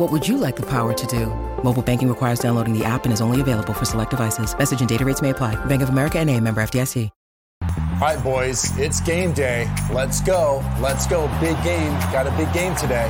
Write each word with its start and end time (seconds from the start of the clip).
What 0.00 0.10
would 0.12 0.26
you 0.26 0.38
like 0.38 0.56
the 0.56 0.64
power 0.64 0.94
to 0.94 1.06
do? 1.06 1.26
Mobile 1.62 1.82
banking 1.82 2.08
requires 2.08 2.38
downloading 2.38 2.72
the 2.72 2.86
app 2.86 3.04
and 3.04 3.12
is 3.12 3.20
only 3.20 3.42
available 3.42 3.74
for 3.74 3.84
select 3.84 4.10
devices. 4.10 4.56
Message 4.56 4.80
and 4.80 4.88
data 4.88 5.04
rates 5.04 5.20
may 5.20 5.28
apply. 5.28 5.62
Bank 5.66 5.82
of 5.82 5.90
America 5.90 6.18
and 6.18 6.30
a 6.30 6.40
member 6.40 6.62
FDIC. 6.62 7.10
All 7.60 8.06
right, 8.06 8.24
boys, 8.24 8.74
it's 8.78 9.02
game 9.02 9.34
day. 9.34 9.70
Let's 9.92 10.22
go. 10.22 10.64
Let's 10.80 11.06
go. 11.06 11.28
Big 11.38 11.62
game. 11.62 11.92
Got 12.12 12.26
a 12.26 12.30
big 12.30 12.50
game 12.54 12.74
today. 12.76 13.08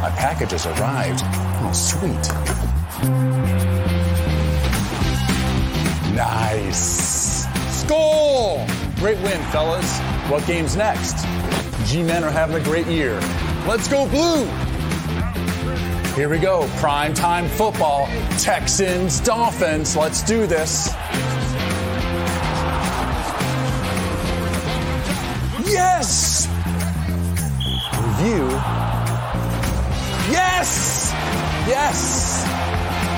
My 0.00 0.10
package 0.16 0.52
has 0.52 0.64
arrived. 0.64 1.20
Oh, 1.60 1.72
sweet. 1.74 2.32
Nice. 6.16 7.46
Score! 7.78 8.66
Great 9.02 9.18
win, 9.18 9.42
fellas. 9.50 9.98
What 10.30 10.46
game's 10.46 10.76
next? 10.76 11.16
G-Men 11.90 12.22
are 12.22 12.30
having 12.30 12.54
a 12.54 12.62
great 12.62 12.86
year. 12.86 13.18
Let's 13.66 13.88
go 13.88 14.08
blue! 14.08 14.44
Here 16.14 16.28
we 16.28 16.38
go. 16.38 16.68
Prime 16.76 17.12
time 17.12 17.48
football. 17.48 18.06
Texans, 18.38 19.18
Dolphins. 19.18 19.96
Let's 19.96 20.22
do 20.22 20.46
this. 20.46 20.86
Yes! 25.66 26.46
Review. 27.96 28.46
Yes! 30.30 31.10
Yes! 31.66 32.44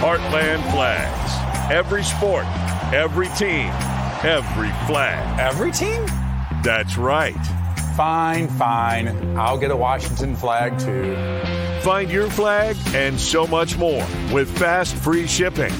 Heartland 0.00 0.62
Flags. 0.70 1.70
Every 1.70 2.02
sport, 2.02 2.46
every 2.90 3.28
team, 3.36 3.70
every 4.24 4.70
flag. 4.86 5.38
Every 5.38 5.70
team? 5.70 6.06
That's 6.62 6.96
right. 6.96 7.36
Fine, 7.96 8.48
fine. 8.48 9.36
I'll 9.36 9.58
get 9.58 9.70
a 9.70 9.76
Washington 9.76 10.34
flag 10.34 10.78
too. 10.78 11.14
Find 11.82 12.10
your 12.10 12.28
flag 12.30 12.76
and 12.94 13.20
so 13.20 13.46
much 13.46 13.76
more 13.76 14.06
with 14.32 14.50
fast 14.58 14.96
free 14.96 15.26
shipping. 15.26 15.72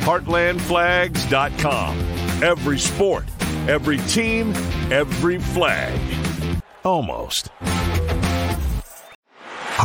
Heartlandflags.com. 0.00 1.98
Every 2.42 2.78
sport, 2.78 3.26
every 3.68 3.98
team, 3.98 4.54
every 4.90 5.38
flag. 5.38 6.00
Almost. 6.82 7.50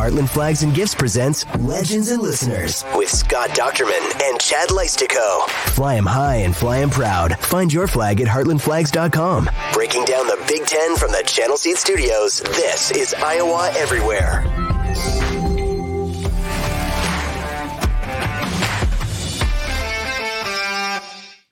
Heartland 0.05 0.29
Flags 0.29 0.61
and 0.61 0.71
Gifts 0.71 0.93
presents 0.93 1.47
Legends 1.57 2.11
and 2.11 2.21
Listeners 2.21 2.85
with 2.93 3.09
Scott 3.09 3.49
Dochterman 3.49 4.21
and 4.29 4.39
Chad 4.39 4.69
Leistikow. 4.69 5.49
Fly 5.49 5.73
Fly 5.73 5.95
'em 5.95 6.05
high 6.05 6.35
and 6.35 6.55
fly 6.55 6.77
fly 6.77 6.81
'em 6.81 6.91
proud. 6.91 7.39
Find 7.39 7.73
your 7.73 7.87
flag 7.87 8.21
at 8.21 8.27
heartlandflags.com. 8.27 9.49
Breaking 9.73 10.05
down 10.05 10.27
the 10.27 10.37
Big 10.47 10.63
Ten 10.67 10.95
from 10.95 11.11
the 11.11 11.23
Channel 11.25 11.57
Seed 11.57 11.77
Studios, 11.77 12.41
this 12.41 12.91
is 12.91 13.15
Iowa 13.15 13.71
Everywhere. 13.77 14.45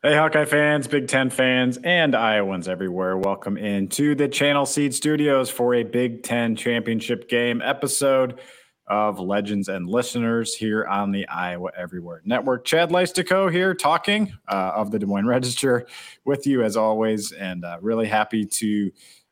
Hey, 0.05 0.17
Hawkeye 0.17 0.43
fans, 0.43 0.85
Big 0.85 1.07
Ten 1.07 1.29
fans, 1.29 1.79
and 1.81 2.13
Iowans 2.13 2.67
everywhere. 2.67 3.17
Welcome 3.17 3.55
into 3.55 4.15
the 4.15 4.27
Channel 4.27 4.65
Seed 4.65 4.93
Studios 4.93 5.49
for 5.49 5.75
a 5.75 5.83
Big 5.83 6.23
Ten 6.23 6.57
championship 6.57 7.29
game 7.29 7.61
episode 7.61 8.41
of 8.87 9.21
Legends 9.21 9.69
and 9.69 9.87
Listeners 9.87 10.55
here 10.55 10.85
on 10.87 11.13
the 11.13 11.25
Iowa 11.29 11.69
Everywhere 11.77 12.21
Network. 12.25 12.65
Chad 12.65 12.89
Leistikow 12.89 13.49
here 13.49 13.73
talking 13.73 14.33
uh, 14.49 14.73
of 14.75 14.91
the 14.91 14.99
Des 14.99 15.05
Moines 15.05 15.25
Register 15.25 15.87
with 16.25 16.45
you 16.45 16.63
as 16.63 16.75
always, 16.75 17.31
and 17.31 17.63
uh, 17.63 17.77
really 17.81 18.05
happy 18.05 18.43
to 18.43 18.91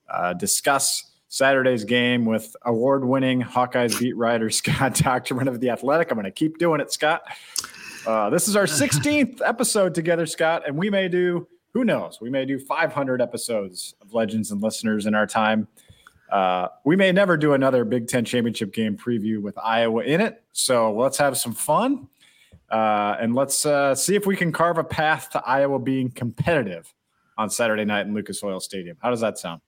uh, 0.09 0.31
discuss 0.35 1.11
Saturday's 1.27 1.83
game 1.83 2.23
with 2.23 2.55
award 2.61 3.03
winning 3.03 3.41
Hawkeyes 3.41 3.99
beat 3.99 4.15
writer 4.15 4.49
Scott 4.49 4.93
Dochterman 4.93 5.49
of 5.49 5.59
The 5.59 5.69
Athletic. 5.69 6.11
I'm 6.11 6.15
going 6.15 6.23
to 6.23 6.31
keep 6.31 6.59
doing 6.59 6.79
it, 6.79 6.93
Scott. 6.93 7.23
Uh, 8.05 8.29
this 8.29 8.47
is 8.47 8.55
our 8.55 8.65
16th 8.65 9.41
episode 9.45 9.93
together, 9.93 10.25
Scott, 10.25 10.63
and 10.65 10.75
we 10.75 10.89
may 10.89 11.07
do, 11.07 11.47
who 11.73 11.85
knows, 11.85 12.19
we 12.19 12.29
may 12.29 12.45
do 12.45 12.57
500 12.57 13.21
episodes 13.21 13.93
of 14.01 14.13
Legends 14.13 14.51
and 14.51 14.61
Listeners 14.61 15.05
in 15.05 15.13
our 15.13 15.27
time. 15.27 15.67
Uh, 16.31 16.69
we 16.83 16.95
may 16.95 17.11
never 17.11 17.37
do 17.37 17.53
another 17.53 17.85
Big 17.85 18.07
Ten 18.07 18.25
championship 18.25 18.73
game 18.73 18.97
preview 18.97 19.41
with 19.41 19.57
Iowa 19.57 20.03
in 20.03 20.21
it. 20.21 20.43
So 20.53 20.93
let's 20.93 21.17
have 21.17 21.37
some 21.37 21.53
fun 21.53 22.07
uh, 22.71 23.17
and 23.19 23.35
let's 23.35 23.65
uh, 23.65 23.93
see 23.93 24.15
if 24.15 24.25
we 24.25 24.35
can 24.35 24.51
carve 24.51 24.77
a 24.77 24.83
path 24.83 25.29
to 25.31 25.45
Iowa 25.45 25.77
being 25.77 26.09
competitive 26.09 26.91
on 27.37 27.49
Saturday 27.49 27.85
night 27.85 28.07
in 28.07 28.13
Lucas 28.13 28.43
Oil 28.43 28.59
Stadium. 28.59 28.97
How 29.01 29.11
does 29.11 29.21
that 29.21 29.37
sound? 29.37 29.61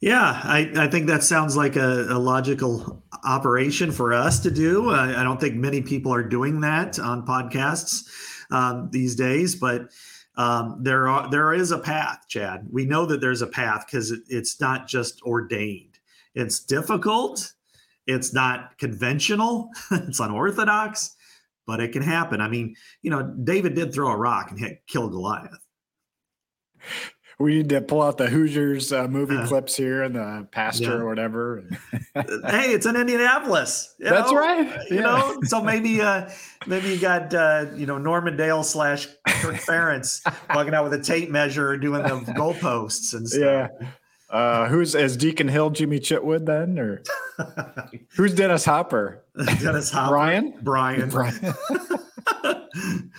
Yeah, 0.00 0.40
I, 0.44 0.70
I 0.76 0.88
think 0.88 1.06
that 1.06 1.22
sounds 1.22 1.56
like 1.56 1.76
a, 1.76 2.06
a 2.10 2.18
logical 2.18 3.02
operation 3.24 3.90
for 3.90 4.12
us 4.12 4.40
to 4.40 4.50
do. 4.50 4.90
I, 4.90 5.22
don't 5.22 5.40
think 5.40 5.54
many 5.54 5.80
people 5.80 6.12
are 6.12 6.22
doing 6.22 6.60
that 6.60 6.98
on 6.98 7.26
podcasts 7.26 8.06
um, 8.50 8.90
these 8.92 9.16
days, 9.16 9.54
but 9.54 9.90
um, 10.36 10.80
there 10.82 11.08
are 11.08 11.30
there 11.30 11.54
is 11.54 11.70
a 11.70 11.78
path, 11.78 12.26
Chad. 12.28 12.66
We 12.70 12.84
know 12.84 13.06
that 13.06 13.22
there's 13.22 13.40
a 13.40 13.46
path 13.46 13.86
because 13.86 14.10
it, 14.10 14.20
it's 14.28 14.60
not 14.60 14.86
just 14.86 15.22
ordained. 15.22 15.98
It's 16.34 16.60
difficult. 16.60 17.54
It's 18.06 18.34
not 18.34 18.76
conventional. 18.76 19.70
it's 19.90 20.20
unorthodox, 20.20 21.16
but 21.66 21.80
it 21.80 21.92
can 21.92 22.02
happen. 22.02 22.42
I 22.42 22.48
mean, 22.48 22.76
you 23.00 23.10
know, 23.10 23.22
David 23.22 23.74
did 23.74 23.94
throw 23.94 24.10
a 24.10 24.16
rock 24.16 24.50
and 24.50 24.60
hit 24.60 24.82
kill 24.86 25.08
Goliath. 25.08 25.66
We 27.38 27.56
need 27.56 27.68
to 27.68 27.82
pull 27.82 28.00
out 28.02 28.16
the 28.16 28.28
Hoosiers 28.28 28.92
uh, 28.92 29.08
movie 29.08 29.36
Uh, 29.36 29.46
clips 29.46 29.76
here 29.76 30.02
and 30.02 30.14
the 30.14 30.48
pastor 30.50 30.84
yeah. 30.84 30.92
or 30.92 31.06
whatever. 31.06 31.64
hey, 32.14 32.72
it's 32.72 32.86
in 32.86 32.96
Indianapolis. 32.96 33.94
That's 33.98 34.32
know? 34.32 34.38
right. 34.38 34.90
You 34.90 35.02
know, 35.02 35.38
so 35.42 35.62
maybe 35.62 36.00
uh 36.00 36.30
maybe 36.66 36.88
you 36.88 36.98
got 36.98 37.34
uh 37.34 37.66
you 37.74 37.84
know 37.84 37.98
Norman 37.98 38.38
Dale 38.38 38.62
slash 38.62 39.06
Kirk 39.26 39.56
Ferentz 39.56 40.22
walking 40.54 40.72
out 40.72 40.84
with 40.84 40.94
a 40.94 41.02
tape 41.02 41.28
measure 41.30 41.76
doing 41.76 42.02
the 42.02 42.32
goalposts 42.32 43.12
and 43.12 43.26
yeah. 43.38 43.68
stuff. 43.68 43.94
Uh, 44.28 44.66
who's 44.68 44.96
as 44.96 45.16
Deacon 45.16 45.46
Hill 45.46 45.70
Jimmy 45.70 46.00
Chitwood 46.00 46.46
then, 46.46 46.78
or 46.80 47.02
who's 48.16 48.34
Dennis 48.34 48.64
Hopper? 48.64 49.22
Dennis 49.60 49.90
Hopper. 49.90 50.10
Brian? 50.10 50.54
Brian. 50.62 51.08
Brian. 51.10 51.54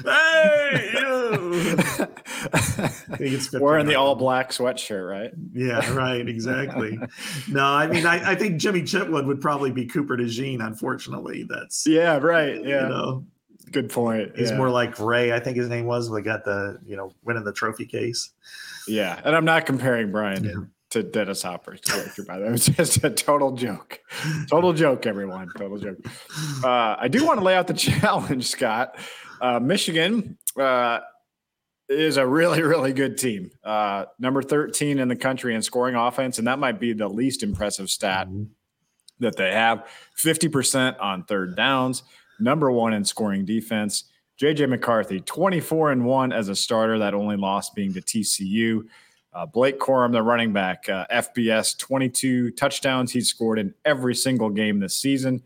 Hey, 0.03 0.91
you. 0.93 2.07
He 3.17 3.29
gets 3.31 3.47
50 3.47 3.59
Wearing 3.59 3.85
the 3.87 3.95
all 3.95 4.15
black 4.15 4.51
sweatshirt, 4.51 5.07
right? 5.09 5.31
Yeah, 5.53 5.93
right, 5.93 6.27
exactly. 6.27 6.99
no, 7.49 7.63
I 7.63 7.87
mean, 7.87 8.05
I, 8.05 8.31
I 8.31 8.35
think 8.35 8.57
Jimmy 8.59 8.81
Chitwood 8.81 9.25
would 9.25 9.41
probably 9.41 9.71
be 9.71 9.85
Cooper 9.85 10.15
DeJean. 10.17 10.63
Unfortunately, 10.65 11.45
that's 11.49 11.85
Yeah, 11.87 12.17
right. 12.17 12.55
Yeah, 12.63 12.83
you 12.83 12.89
know, 12.89 13.25
good 13.71 13.89
point. 13.89 14.33
he's 14.37 14.51
yeah. 14.51 14.57
more 14.57 14.69
like 14.69 14.99
Ray. 14.99 15.33
I 15.33 15.39
think 15.39 15.57
his 15.57 15.69
name 15.69 15.85
was. 15.85 16.09
We 16.09 16.21
got 16.21 16.43
the 16.45 16.79
you 16.85 16.95
know 16.95 17.11
winning 17.23 17.43
the 17.43 17.53
trophy 17.53 17.85
case. 17.85 18.31
yeah, 18.87 19.19
and 19.23 19.35
I'm 19.35 19.45
not 19.45 19.65
comparing 19.65 20.11
Brian 20.11 20.43
Yeah. 20.43 20.51
to, 20.51 20.67
to 20.89 21.03
Dennis 21.03 21.41
Hopper's 21.41 21.81
character, 21.81 22.23
by 22.23 22.37
the 22.37 22.41
way. 22.43 22.47
It 22.49 22.51
was 22.51 22.65
just 22.67 23.03
a 23.03 23.09
total 23.09 23.53
joke. 23.53 23.99
Total 24.49 24.73
joke, 24.73 25.05
everyone. 25.05 25.49
Total 25.57 25.77
joke. 25.77 25.97
Uh, 26.63 26.95
I 26.99 27.07
do 27.07 27.25
want 27.25 27.39
to 27.39 27.43
lay 27.45 27.55
out 27.55 27.67
the 27.67 27.73
challenge, 27.75 28.47
Scott. 28.47 28.95
Uh, 29.41 29.59
Michigan 29.59 30.37
uh, 30.59 30.99
is 31.89 32.17
a 32.17 32.25
really, 32.25 32.61
really 32.61 32.93
good 32.93 33.17
team. 33.17 33.51
Uh, 33.63 34.05
number 34.19 34.41
13 34.41 34.99
in 34.99 35.07
the 35.07 35.15
country 35.15 35.55
in 35.55 35.61
scoring 35.61 35.95
offense, 35.95 36.37
and 36.37 36.47
that 36.47 36.59
might 36.59 36.79
be 36.79 36.93
the 36.93 37.07
least 37.07 37.43
impressive 37.43 37.89
stat 37.89 38.27
that 39.19 39.35
they 39.35 39.51
have 39.51 39.87
50% 40.17 40.99
on 40.99 41.23
third 41.23 41.55
downs, 41.55 42.03
number 42.39 42.71
one 42.71 42.93
in 42.93 43.03
scoring 43.03 43.45
defense. 43.45 44.05
JJ 44.39 44.69
McCarthy, 44.69 45.19
24 45.19 45.91
and 45.91 46.05
1 46.05 46.31
as 46.31 46.49
a 46.49 46.55
starter, 46.55 46.99
that 46.99 47.15
only 47.15 47.35
loss 47.35 47.71
being 47.71 47.93
to 47.93 48.01
TCU. 48.01 48.85
Uh, 49.33 49.45
Blake 49.47 49.79
Corum, 49.79 50.11
the 50.11 50.21
running 50.21 50.53
back, 50.53 50.87
uh, 50.89 51.07
FBS, 51.11 51.77
22 51.77 52.51
touchdowns 52.51 53.11
he's 53.11 53.27
scored 53.27 53.57
in 53.57 53.73
every 53.85 54.13
single 54.13 54.49
game 54.49 54.79
this 54.79 54.95
season. 54.95 55.41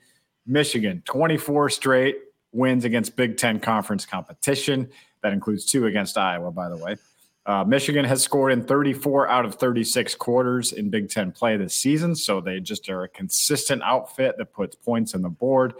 Michigan, 0.46 1.02
24 1.06 1.70
straight 1.70 2.18
wins 2.51 2.86
against 2.86 3.15
Big 3.15 3.38
Ten 3.38 3.59
conference 3.59 4.06
competition. 4.06 4.89
That 5.24 5.33
includes 5.33 5.65
two 5.65 5.86
against 5.86 6.18
Iowa, 6.18 6.51
by 6.51 6.69
the 6.69 6.77
way. 6.77 6.98
Uh, 7.45 7.63
Michigan 7.63 8.06
has 8.06 8.21
scored 8.21 8.51
in 8.51 8.63
34 8.63 9.27
out 9.27 9.45
of 9.45 9.56
36 9.56 10.13
quarters 10.15 10.74
in 10.74 10.89
Big 10.89 11.09
Ten 11.09 11.31
play 11.31 11.57
this 11.57 11.74
season. 11.74 12.15
So 12.15 12.39
they 12.39 12.59
just 12.59 12.88
are 12.89 13.03
a 13.03 13.09
consistent 13.09 13.81
outfit 13.83 14.38
that 14.38 14.53
puts 14.53 14.75
points 14.75 15.15
on 15.15 15.21
the 15.21 15.30
board. 15.30 15.74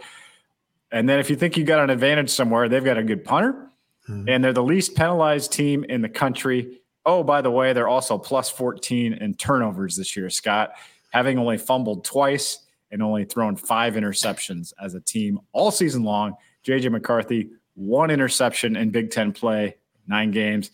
And 0.90 1.08
then 1.08 1.20
if 1.20 1.30
you 1.30 1.36
think 1.36 1.56
you 1.56 1.64
got 1.64 1.82
an 1.82 1.90
advantage 1.90 2.30
somewhere, 2.30 2.68
they've 2.68 2.84
got 2.84 2.98
a 2.98 3.02
good 3.02 3.24
punter, 3.24 3.70
mm-hmm. 4.08 4.28
and 4.28 4.44
they're 4.44 4.52
the 4.52 4.62
least 4.62 4.94
penalized 4.94 5.52
team 5.52 5.84
in 5.84 6.02
the 6.02 6.08
country. 6.08 6.80
Oh, 7.06 7.22
by 7.22 7.40
the 7.40 7.50
way, 7.50 7.72
they're 7.72 7.88
also 7.88 8.18
plus 8.18 8.50
14 8.50 9.14
in 9.14 9.34
turnovers 9.34 9.96
this 9.96 10.16
year, 10.16 10.30
Scott, 10.30 10.72
having 11.10 11.38
only 11.38 11.58
fumbled 11.58 12.04
twice 12.04 12.58
and 12.90 13.02
only 13.02 13.24
thrown 13.24 13.56
five 13.56 13.94
interceptions 13.94 14.72
as 14.82 14.94
a 14.94 15.00
team 15.00 15.40
all 15.52 15.70
season 15.70 16.02
long. 16.02 16.36
JJ 16.64 16.90
McCarthy, 16.90 17.50
one 17.74 18.10
interception 18.10 18.76
in 18.76 18.90
Big 18.90 19.10
Ten 19.10 19.32
play, 19.32 19.76
nine 20.06 20.30
games. 20.30 20.70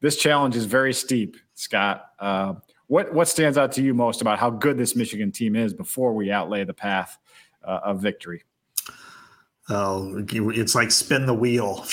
This 0.00 0.16
challenge 0.16 0.56
is 0.56 0.64
very 0.64 0.92
steep, 0.92 1.36
Scott. 1.54 2.06
Uh, 2.18 2.54
what 2.86 3.12
what 3.14 3.28
stands 3.28 3.56
out 3.56 3.72
to 3.72 3.82
you 3.82 3.94
most 3.94 4.20
about 4.20 4.38
how 4.38 4.50
good 4.50 4.76
this 4.76 4.96
Michigan 4.96 5.30
team 5.30 5.54
is 5.54 5.72
before 5.72 6.12
we 6.12 6.30
outlay 6.30 6.64
the 6.64 6.74
path 6.74 7.18
uh, 7.64 7.80
of 7.84 8.00
victory? 8.00 8.42
Oh, 9.68 10.24
it's 10.28 10.74
like 10.74 10.90
spin 10.90 11.26
the 11.26 11.34
wheel. 11.34 11.86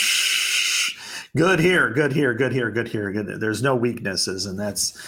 Good 1.36 1.60
here, 1.60 1.92
good 1.92 2.14
here, 2.14 2.34
good 2.34 2.52
here, 2.52 2.72
good 2.72 2.88
here. 2.88 3.12
Good. 3.12 3.40
There's 3.40 3.62
no 3.62 3.76
weaknesses, 3.76 4.48
and 4.48 4.58
that's 4.58 5.00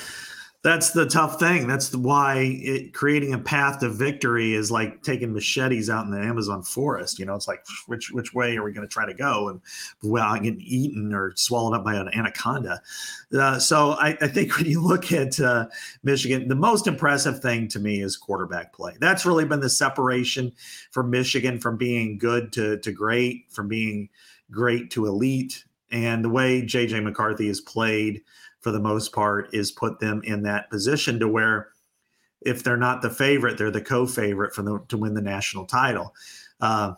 that's 0.61 0.91
the 0.91 1.05
tough 1.05 1.39
thing. 1.39 1.67
That's 1.67 1.95
why 1.95 2.57
it, 2.61 2.93
creating 2.93 3.33
a 3.33 3.39
path 3.39 3.79
to 3.79 3.89
victory 3.89 4.55
is 4.55 4.69
like 4.69 5.01
taking 5.03 5.31
machetes 5.31 5.89
out 5.89 6.03
in 6.03 6.11
the 6.11 6.19
Amazon 6.19 6.63
forest. 6.63 7.17
You 7.17 7.25
know, 7.25 7.35
it's 7.35 7.47
like 7.47 7.65
which 7.87 8.11
which 8.11 8.33
way 8.33 8.57
are 8.57 8.63
we 8.63 8.73
going 8.73 8.85
to 8.85 8.91
try 8.91 9.05
to 9.05 9.13
go 9.13 9.47
and 9.47 9.61
without 10.03 10.43
getting 10.43 10.59
eaten 10.59 11.13
or 11.13 11.33
swallowed 11.37 11.75
up 11.75 11.85
by 11.85 11.95
an 11.95 12.09
anaconda? 12.13 12.81
Uh, 13.33 13.57
so 13.57 13.91
I, 13.91 14.17
I, 14.19 14.27
think 14.27 14.53
when 14.57 14.65
you 14.65 14.81
look 14.81 15.13
at 15.13 15.39
uh, 15.39 15.67
Michigan, 16.03 16.49
the 16.49 16.55
most 16.55 16.87
impressive 16.87 17.39
thing 17.39 17.69
to 17.69 17.79
me 17.79 18.01
is 18.01 18.17
quarterback 18.17 18.73
play. 18.73 18.97
That's 18.99 19.25
really 19.25 19.45
been 19.45 19.61
the 19.61 19.69
separation 19.69 20.51
for 20.91 21.03
Michigan 21.03 21.59
from 21.59 21.77
being 21.77 22.17
good 22.17 22.51
to 22.53 22.77
to 22.79 22.91
great, 22.91 23.45
from 23.49 23.69
being 23.69 24.09
great 24.51 24.91
to 24.91 25.05
elite, 25.05 25.63
and 25.89 26.25
the 26.25 26.29
way 26.29 26.61
JJ 26.61 27.01
McCarthy 27.01 27.47
has 27.47 27.61
played 27.61 28.23
for 28.61 28.71
the 28.71 28.79
most 28.79 29.13
part, 29.13 29.53
is 29.53 29.71
put 29.71 29.99
them 29.99 30.21
in 30.23 30.43
that 30.43 30.69
position 30.69 31.19
to 31.19 31.27
where 31.27 31.69
if 32.41 32.63
they're 32.63 32.77
not 32.77 33.01
the 33.01 33.09
favorite, 33.09 33.57
they're 33.57 33.71
the 33.71 33.81
co-favorite 33.81 34.53
for 34.53 34.61
the 34.61 34.79
to 34.87 34.97
win 34.97 35.13
the 35.13 35.21
national 35.21 35.65
title. 35.65 36.13
Uh, 36.61 36.93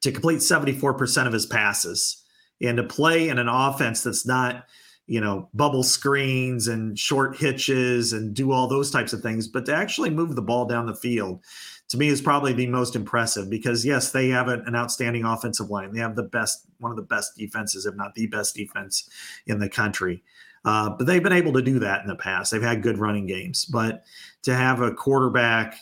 to 0.00 0.12
complete 0.12 0.38
74% 0.38 1.26
of 1.26 1.32
his 1.32 1.46
passes 1.46 2.22
and 2.60 2.76
to 2.76 2.84
play 2.84 3.28
in 3.28 3.38
an 3.38 3.48
offense 3.48 4.02
that's 4.02 4.26
not, 4.26 4.64
you 5.06 5.20
know, 5.20 5.48
bubble 5.54 5.82
screens 5.82 6.68
and 6.68 6.98
short 6.98 7.36
hitches 7.36 8.12
and 8.12 8.34
do 8.34 8.52
all 8.52 8.68
those 8.68 8.90
types 8.90 9.12
of 9.12 9.22
things, 9.22 9.48
but 9.48 9.66
to 9.66 9.74
actually 9.74 10.10
move 10.10 10.36
the 10.36 10.42
ball 10.42 10.66
down 10.66 10.86
the 10.86 10.94
field 10.94 11.42
to 11.88 11.96
me 11.96 12.08
is 12.08 12.20
probably 12.20 12.52
the 12.52 12.66
most 12.66 12.94
impressive 12.94 13.48
because 13.48 13.84
yes, 13.84 14.12
they 14.12 14.28
have 14.28 14.48
an 14.48 14.74
outstanding 14.74 15.24
offensive 15.24 15.70
line. 15.70 15.92
They 15.92 16.00
have 16.00 16.16
the 16.16 16.22
best, 16.22 16.66
one 16.78 16.92
of 16.92 16.96
the 16.96 17.02
best 17.02 17.36
defenses, 17.36 17.86
if 17.86 17.94
not 17.94 18.14
the 18.14 18.26
best 18.26 18.54
defense 18.54 19.08
in 19.46 19.58
the 19.58 19.70
country. 19.70 20.22
Uh, 20.64 20.90
but 20.90 21.06
they've 21.06 21.22
been 21.22 21.32
able 21.32 21.52
to 21.52 21.62
do 21.62 21.78
that 21.78 22.02
in 22.02 22.08
the 22.08 22.16
past. 22.16 22.50
They've 22.50 22.62
had 22.62 22.82
good 22.82 22.98
running 22.98 23.26
games, 23.26 23.64
but 23.64 24.04
to 24.42 24.54
have 24.54 24.80
a 24.80 24.92
quarterback 24.92 25.78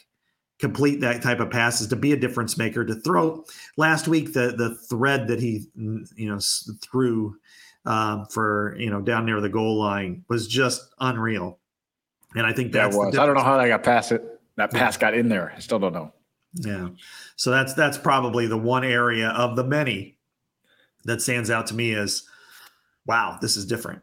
complete 0.59 1.01
that 1.01 1.23
type 1.23 1.41
of 1.41 1.51
passes, 1.51 1.89
to 1.89 1.97
be 1.97 2.13
a 2.13 2.17
difference 2.17 2.57
maker, 2.57 2.85
to 2.85 2.95
throw 2.95 3.45
last 3.77 4.09
week 4.09 4.33
the 4.33 4.55
the 4.57 4.75
thread 4.75 5.29
that 5.29 5.41
he 5.41 5.67
you 5.75 6.29
know 6.29 6.39
threw 6.83 7.37
um, 7.85 8.27
for 8.27 8.77
you 8.79 8.91
know 8.91 9.01
down 9.01 9.25
near 9.27 9.41
the 9.41 9.49
goal 9.49 9.79
line 9.79 10.25
was 10.29 10.47
just 10.47 10.95
unreal. 11.01 11.59
And 12.35 12.47
I 12.47 12.53
think 12.53 12.73
that 12.73 12.93
was. 12.93 13.17
I 13.17 13.25
don't 13.25 13.35
know 13.35 13.43
how 13.43 13.57
that 13.57 13.69
got 13.69 13.83
past 13.83 14.13
it. 14.13 14.23
That 14.57 14.71
pass 14.71 14.97
got 14.97 15.15
in 15.15 15.29
there. 15.29 15.53
I 15.55 15.61
still 15.61 15.79
don't 15.79 15.93
know. 15.93 16.13
Yeah. 16.55 16.89
So 17.37 17.51
that's 17.51 17.75
that's 17.75 17.99
probably 17.99 18.47
the 18.47 18.59
one 18.59 18.85
area 18.85 19.29
of 19.29 19.57
the 19.57 19.65
many 19.65 20.17
that 21.05 21.23
stands 21.23 21.51
out 21.51 21.67
to 21.69 21.75
me 21.75 21.95
as 21.95 22.25
wow, 23.07 23.39
this 23.41 23.57
is 23.57 23.65
different. 23.67 24.03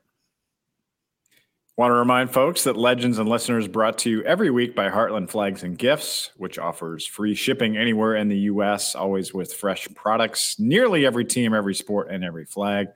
Want 1.76 1.90
to 1.90 1.96
remind 1.96 2.32
folks 2.32 2.66
that 2.66 2.78
Legends 2.78 3.18
and 3.18 3.28
Listeners 3.28 3.68
brought 3.68 3.98
to 4.00 4.10
you 4.12 4.24
every 4.26 4.52
week 4.52 4.76
by 4.76 4.92
Heartland 4.92 5.32
Flags 5.32 5.64
and 5.64 5.76
Gifts, 5.76 6.30
which 6.38 6.60
offers 6.60 7.08
free 7.08 7.34
shipping 7.34 7.78
anywhere 7.78 8.16
in 8.16 8.28
the 8.28 8.38
U.S., 8.42 8.94
always 8.94 9.34
with 9.34 9.52
fresh 9.52 9.88
products. 9.96 10.60
Nearly 10.60 11.04
every 11.04 11.26
team, 11.26 11.56
every 11.56 11.74
sport, 11.74 12.12
and 12.12 12.24
every 12.24 12.46
flag. 12.46 12.90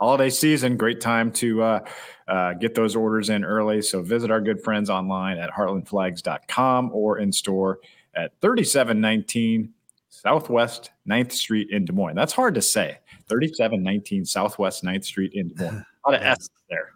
Holiday 0.00 0.30
season, 0.30 0.76
great 0.76 1.00
time 1.00 1.30
to 1.30 1.62
uh, 1.62 1.84
uh, 2.26 2.54
get 2.54 2.74
those 2.74 2.96
orders 2.96 3.30
in 3.30 3.44
early. 3.44 3.80
So 3.80 4.02
visit 4.02 4.32
our 4.32 4.40
good 4.40 4.60
friends 4.64 4.90
online 4.90 5.38
at 5.38 5.50
heartlandflags.com 5.50 6.90
or 6.92 7.18
in 7.18 7.30
store 7.30 7.78
at 8.16 8.32
3719 8.40 9.72
Southwest 10.08 10.90
9th 11.08 11.30
Street 11.30 11.70
in 11.70 11.84
Des 11.84 11.92
Moines. 11.92 12.16
That's 12.16 12.32
hard 12.32 12.56
to 12.56 12.62
say. 12.62 12.98
3719 13.28 14.24
Southwest 14.24 14.82
9th 14.82 15.04
Street 15.04 15.34
in 15.34 15.50
Des 15.50 15.70
Moines. 15.70 15.86
A 16.04 16.10
lot 16.10 16.20
of 16.20 16.26
S 16.26 16.48
there. 16.68 16.90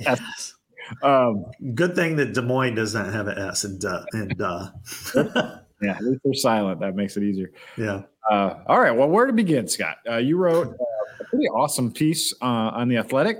Yes. 0.00 0.54
Um, 1.04 1.44
Good 1.76 1.94
thing 1.94 2.16
that 2.16 2.34
Des 2.34 2.42
Moines 2.42 2.74
does 2.74 2.94
not 2.94 3.12
have 3.12 3.28
an 3.28 3.38
S 3.38 3.62
and 3.62 3.80
duh 3.80 4.04
and 4.12 4.36
duh. 4.36 4.70
yeah, 5.14 5.92
at 5.92 6.02
least 6.02 6.20
they're 6.24 6.34
silent. 6.34 6.80
That 6.80 6.96
makes 6.96 7.16
it 7.16 7.22
easier. 7.22 7.52
Yeah. 7.76 8.02
Uh, 8.28 8.54
all 8.66 8.80
right. 8.80 8.90
Well, 8.90 9.08
where 9.08 9.26
to 9.26 9.32
begin, 9.32 9.68
Scott? 9.68 9.98
Uh, 10.08 10.16
you 10.16 10.36
wrote 10.36 10.66
uh, 10.66 11.20
a 11.20 11.24
pretty 11.24 11.46
awesome 11.48 11.92
piece 11.92 12.34
uh, 12.42 12.44
on 12.44 12.88
the 12.88 12.96
Athletic. 12.96 13.38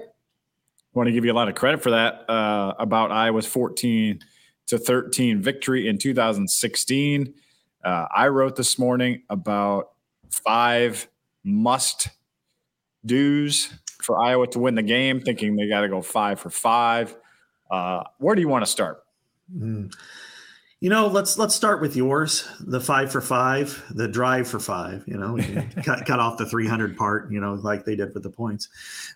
Want 0.95 1.09
to 1.09 1.13
give 1.13 1.25
you 1.25 1.33
a 1.33 1.35
lot 1.35 1.49
of 1.49 1.57
credit 1.57 1.83
for 1.83 1.91
that 1.91 2.29
uh, 2.31 2.75
about 2.79 3.11
Iowa's 3.11 3.47
14 3.47 4.21
to 4.69 4.79
13 4.79 5.43
victory 5.43 5.89
in 5.89 5.99
2016. 5.99 7.35
Uh, 7.85 8.07
I 8.15 8.29
wrote 8.29 8.57
this 8.57 8.79
morning 8.79 9.23
about 9.29 9.91
five 10.31 11.09
must 11.43 12.09
do's 13.05 13.73
for 14.03 14.19
Iowa 14.21 14.47
to 14.49 14.59
win 14.59 14.75
the 14.75 14.83
game, 14.83 15.21
thinking 15.21 15.57
they 15.57 15.69
got 15.69 15.83
to 15.83 15.89
go 15.89 16.03
five 16.03 16.41
for 16.41 16.51
five. 16.51 17.17
Uh, 17.71 18.03
where 18.19 18.35
do 18.35 18.41
you 18.41 18.49
want 18.49 18.65
to 18.65 18.71
start? 18.71 19.03
Mm. 19.55 19.93
You 20.81 20.89
know, 20.89 21.09
let's 21.09 21.37
let's 21.37 21.55
start 21.55 21.83
with 21.83 21.95
yours, 21.95 22.49
the 22.59 22.81
five 22.81 23.13
for 23.13 23.21
five, 23.21 23.85
the 23.91 24.09
drive 24.09 24.49
for 24.49 24.59
five. 24.59 25.05
You 25.07 25.19
know, 25.19 25.37
cut, 25.85 26.07
cut 26.07 26.21
off 26.21 26.39
the 26.39 26.47
three 26.47 26.67
hundred 26.67 26.97
part. 26.97 27.31
You 27.31 27.39
know, 27.39 27.53
like 27.55 27.85
they 27.85 27.95
did 27.95 28.15
with 28.15 28.23
the 28.23 28.31
points. 28.31 28.69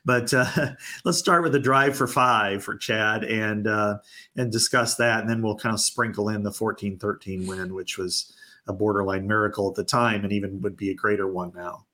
But 0.05 0.35
uh, 0.35 0.73
let's 1.07 1.17
start 1.17 1.43
with 1.43 1.53
the 1.53 1.59
drive 1.59 1.97
for 1.97 2.07
five 2.07 2.63
for 2.63 2.77
Chad 2.77 3.25
and 3.25 3.67
uh, 3.67 3.97
and 4.37 4.53
discuss 4.53 4.97
that, 4.97 5.21
and 5.21 5.31
then 5.31 5.41
we'll 5.41 5.57
kind 5.57 5.73
of 5.73 5.81
sprinkle 5.81 6.29
in 6.29 6.43
the 6.43 6.51
14-13 6.51 7.47
win, 7.47 7.73
which 7.73 7.97
was 7.97 8.35
a 8.67 8.75
borderline 8.75 9.27
miracle 9.27 9.71
at 9.71 9.75
the 9.75 9.85
time, 9.85 10.23
and 10.23 10.35
even 10.35 10.61
would 10.61 10.77
be 10.77 10.91
a 10.91 10.95
greater 10.95 11.27
one 11.27 11.51
now. 11.57 11.87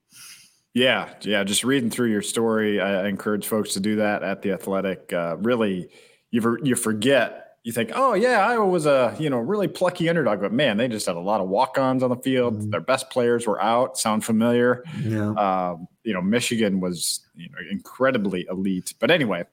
Yeah, 0.73 1.09
yeah. 1.21 1.43
Just 1.43 1.63
reading 1.63 1.89
through 1.89 2.11
your 2.11 2.21
story, 2.21 2.79
I 2.79 3.07
encourage 3.07 3.45
folks 3.45 3.73
to 3.73 3.79
do 3.79 3.97
that 3.97 4.23
at 4.23 4.41
the 4.41 4.51
Athletic. 4.53 5.11
Uh, 5.11 5.37
really, 5.39 5.89
you 6.31 6.57
you 6.63 6.75
forget. 6.75 7.37
You 7.63 7.71
think, 7.71 7.91
oh 7.93 8.13
yeah, 8.13 8.47
Iowa 8.47 8.65
was 8.65 8.85
a 8.85 9.15
you 9.19 9.29
know 9.29 9.37
really 9.37 9.67
plucky 9.67 10.09
underdog, 10.09 10.39
but 10.39 10.53
man, 10.53 10.77
they 10.77 10.87
just 10.87 11.05
had 11.05 11.15
a 11.15 11.19
lot 11.19 11.41
of 11.41 11.49
walk-ons 11.49 12.01
on 12.01 12.09
the 12.09 12.15
field. 12.15 12.55
Mm-hmm. 12.55 12.69
Their 12.71 12.81
best 12.81 13.09
players 13.09 13.45
were 13.45 13.61
out. 13.61 13.97
Sound 13.97 14.23
familiar? 14.23 14.83
Yeah. 15.03 15.31
Um, 15.33 15.87
you 16.03 16.13
know, 16.13 16.21
Michigan 16.21 16.79
was 16.79 17.19
you 17.35 17.49
know 17.49 17.57
incredibly 17.69 18.47
elite. 18.49 18.93
But 18.99 19.11
anyway, 19.11 19.43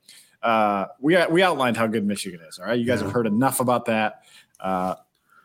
uh, 0.42 0.86
we 1.00 1.18
we 1.26 1.42
outlined 1.42 1.76
how 1.76 1.88
good 1.88 2.06
Michigan 2.06 2.40
is. 2.48 2.58
All 2.58 2.66
right, 2.66 2.78
you 2.78 2.86
guys 2.86 3.00
yeah. 3.00 3.06
have 3.06 3.12
heard 3.12 3.26
enough 3.26 3.60
about 3.60 3.86
that. 3.86 4.22
Uh, 4.60 4.94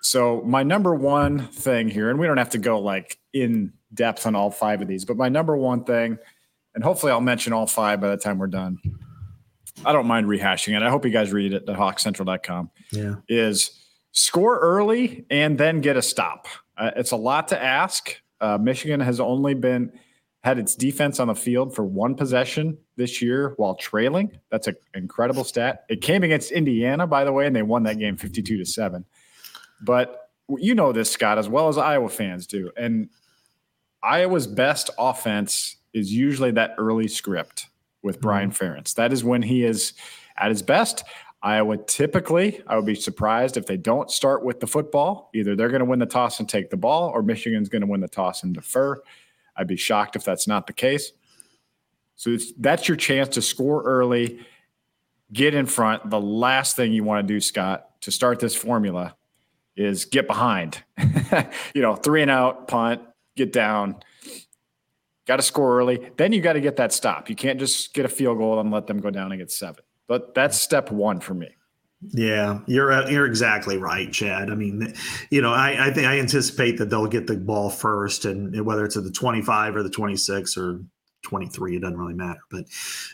so 0.01 0.41
my 0.45 0.63
number 0.63 0.93
one 0.93 1.47
thing 1.47 1.89
here, 1.89 2.09
and 2.09 2.19
we 2.19 2.27
don't 2.27 2.37
have 2.37 2.51
to 2.51 2.57
go 2.59 2.79
like 2.79 3.17
in 3.33 3.73
depth 3.93 4.25
on 4.25 4.35
all 4.35 4.51
five 4.51 4.81
of 4.81 4.88
these. 4.88 5.05
But 5.05 5.17
my 5.17 5.29
number 5.29 5.55
one 5.55 5.83
thing, 5.83 6.17
and 6.75 6.83
hopefully 6.83 7.12
I'll 7.12 7.21
mention 7.21 7.53
all 7.53 7.67
five 7.67 8.01
by 8.01 8.09
the 8.09 8.17
time 8.17 8.38
we're 8.38 8.47
done. 8.47 8.79
I 9.85 9.91
don't 9.91 10.07
mind 10.07 10.27
rehashing 10.27 10.75
it. 10.75 10.83
I 10.83 10.89
hope 10.89 11.05
you 11.05 11.12
guys 11.12 11.31
read 11.31 11.53
it 11.53 11.67
at 11.67 11.75
hawkcentral.com. 11.75 12.71
Yeah. 12.91 13.15
Is 13.27 13.79
score 14.12 14.59
early 14.59 15.25
and 15.29 15.57
then 15.57 15.81
get 15.81 15.97
a 15.97 16.01
stop. 16.01 16.47
Uh, 16.77 16.91
it's 16.95 17.12
a 17.12 17.15
lot 17.15 17.47
to 17.50 17.62
ask. 17.62 18.21
Uh, 18.39 18.57
Michigan 18.57 19.00
has 19.00 19.19
only 19.19 19.53
been 19.53 19.91
had 20.43 20.59
its 20.59 20.75
defense 20.75 21.19
on 21.19 21.27
the 21.29 21.35
field 21.35 21.73
for 21.73 21.85
one 21.85 22.15
possession 22.15 22.77
this 22.97 23.21
year 23.21 23.53
while 23.55 23.75
trailing. 23.75 24.29
That's 24.51 24.67
an 24.67 24.75
incredible 24.93 25.45
stat. 25.45 25.85
It 25.88 26.01
came 26.01 26.21
against 26.21 26.51
Indiana, 26.51 27.07
by 27.07 27.23
the 27.23 27.31
way, 27.31 27.47
and 27.47 27.55
they 27.55 27.62
won 27.62 27.83
that 27.83 27.97
game 27.97 28.17
52 28.17 28.57
to 28.57 28.65
7. 28.65 29.05
But 29.81 30.31
you 30.57 30.75
know 30.75 30.91
this, 30.91 31.09
Scott, 31.09 31.38
as 31.38 31.47
well 31.47 31.69
as 31.69 31.77
Iowa 31.77 32.09
fans 32.09 32.45
do. 32.45 32.71
And 32.75 33.09
Iowa's 34.03 34.48
best 34.48 34.89
offense 35.00 35.77
is 35.93 36.12
usually 36.12 36.51
that 36.51 36.75
early 36.77 37.07
script 37.07 37.67
with 38.01 38.19
Brian 38.19 38.51
mm-hmm. 38.51 38.63
Ferentz. 38.63 38.93
That 38.95 39.13
is 39.13 39.24
when 39.24 39.41
he 39.41 39.63
is 39.63 39.93
at 40.38 40.50
his 40.50 40.62
best. 40.62 41.03
Iowa 41.41 41.77
typically, 41.77 42.62
I 42.67 42.75
would 42.75 42.86
be 42.86 42.95
surprised 42.95 43.57
if 43.57 43.65
they 43.65 43.77
don't 43.77 44.10
start 44.10 44.43
with 44.45 44.60
the 44.60 44.67
football. 44.67 45.29
Either 45.33 45.55
they're 45.55 45.69
going 45.69 45.79
to 45.79 45.86
win 45.86 46.00
the 46.00 46.05
toss 46.05 46.39
and 46.39 46.48
take 46.48 46.69
the 46.69 46.77
ball, 46.77 47.10
or 47.10 47.22
Michigan's 47.22 47.69
going 47.69 47.81
to 47.81 47.88
win 47.88 48.01
the 48.01 48.07
toss 48.07 48.43
and 48.43 48.53
defer. 48.53 49.01
I'd 49.55 49.67
be 49.67 49.75
shocked 49.75 50.15
if 50.15 50.24
that's 50.24 50.48
not 50.48 50.67
the 50.67 50.74
case. 50.74 51.12
So 52.15 52.38
that's 52.57 52.88
your 52.88 52.98
chance 52.98 53.29
to 53.36 53.41
score 53.41 53.83
early, 53.83 54.39
get 55.33 55.53
in 55.53 55.65
front. 55.65 56.10
The 56.10 56.22
last 56.22 56.75
thing 56.75 56.93
you 56.93 57.03
want 57.03 57.27
to 57.27 57.33
do, 57.33 57.41
Scott, 57.41 57.89
to 58.01 58.12
start 58.12 58.39
this 58.39 58.55
formula 58.55 59.15
is 59.75 60.05
get 60.05 60.27
behind. 60.27 60.81
you 61.74 61.81
know, 61.81 61.95
three 61.95 62.22
and 62.22 62.31
out, 62.31 62.67
punt, 62.67 63.01
get 63.35 63.53
down. 63.53 63.95
Got 65.25 65.37
to 65.37 65.41
score 65.41 65.79
early. 65.79 66.11
Then 66.17 66.33
you 66.33 66.41
got 66.41 66.53
to 66.53 66.61
get 66.61 66.75
that 66.77 66.91
stop. 66.91 67.29
You 67.29 67.35
can't 67.35 67.59
just 67.59 67.93
get 67.93 68.05
a 68.05 68.09
field 68.09 68.37
goal 68.37 68.59
and 68.59 68.71
let 68.71 68.87
them 68.87 68.99
go 68.99 69.09
down 69.09 69.31
and 69.31 69.39
get 69.39 69.51
seven. 69.51 69.83
But 70.07 70.35
that's 70.35 70.59
step 70.59 70.91
one 70.91 71.19
for 71.19 71.33
me. 71.33 71.49
Yeah, 72.11 72.59
you're 72.67 72.91
uh, 72.91 73.09
you're 73.09 73.25
exactly 73.25 73.77
right, 73.77 74.11
Chad. 74.11 74.49
I 74.49 74.55
mean, 74.55 74.93
you 75.29 75.41
know, 75.41 75.53
I, 75.53 75.87
I 75.87 75.91
think 75.91 76.05
I 76.05 76.19
anticipate 76.19 76.77
that 76.77 76.89
they'll 76.89 77.07
get 77.07 77.27
the 77.27 77.37
ball 77.37 77.69
first, 77.69 78.25
and 78.25 78.65
whether 78.65 78.83
it's 78.83 78.97
at 78.97 79.05
the 79.05 79.11
25 79.11 79.77
or 79.77 79.83
the 79.83 79.89
26 79.89 80.57
or 80.57 80.81
23, 81.23 81.77
it 81.77 81.79
doesn't 81.79 81.97
really 81.97 82.13
matter. 82.13 82.41
But 82.51 82.65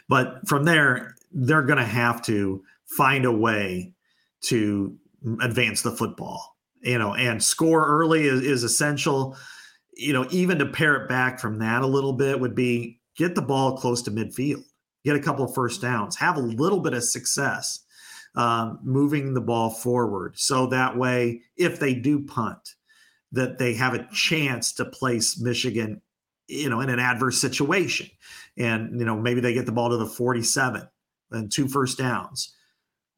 but 0.07 0.47
from 0.47 0.65
there, 0.65 1.15
they're 1.31 1.61
going 1.61 1.77
to 1.77 1.85
have 1.85 2.23
to 2.23 2.63
find 2.85 3.25
a 3.25 3.31
way 3.31 3.93
to 4.41 4.97
advance 5.41 5.81
the 5.81 5.91
football, 5.91 6.57
you 6.81 6.97
know, 6.97 7.13
and 7.13 7.43
score 7.43 7.85
early 7.85 8.25
is, 8.25 8.41
is 8.41 8.63
essential. 8.63 9.37
You 9.99 10.13
know, 10.13 10.27
even 10.31 10.59
to 10.59 10.65
pare 10.65 10.95
it 10.95 11.09
back 11.09 11.39
from 11.39 11.59
that 11.59 11.81
a 11.81 11.87
little 11.87 12.13
bit 12.13 12.39
would 12.39 12.55
be 12.55 12.99
get 13.17 13.35
the 13.35 13.41
ball 13.41 13.77
close 13.77 14.01
to 14.03 14.11
midfield 14.11 14.63
get 15.03 15.15
a 15.15 15.21
couple 15.21 15.45
of 15.45 15.53
first 15.53 15.81
downs, 15.81 16.15
have 16.17 16.37
a 16.37 16.41
little 16.41 16.79
bit 16.79 16.93
of 16.93 17.03
success 17.03 17.79
um, 18.35 18.79
moving 18.83 19.33
the 19.33 19.41
ball 19.41 19.69
forward. 19.69 20.37
So 20.37 20.67
that 20.67 20.97
way, 20.97 21.41
if 21.57 21.79
they 21.79 21.93
do 21.93 22.21
punt, 22.25 22.75
that 23.31 23.57
they 23.59 23.75
have 23.75 23.93
a 23.93 24.07
chance 24.11 24.73
to 24.73 24.85
place 24.85 25.39
Michigan, 25.39 26.01
you 26.47 26.69
know, 26.69 26.79
in 26.79 26.89
an 26.89 26.99
adverse 26.99 27.39
situation. 27.39 28.09
And, 28.57 28.99
you 28.99 29.05
know, 29.05 29.15
maybe 29.15 29.39
they 29.39 29.53
get 29.53 29.65
the 29.65 29.71
ball 29.71 29.89
to 29.89 29.97
the 29.97 30.05
47 30.05 30.87
and 31.31 31.51
two 31.51 31.67
first 31.67 31.97
downs, 31.97 32.55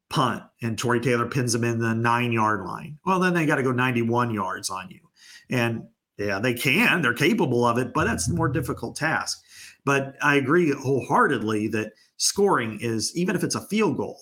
punt, 0.10 0.44
and 0.62 0.78
Tory 0.78 1.00
Taylor 1.00 1.28
pins 1.28 1.54
them 1.54 1.64
in 1.64 1.80
the 1.80 1.96
nine 1.96 2.34
yard 2.34 2.66
line. 2.66 3.00
Well, 3.06 3.20
then 3.20 3.34
they 3.34 3.46
got 3.46 3.56
to 3.56 3.64
go 3.64 3.72
91 3.72 4.34
yards 4.34 4.70
on 4.70 4.90
you. 4.90 5.00
And 5.50 5.84
yeah, 6.28 6.40
they 6.40 6.54
can, 6.54 7.02
they're 7.02 7.14
capable 7.14 7.66
of 7.66 7.78
it, 7.78 7.94
but 7.94 8.06
that's 8.06 8.28
a 8.28 8.34
more 8.34 8.50
difficult 8.50 8.96
task. 8.96 9.44
But 9.86 10.16
I 10.22 10.36
agree 10.36 10.72
wholeheartedly 10.72 11.70
that 11.70 11.94
scoring 12.18 12.80
is, 12.82 13.16
even 13.16 13.36
if 13.36 13.44
it's 13.44 13.56
a 13.56 13.68
field 13.68 13.98
goal, 13.98 14.20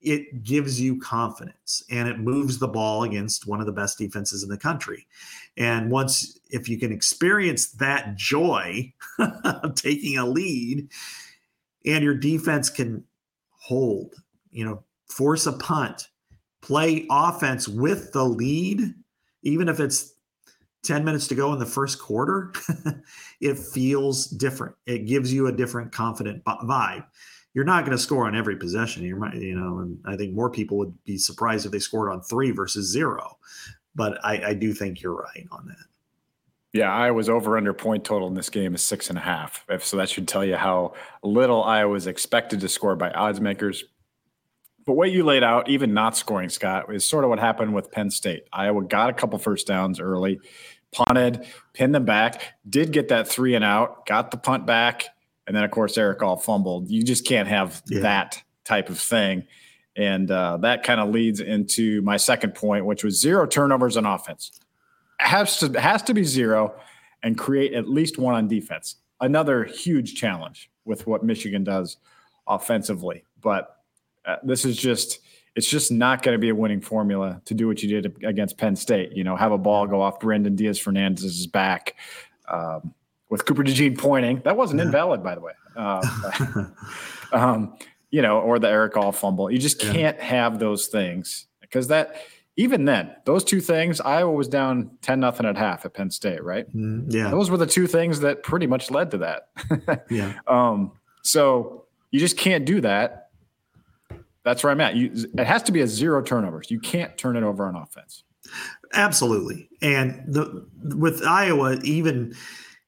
it 0.00 0.42
gives 0.42 0.80
you 0.80 0.98
confidence 0.98 1.82
and 1.90 2.08
it 2.08 2.18
moves 2.18 2.58
the 2.58 2.68
ball 2.68 3.02
against 3.02 3.46
one 3.46 3.60
of 3.60 3.66
the 3.66 3.72
best 3.72 3.98
defenses 3.98 4.42
in 4.42 4.48
the 4.48 4.58
country. 4.58 5.06
And 5.56 5.90
once, 5.90 6.38
if 6.50 6.68
you 6.68 6.78
can 6.78 6.92
experience 6.92 7.72
that 7.72 8.16
joy 8.16 8.92
of 9.18 9.74
taking 9.74 10.16
a 10.16 10.26
lead 10.26 10.88
and 11.84 12.04
your 12.04 12.14
defense 12.14 12.70
can 12.70 13.04
hold, 13.50 14.14
you 14.50 14.64
know, 14.64 14.84
force 15.08 15.46
a 15.46 15.52
punt, 15.52 16.08
play 16.60 17.06
offense 17.10 17.66
with 17.66 18.12
the 18.12 18.24
lead, 18.24 18.94
even 19.42 19.68
if 19.68 19.80
it's 19.80 20.12
10 20.86 21.04
minutes 21.04 21.26
to 21.28 21.34
go 21.34 21.52
in 21.52 21.58
the 21.58 21.66
first 21.66 21.98
quarter, 21.98 22.52
it 23.40 23.58
feels 23.58 24.26
different. 24.26 24.74
It 24.86 25.06
gives 25.06 25.32
you 25.32 25.48
a 25.48 25.52
different 25.52 25.92
confident 25.92 26.44
vibe. 26.44 27.04
You're 27.54 27.64
not 27.64 27.84
going 27.84 27.96
to 27.96 28.02
score 28.02 28.26
on 28.26 28.36
every 28.36 28.56
possession. 28.56 29.02
You 29.02 29.16
might, 29.16 29.34
you 29.34 29.58
know, 29.58 29.78
and 29.78 29.98
I 30.04 30.16
think 30.16 30.34
more 30.34 30.50
people 30.50 30.76
would 30.78 30.94
be 31.04 31.16
surprised 31.16 31.64
if 31.64 31.72
they 31.72 31.78
scored 31.78 32.12
on 32.12 32.20
three 32.22 32.50
versus 32.50 32.90
zero. 32.90 33.38
But 33.94 34.22
I, 34.24 34.48
I 34.50 34.54
do 34.54 34.74
think 34.74 35.00
you're 35.00 35.14
right 35.14 35.46
on 35.50 35.66
that. 35.66 35.86
Yeah, 36.72 36.92
I 36.92 37.10
was 37.10 37.30
over 37.30 37.56
under 37.56 37.72
point 37.72 38.04
total 38.04 38.28
in 38.28 38.34
this 38.34 38.50
game 38.50 38.74
is 38.74 38.82
six 38.82 39.08
and 39.08 39.18
a 39.18 39.22
half. 39.22 39.64
So 39.80 39.96
that 39.96 40.10
should 40.10 40.28
tell 40.28 40.44
you 40.44 40.56
how 40.56 40.92
little 41.22 41.64
I 41.64 41.86
was 41.86 42.06
expected 42.06 42.60
to 42.60 42.68
score 42.68 42.94
by 42.96 43.10
odds 43.12 43.40
makers. 43.40 43.84
But 44.84 44.92
what 44.92 45.10
you 45.10 45.24
laid 45.24 45.42
out, 45.42 45.68
even 45.68 45.94
not 45.94 46.16
scoring, 46.16 46.48
Scott, 46.48 46.94
is 46.94 47.04
sort 47.04 47.24
of 47.24 47.30
what 47.30 47.40
happened 47.40 47.74
with 47.74 47.90
Penn 47.90 48.10
State. 48.10 48.44
Iowa 48.52 48.84
got 48.84 49.10
a 49.10 49.12
couple 49.12 49.38
first 49.38 49.66
downs 49.66 49.98
early 49.98 50.38
punted, 50.96 51.46
pinned 51.74 51.94
them 51.94 52.04
back, 52.04 52.54
did 52.68 52.92
get 52.92 53.08
that 53.08 53.28
three 53.28 53.54
and 53.54 53.64
out, 53.64 54.06
got 54.06 54.30
the 54.30 54.36
punt 54.36 54.66
back, 54.66 55.04
and 55.46 55.54
then 55.54 55.62
of 55.62 55.70
course 55.70 55.96
Erick 55.98 56.22
All 56.22 56.36
fumbled. 56.36 56.90
You 56.90 57.02
just 57.02 57.26
can't 57.26 57.48
have 57.48 57.82
yeah. 57.88 58.00
that 58.00 58.42
type 58.64 58.88
of 58.88 58.98
thing. 58.98 59.46
And 59.94 60.30
uh, 60.30 60.58
that 60.58 60.82
kind 60.82 61.00
of 61.00 61.10
leads 61.10 61.40
into 61.40 62.02
my 62.02 62.16
second 62.16 62.54
point, 62.54 62.84
which 62.84 63.04
was 63.04 63.20
zero 63.20 63.46
turnovers 63.46 63.96
on 63.96 64.04
offense. 64.04 64.58
Has 65.18 65.58
to 65.60 65.80
has 65.80 66.02
to 66.02 66.14
be 66.14 66.24
zero, 66.24 66.74
and 67.22 67.38
create 67.38 67.72
at 67.72 67.88
least 67.88 68.18
one 68.18 68.34
on 68.34 68.48
defense. 68.48 68.96
Another 69.20 69.64
huge 69.64 70.14
challenge 70.14 70.70
with 70.84 71.06
what 71.06 71.24
Michigan 71.24 71.64
does 71.64 71.96
offensively. 72.46 73.24
But 73.40 73.76
uh, 74.26 74.36
this 74.42 74.66
is 74.66 74.76
just 74.76 75.20
it's 75.56 75.68
just 75.68 75.90
not 75.90 76.22
going 76.22 76.34
to 76.34 76.38
be 76.38 76.50
a 76.50 76.54
winning 76.54 76.82
formula 76.82 77.40
to 77.46 77.54
do 77.54 77.66
what 77.66 77.82
you 77.82 77.88
did 77.88 78.22
against 78.24 78.58
Penn 78.58 78.76
State. 78.76 79.16
You 79.16 79.24
know, 79.24 79.34
have 79.36 79.52
a 79.52 79.58
ball 79.58 79.86
go 79.86 80.02
off 80.02 80.20
Brendan 80.20 80.54
Diaz 80.54 80.78
Fernandez's 80.78 81.46
back 81.46 81.96
um, 82.48 82.94
with 83.30 83.46
Cooper 83.46 83.64
DeJean 83.64 83.98
pointing. 83.98 84.40
That 84.44 84.56
wasn't 84.56 84.80
yeah. 84.80 84.86
invalid, 84.86 85.24
by 85.24 85.34
the 85.34 85.40
way. 85.40 85.52
Um, 85.76 86.74
um, 87.32 87.76
you 88.10 88.22
know, 88.22 88.40
or 88.40 88.58
the 88.58 88.66
Erick 88.66 88.96
All 88.96 89.12
fumble. 89.12 89.50
You 89.50 89.58
just 89.58 89.78
can't 89.78 90.16
yeah. 90.16 90.24
have 90.24 90.58
those 90.58 90.86
things 90.86 91.48
because 91.60 91.88
that 91.88 92.16
even 92.56 92.86
then, 92.86 93.14
those 93.26 93.44
two 93.44 93.60
things, 93.60 94.00
Iowa 94.00 94.32
was 94.32 94.48
down 94.48 94.90
10 95.02 95.20
nothing 95.20 95.44
at 95.44 95.58
half 95.58 95.84
at 95.84 95.92
Penn 95.92 96.10
State, 96.10 96.42
right? 96.42 96.74
Mm, 96.74 97.12
yeah. 97.12 97.28
Those 97.28 97.50
were 97.50 97.58
the 97.58 97.66
two 97.66 97.86
things 97.86 98.20
that 98.20 98.42
pretty 98.42 98.66
much 98.66 98.90
led 98.90 99.10
to 99.10 99.18
that. 99.18 100.06
yeah. 100.10 100.32
Um, 100.46 100.92
so 101.22 101.84
you 102.10 102.20
just 102.20 102.38
can't 102.38 102.64
do 102.64 102.80
that 102.80 103.25
that's 104.46 104.62
where 104.62 104.70
I'm 104.70 104.80
at. 104.80 104.94
You, 104.94 105.10
it 105.36 105.44
has 105.44 105.64
to 105.64 105.72
be 105.72 105.80
a 105.80 105.88
zero 105.88 106.22
turnovers. 106.22 106.70
You 106.70 106.78
can't 106.78 107.18
turn 107.18 107.36
it 107.36 107.42
over 107.42 107.66
on 107.66 107.74
offense. 107.74 108.22
Absolutely. 108.92 109.68
And 109.82 110.22
the 110.32 110.64
with 110.96 111.24
Iowa, 111.26 111.80
even 111.82 112.32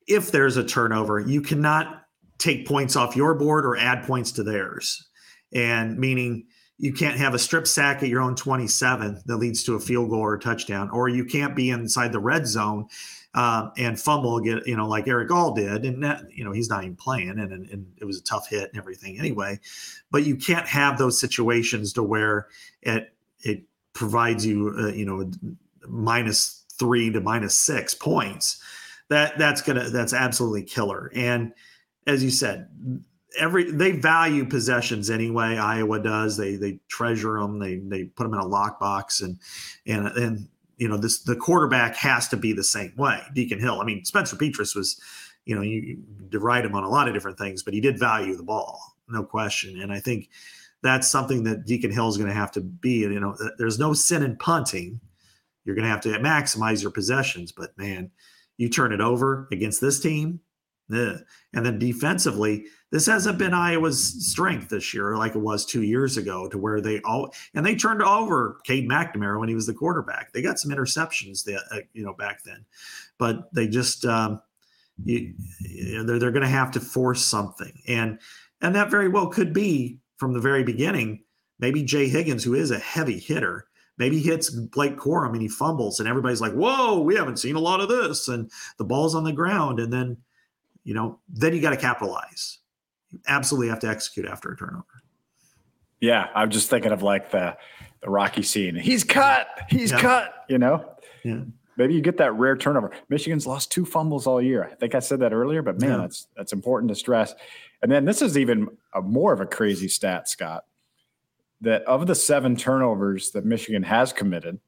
if 0.07 0.31
there's 0.31 0.57
a 0.57 0.63
turnover, 0.63 1.19
you 1.19 1.43
cannot 1.43 2.05
take 2.39 2.65
points 2.65 2.95
off 2.95 3.17
your 3.17 3.35
board 3.35 3.67
or 3.67 3.77
add 3.77 4.07
points 4.07 4.31
to 4.33 4.45
theirs. 4.45 5.09
And 5.53 5.99
meaning 5.99 6.47
you 6.77 6.93
can't 6.93 7.17
have 7.17 7.35
a 7.35 7.39
strip 7.41 7.67
sack 7.67 8.05
at 8.05 8.09
your 8.09 8.21
own 8.21 8.37
27 8.37 9.23
that 9.27 9.37
leads 9.37 9.65
to 9.65 9.75
a 9.75 9.81
field 9.81 10.11
goal 10.11 10.21
or 10.21 10.35
a 10.35 10.39
touchdown, 10.39 10.89
or 10.91 11.09
you 11.09 11.25
can't 11.25 11.57
be 11.57 11.71
inside 11.71 12.13
the 12.13 12.21
red 12.21 12.47
zone 12.47 12.87
uh, 13.39 13.71
and 13.77 14.01
fumble 14.01 14.41
get 14.41 14.67
you 14.67 14.77
know 14.77 14.89
like 14.89 15.07
Erick 15.07 15.31
All 15.31 15.55
did, 15.55 15.85
and 15.85 16.03
that, 16.03 16.25
you 16.33 16.45
know 16.45 16.51
he's 16.51 16.69
not 16.69 16.83
even 16.83 16.97
playing, 16.97 17.31
and, 17.31 17.53
and, 17.53 17.71
and 17.71 17.87
it 18.01 18.05
was 18.05 18.19
a 18.19 18.25
tough 18.25 18.49
hit 18.49 18.69
and 18.71 18.77
everything 18.77 19.17
anyway. 19.17 19.61
But 20.11 20.25
you 20.25 20.35
can't 20.35 20.67
have 20.67 20.99
those 20.99 21.21
situations 21.21 21.93
to 21.93 22.03
where 22.03 22.49
it 22.83 23.15
it 23.45 23.63
provides 23.93 24.45
you 24.45 24.75
uh, 24.77 24.89
you 24.89 25.07
know 25.07 25.31
minus 25.87 26.65
three 26.81 27.13
to 27.13 27.21
minus 27.21 27.57
six 27.57 27.95
points. 27.95 28.61
That 29.09 29.39
that's 29.39 29.63
gonna 29.63 29.89
that's 29.89 30.13
absolutely 30.13 30.65
killer. 30.65 31.13
And 31.15 31.53
as 32.09 32.25
you 32.25 32.31
said, 32.31 32.69
every 33.39 33.71
they 33.71 33.93
value 33.93 34.47
possessions 34.47 35.11
anyway. 35.11 35.59
Iowa 35.59 36.01
does. 36.01 36.37
They 36.37 36.57
they 36.57 36.81
treasure 36.89 37.39
them. 37.39 37.61
They 37.61 37.77
they 37.77 38.07
put 38.07 38.25
them 38.25 38.35
in 38.35 38.41
a 38.41 38.45
lockbox 38.45 39.23
and 39.23 39.39
and 39.87 40.09
and 40.17 40.49
you 40.79 40.89
know, 40.89 40.97
this 40.97 41.21
the 41.21 41.37
quarterback 41.37 41.97
has 41.97 42.29
to 42.29 42.37
be 42.37 42.53
the 42.53 42.65
same 42.65 42.95
way. 42.97 43.21
Deacon 43.35 43.61
Hill. 43.61 43.81
I 43.81 43.85
mean, 43.85 44.05
Spencer 44.05 44.37
Petras 44.37 44.75
was, 44.75 45.01
you 45.45 45.55
know, 45.55 45.63
you 45.63 45.99
deride 46.31 46.65
him 46.65 46.75
on 46.75 46.85
a 46.85 46.89
lot 46.89 47.09
of 47.09 47.15
different 47.15 47.39
things, 47.39 47.63
but 47.63 47.75
he 47.75 47.81
did 47.81 47.99
value 47.99 48.37
the 48.37 48.43
ball, 48.43 48.81
no 49.09 49.23
question. 49.25 49.81
And 49.81 49.93
I 49.93 50.01
think 50.01 50.31
that's 50.83 51.09
something 51.09 51.43
that 51.45 51.67
Deacon 51.67 51.91
Hill 51.91 52.09
is 52.09 52.17
going 52.17 52.29
to 52.29 52.35
have 52.35 52.53
to 52.53 52.61
be. 52.61 52.99
You 53.01 53.21
know, 53.21 53.37
there's 53.59 53.79
no 53.79 53.93
sin 53.93 54.23
in 54.23 54.37
punting. 54.37 55.01
You're 55.65 55.75
going 55.75 55.85
to 55.85 55.91
have 55.91 56.01
to 56.03 56.11
maximize 56.21 56.81
your 56.81 56.93
possessions, 56.93 57.53
but 57.53 57.77
man, 57.77 58.11
you 58.57 58.69
turn 58.69 58.93
it 58.93 59.01
over 59.01 59.49
against 59.53 59.81
this 59.81 60.01
team, 60.01 60.41
and 60.89 61.25
then 61.53 61.79
defensively, 61.79 62.65
this 62.91 63.07
hasn't 63.07 63.39
been 63.39 63.53
Iowa's 63.53 64.27
strength 64.27 64.71
this 64.71 64.95
year, 64.95 65.17
like 65.17 65.35
it 65.35 65.41
was 65.41 65.67
two 65.67 65.83
years 65.83 66.17
ago, 66.17 66.49
to 66.49 66.59
where 66.59 66.81
they 66.81 67.01
all 67.03 67.33
and 67.55 67.65
they 67.65 67.75
turned 67.75 68.03
over 68.03 68.59
Cade 68.65 68.89
McNamara 68.89 69.39
when 69.39 69.49
he 69.49 69.55
was 69.55 69.67
the 69.67 69.75
quarterback. 69.75 70.33
They 70.33 70.43
got 70.43 70.59
some 70.59 70.71
interceptions 70.71 71.45
that 71.45 71.63
uh, 71.71 71.81
you 71.93 72.05
know 72.05 72.15
back 72.15 72.43
then, 72.45 72.65
but 73.19 73.53
they 73.53 73.69
just 73.69 74.05
um, 74.05 74.41
you, 75.05 75.35
you 75.61 75.99
know, 75.99 76.05
they're 76.05 76.19
they're 76.19 76.31
going 76.31 76.43
to 76.43 76.49
have 76.49 76.71
to 76.73 76.81
force 76.81 77.25
something, 77.25 77.73
and 77.87 78.19
and 78.61 78.75
that 78.75 78.91
very 78.91 79.09
well 79.09 79.27
could 79.29 79.53
be 79.53 79.99
from 80.17 80.33
the 80.33 80.41
very 80.41 80.65
beginning. 80.65 81.23
Maybe 81.61 81.83
Jay 81.83 82.09
Higgins, 82.09 82.45
who 82.45 82.55
is 82.55 82.71
a 82.71 82.79
heavy 82.79 83.19
hitter, 83.19 83.69
Maybe 83.99 84.21
hits 84.21 84.49
Blake 84.49 84.97
Corum 84.97 85.33
and 85.33 85.43
he 85.43 85.49
fumbles, 85.49 85.99
and 85.99 86.09
everybody's 86.09 86.41
like, 86.41 86.53
"Whoa, 86.53 87.01
we 87.01 87.17
haven't 87.17 87.41
seen 87.41 87.57
a 87.57 87.61
lot 87.61 87.81
of 87.81 87.89
this," 87.89 88.29
and 88.29 88.51
the 88.79 88.85
ball's 88.85 89.15
on 89.15 89.25
the 89.25 89.33
ground, 89.33 89.81
and 89.81 89.93
then, 89.93 90.19
you 90.85 90.95
know, 90.95 91.19
then 91.29 91.53
you 91.53 91.61
got 91.61 91.71
to 91.71 91.77
capitalize. 91.77 92.59
You 93.11 93.21
absolutely 93.27 93.69
have 93.69 93.81
to 93.81 93.89
execute 93.89 94.27
after 94.27 94.51
a 94.51 94.57
turnover. 94.57 94.85
Yeah, 96.01 96.29
I'm 96.35 96.51
just 96.51 96.71
thinking 96.71 96.93
of 96.93 97.03
like 97.03 97.31
the 97.31 97.57
the 98.01 98.11
Rocky 98.11 98.43
scene. 98.43 98.77
He's 98.77 99.05
cut. 99.05 99.49
He's 99.69 99.91
yeah. 99.91 100.01
cut. 100.01 100.45
You 100.49 100.59
know. 100.59 100.89
Yeah. 101.25 101.41
Maybe 101.77 101.95
you 101.95 102.01
get 102.01 102.17
that 102.19 102.35
rare 102.35 102.57
turnover. 102.57 102.91
Michigan's 103.09 103.47
lost 103.47 103.71
two 103.71 103.85
fumbles 103.85 104.27
all 104.27 104.43
year. 104.43 104.65
I 104.65 104.75
think 104.75 104.97
I 104.97 104.99
said 104.99 105.21
that 105.21 105.33
earlier, 105.33 105.63
but 105.63 105.81
man, 105.81 105.91
yeah. 105.91 105.97
that's 105.99 106.27
that's 106.37 106.53
important 106.53 106.89
to 106.91 106.95
stress. 106.95 107.35
And 107.83 107.91
then 107.91 108.05
this 108.05 108.21
is 108.21 108.37
even 108.37 108.69
a, 108.93 109.01
more 109.01 109.33
of 109.33 109.41
a 109.41 109.47
crazy 109.47 109.89
stat, 109.89 110.29
Scott. 110.29 110.65
That 111.61 111.83
of 111.85 112.07
the 112.07 112.15
seven 112.15 112.57
turnovers 112.57 113.31
that 113.33 113.45
Michigan 113.45 113.85
has 113.85 114.13
committed, 114.13 114.61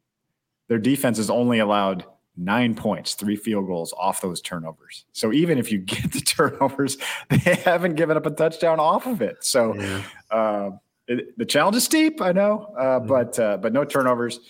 their 0.69 0.79
defense 0.79 1.19
has 1.19 1.31
only 1.31 1.59
allowed 1.59 2.05
nine 2.41 2.75
points, 2.75 3.15
three 3.15 3.37
field 3.37 3.67
goals 3.67 3.93
off 3.99 4.21
those 4.21 4.41
turnovers. 4.41 5.05
So 5.13 5.33
even 5.33 5.59
if 5.59 5.71
you 5.71 5.79
get 5.79 6.13
the 6.13 6.21
turnovers, 6.21 6.97
they 7.29 7.55
haven't 7.57 7.95
given 7.95 8.17
up 8.17 8.27
a 8.27 8.31
touchdown 8.31 8.81
off 8.81 9.07
of 9.07 9.23
it. 9.23 9.45
So 9.45 9.75
yeah. 9.75 10.03
uh, 10.31 10.71
it, 11.07 11.37
the 11.39 11.45
challenge 11.45 11.77
is 11.77 11.85
steep, 11.85 12.21
I 12.21 12.33
know, 12.33 12.73
uh, 12.79 12.83
mm-hmm. 12.83 13.07
but 13.07 13.39
uh, 13.39 13.57
but 13.59 13.73
no 13.73 13.85
turnovers. 13.85 14.41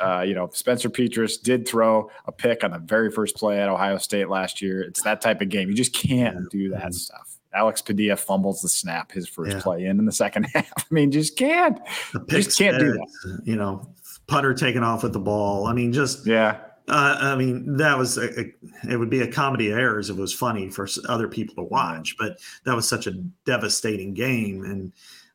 Uh, 0.00 0.20
you 0.20 0.32
know, 0.32 0.48
Spencer 0.52 0.88
Petras 0.88 1.42
did 1.42 1.66
throw 1.66 2.08
a 2.26 2.30
pick 2.30 2.62
on 2.62 2.70
the 2.70 2.78
very 2.78 3.10
first 3.10 3.34
play 3.34 3.60
at 3.60 3.68
Ohio 3.68 3.98
State 3.98 4.28
last 4.28 4.62
year. 4.62 4.80
It's 4.82 5.02
that 5.02 5.20
type 5.20 5.40
of 5.40 5.48
game. 5.48 5.68
You 5.68 5.74
just 5.74 5.92
can't 5.92 6.48
do 6.50 6.70
that 6.70 6.80
mm-hmm. 6.80 6.90
stuff. 6.92 7.38
Alex 7.52 7.82
Padilla 7.82 8.14
fumbles 8.16 8.60
the 8.60 8.68
snap 8.68 9.10
his 9.10 9.28
first 9.28 9.56
yeah. 9.56 9.62
play 9.62 9.86
in 9.86 9.98
in 9.98 10.04
the 10.04 10.12
second 10.12 10.44
half. 10.54 10.72
I 10.76 10.84
mean, 10.90 11.10
just 11.10 11.36
can't. 11.36 11.80
just 12.28 12.56
can't 12.56 12.78
do 12.78 12.92
that. 12.92 13.40
You 13.44 13.56
know, 13.56 13.92
putter 14.26 14.54
taking 14.54 14.82
off 14.82 15.02
with 15.02 15.12
the 15.12 15.18
ball. 15.18 15.66
I 15.66 15.72
mean, 15.72 15.92
just 15.92 16.26
yeah. 16.26 16.60
Uh, 16.88 17.16
I 17.20 17.36
mean, 17.36 17.76
that 17.76 17.98
was 17.98 18.16
a, 18.16 18.40
a, 18.40 18.52
it 18.88 18.96
would 18.96 19.10
be 19.10 19.20
a 19.20 19.30
comedy 19.30 19.70
of 19.70 19.78
errors 19.78 20.08
if 20.10 20.16
it 20.16 20.20
was 20.20 20.32
funny 20.32 20.70
for 20.70 20.88
other 21.08 21.28
people 21.28 21.54
to 21.56 21.62
watch, 21.62 22.16
but 22.18 22.38
that 22.64 22.74
was 22.74 22.88
such 22.88 23.06
a 23.06 23.12
devastating 23.44 24.14
game, 24.14 24.64
and 24.64 24.92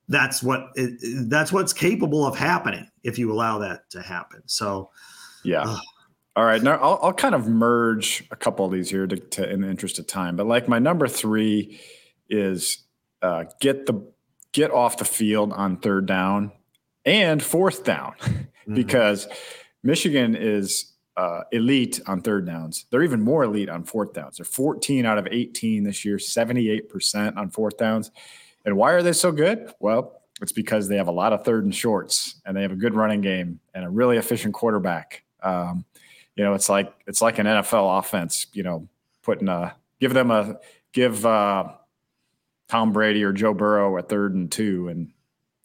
that's 0.09 0.41
what 0.41 0.69
it, 0.75 1.29
that's 1.29 1.51
what's 1.51 1.71
capable 1.71 2.25
of 2.25 2.35
happening 2.35 2.89
if 3.03 3.19
you 3.19 3.31
allow 3.31 3.59
that 3.59 3.89
to 3.91 4.01
happen. 4.01 4.41
So, 4.47 4.89
yeah. 5.43 5.61
Uh, 5.61 5.77
all 6.35 6.45
right, 6.45 6.63
now 6.63 6.77
I'll, 6.77 6.99
I'll, 7.03 7.13
kind 7.13 7.35
of 7.35 7.47
merge 7.47 8.23
a 8.31 8.35
couple 8.35 8.65
of 8.65 8.71
these 8.71 8.89
here 8.89 9.05
to, 9.05 9.15
to, 9.15 9.47
in 9.47 9.61
the 9.61 9.69
interest 9.69 9.99
of 9.99 10.07
time. 10.07 10.35
But 10.35 10.47
like 10.47 10.67
my 10.67 10.79
number 10.79 11.07
three 11.07 11.79
is 12.27 12.79
uh, 13.21 13.45
get 13.59 13.85
the 13.85 14.01
get 14.51 14.71
off 14.71 14.97
the 14.97 15.05
field 15.05 15.53
on 15.53 15.77
third 15.77 16.07
down 16.07 16.51
and 17.05 17.43
fourth 17.43 17.83
down, 17.83 18.13
mm-hmm. 18.21 18.73
because 18.73 19.27
Michigan 19.83 20.35
is 20.35 20.92
uh, 21.15 21.41
elite 21.51 21.99
on 22.07 22.21
third 22.21 22.45
downs. 22.45 22.85
They're 22.89 23.03
even 23.03 23.21
more 23.21 23.43
elite 23.43 23.69
on 23.69 23.83
fourth 23.83 24.13
downs. 24.13 24.37
They're 24.37 24.45
14 24.45 25.05
out 25.05 25.17
of 25.17 25.27
18 25.29 25.83
this 25.83 26.03
year, 26.03 26.17
78% 26.17 27.37
on 27.37 27.49
fourth 27.49 27.77
downs. 27.77 28.11
And 28.65 28.77
why 28.77 28.91
are 28.91 29.03
they 29.03 29.13
so 29.13 29.31
good? 29.31 29.71
Well, 29.79 30.21
it's 30.41 30.51
because 30.51 30.87
they 30.87 30.97
have 30.97 31.07
a 31.07 31.11
lot 31.11 31.33
of 31.33 31.45
third 31.45 31.63
and 31.63 31.75
shorts, 31.75 32.41
and 32.45 32.57
they 32.57 32.61
have 32.61 32.71
a 32.71 32.77
good 32.77 32.95
running 32.95 33.21
game 33.21 33.59
and 33.73 33.85
a 33.85 33.89
really 33.89 34.17
efficient 34.17 34.53
quarterback. 34.53 35.23
Um, 35.41 35.85
you 36.35 36.43
know, 36.43 36.53
it's 36.53 36.69
like 36.69 36.93
it's 37.05 37.21
like 37.21 37.37
an 37.37 37.45
NFL 37.45 37.99
offense. 37.99 38.47
You 38.53 38.63
know, 38.63 38.87
putting 39.21 39.47
a 39.47 39.75
give 39.99 40.13
them 40.13 40.31
a 40.31 40.57
give 40.91 41.25
uh, 41.25 41.73
Tom 42.67 42.91
Brady 42.91 43.23
or 43.23 43.31
Joe 43.31 43.53
Burrow 43.53 43.97
a 43.97 44.01
third 44.01 44.33
and 44.33 44.51
two, 44.51 44.87
and 44.87 45.11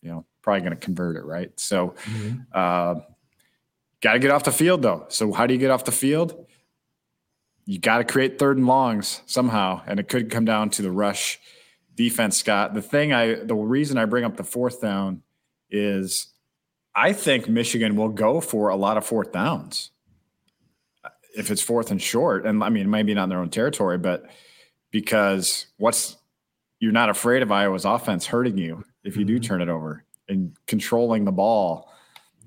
you 0.03 0.11
know, 0.11 0.25
probably 0.43 0.61
going 0.61 0.73
to 0.73 0.77
convert 0.77 1.17
it, 1.17 1.25
right? 1.25 1.51
So, 1.59 1.95
mm-hmm. 2.05 2.41
uh, 2.53 3.01
got 4.01 4.15
to 4.15 4.19
get 4.19 4.31
off 4.31 4.45
the 4.45 4.53
field 4.53 4.83
though. 4.83 5.07
So, 5.09 5.33
how 5.33 5.47
do 5.47 5.55
you 5.55 5.61
get 5.61 5.71
off 5.71 5.85
the 5.85 5.93
field? 5.93 6.47
You 7.65 7.79
got 7.79 7.99
to 7.99 8.05
create 8.05 8.39
third 8.39 8.57
and 8.57 8.67
longs 8.67 9.23
somehow, 9.27 9.83
and 9.87 10.01
it 10.01 10.09
could 10.09 10.31
come 10.31 10.45
down 10.45 10.71
to 10.71 10.83
the 10.83 10.91
rush 10.91 11.39
defense, 11.95 12.37
Scott. 12.39 12.73
The 12.73 12.81
thing 12.81 13.13
I, 13.13 13.35
the 13.35 13.55
reason 13.55 13.99
I 13.99 14.07
bring 14.07 14.25
up 14.25 14.37
the 14.37 14.45
fourth 14.45 14.81
down 14.81 15.23
is 15.71 16.29
I 16.95 17.13
think 17.13 17.49
Michigan 17.49 17.97
will 17.97 18.09
go 18.09 18.41
for 18.41 18.69
a 18.71 18.77
lot 18.77 18.97
of 18.97 19.05
fourth 19.05 19.33
downs 19.33 19.91
if 21.37 21.51
it's 21.51 21.63
fourth 21.63 21.91
and 21.91 22.01
short. 22.01 22.47
And 22.47 22.65
I 22.65 22.69
mean, 22.71 22.91
maybe 22.91 23.15
not 23.15 23.25
in 23.25 23.29
their 23.29 23.39
own 23.39 23.51
territory, 23.51 23.99
but 23.99 24.25
because 24.91 25.67
what's 25.77 26.17
you're 26.81 26.93
not 26.93 27.11
afraid 27.11 27.43
of 27.43 27.53
Iowa's 27.53 27.85
offense 27.85 28.27
hurting 28.27 28.57
you 28.57 28.85
if 29.05 29.17
you 29.17 29.25
do 29.25 29.35
mm-hmm. 29.37 29.45
turn 29.45 29.63
it 29.63 29.69
over 29.69 30.05
and 30.29 30.57
controlling 30.67 31.25
the 31.25 31.33
ball 31.33 31.93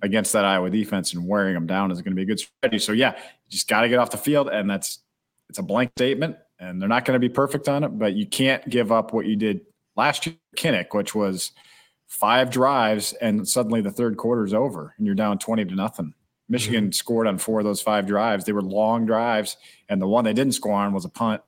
against 0.02 0.34
that 0.34 0.46
Iowa 0.46 0.70
defense 0.70 1.14
and 1.14 1.28
wearing 1.28 1.54
them 1.54 1.68
down 1.68 1.92
is 1.92 2.02
going 2.02 2.12
to 2.12 2.16
be 2.16 2.24
a 2.24 2.26
good 2.26 2.40
strategy. 2.40 2.80
So 2.80 2.92
yeah, 2.92 3.14
you 3.16 3.50
just 3.50 3.68
got 3.68 3.82
to 3.82 3.90
get 3.90 4.00
off 4.00 4.12
the 4.12 4.18
field, 4.18 4.50
and 4.50 4.70
that's 4.70 5.00
it's 5.50 5.60
a 5.60 5.64
blank 5.64 5.92
statement 5.98 6.38
and 6.62 6.80
they're 6.80 6.88
not 6.88 7.04
going 7.04 7.20
to 7.20 7.20
be 7.20 7.34
perfect 7.34 7.68
on 7.68 7.84
it, 7.84 7.90
but 7.90 8.14
you 8.14 8.26
can't 8.26 8.68
give 8.70 8.92
up 8.92 9.14
what 9.14 9.26
you 9.26 9.36
did 9.36 9.62
last 9.98 10.26
year, 10.26 10.36
Kinnick, 10.56 10.94
which 10.94 11.16
was 11.16 11.52
five 12.08 12.52
drives, 12.52 13.14
and 13.14 13.48
suddenly 13.48 13.82
the 13.82 13.92
third 13.92 14.16
quarter 14.16 14.46
is 14.46 14.54
over, 14.54 14.94
and 14.98 15.06
you're 15.06 15.16
down 15.16 15.40
twenty 15.40 15.66
to 15.66 15.76
nothing. 15.76 16.14
Michigan 16.48 16.86
mm-hmm. 16.86 16.92
scored 16.92 17.28
on 17.28 17.38
four 17.38 17.60
of 17.60 17.66
those 17.66 17.82
five 17.82 18.06
drives. 18.06 18.46
They 18.46 18.54
were 18.54 18.62
long 18.62 19.06
drives, 19.06 19.58
and 19.90 20.00
the 20.00 20.08
one 20.08 20.24
they 20.24 20.34
didn't 20.34 20.54
score 20.54 20.74
on 20.74 20.94
was 20.94 21.06
a 21.06 21.10
punt. 21.10 21.42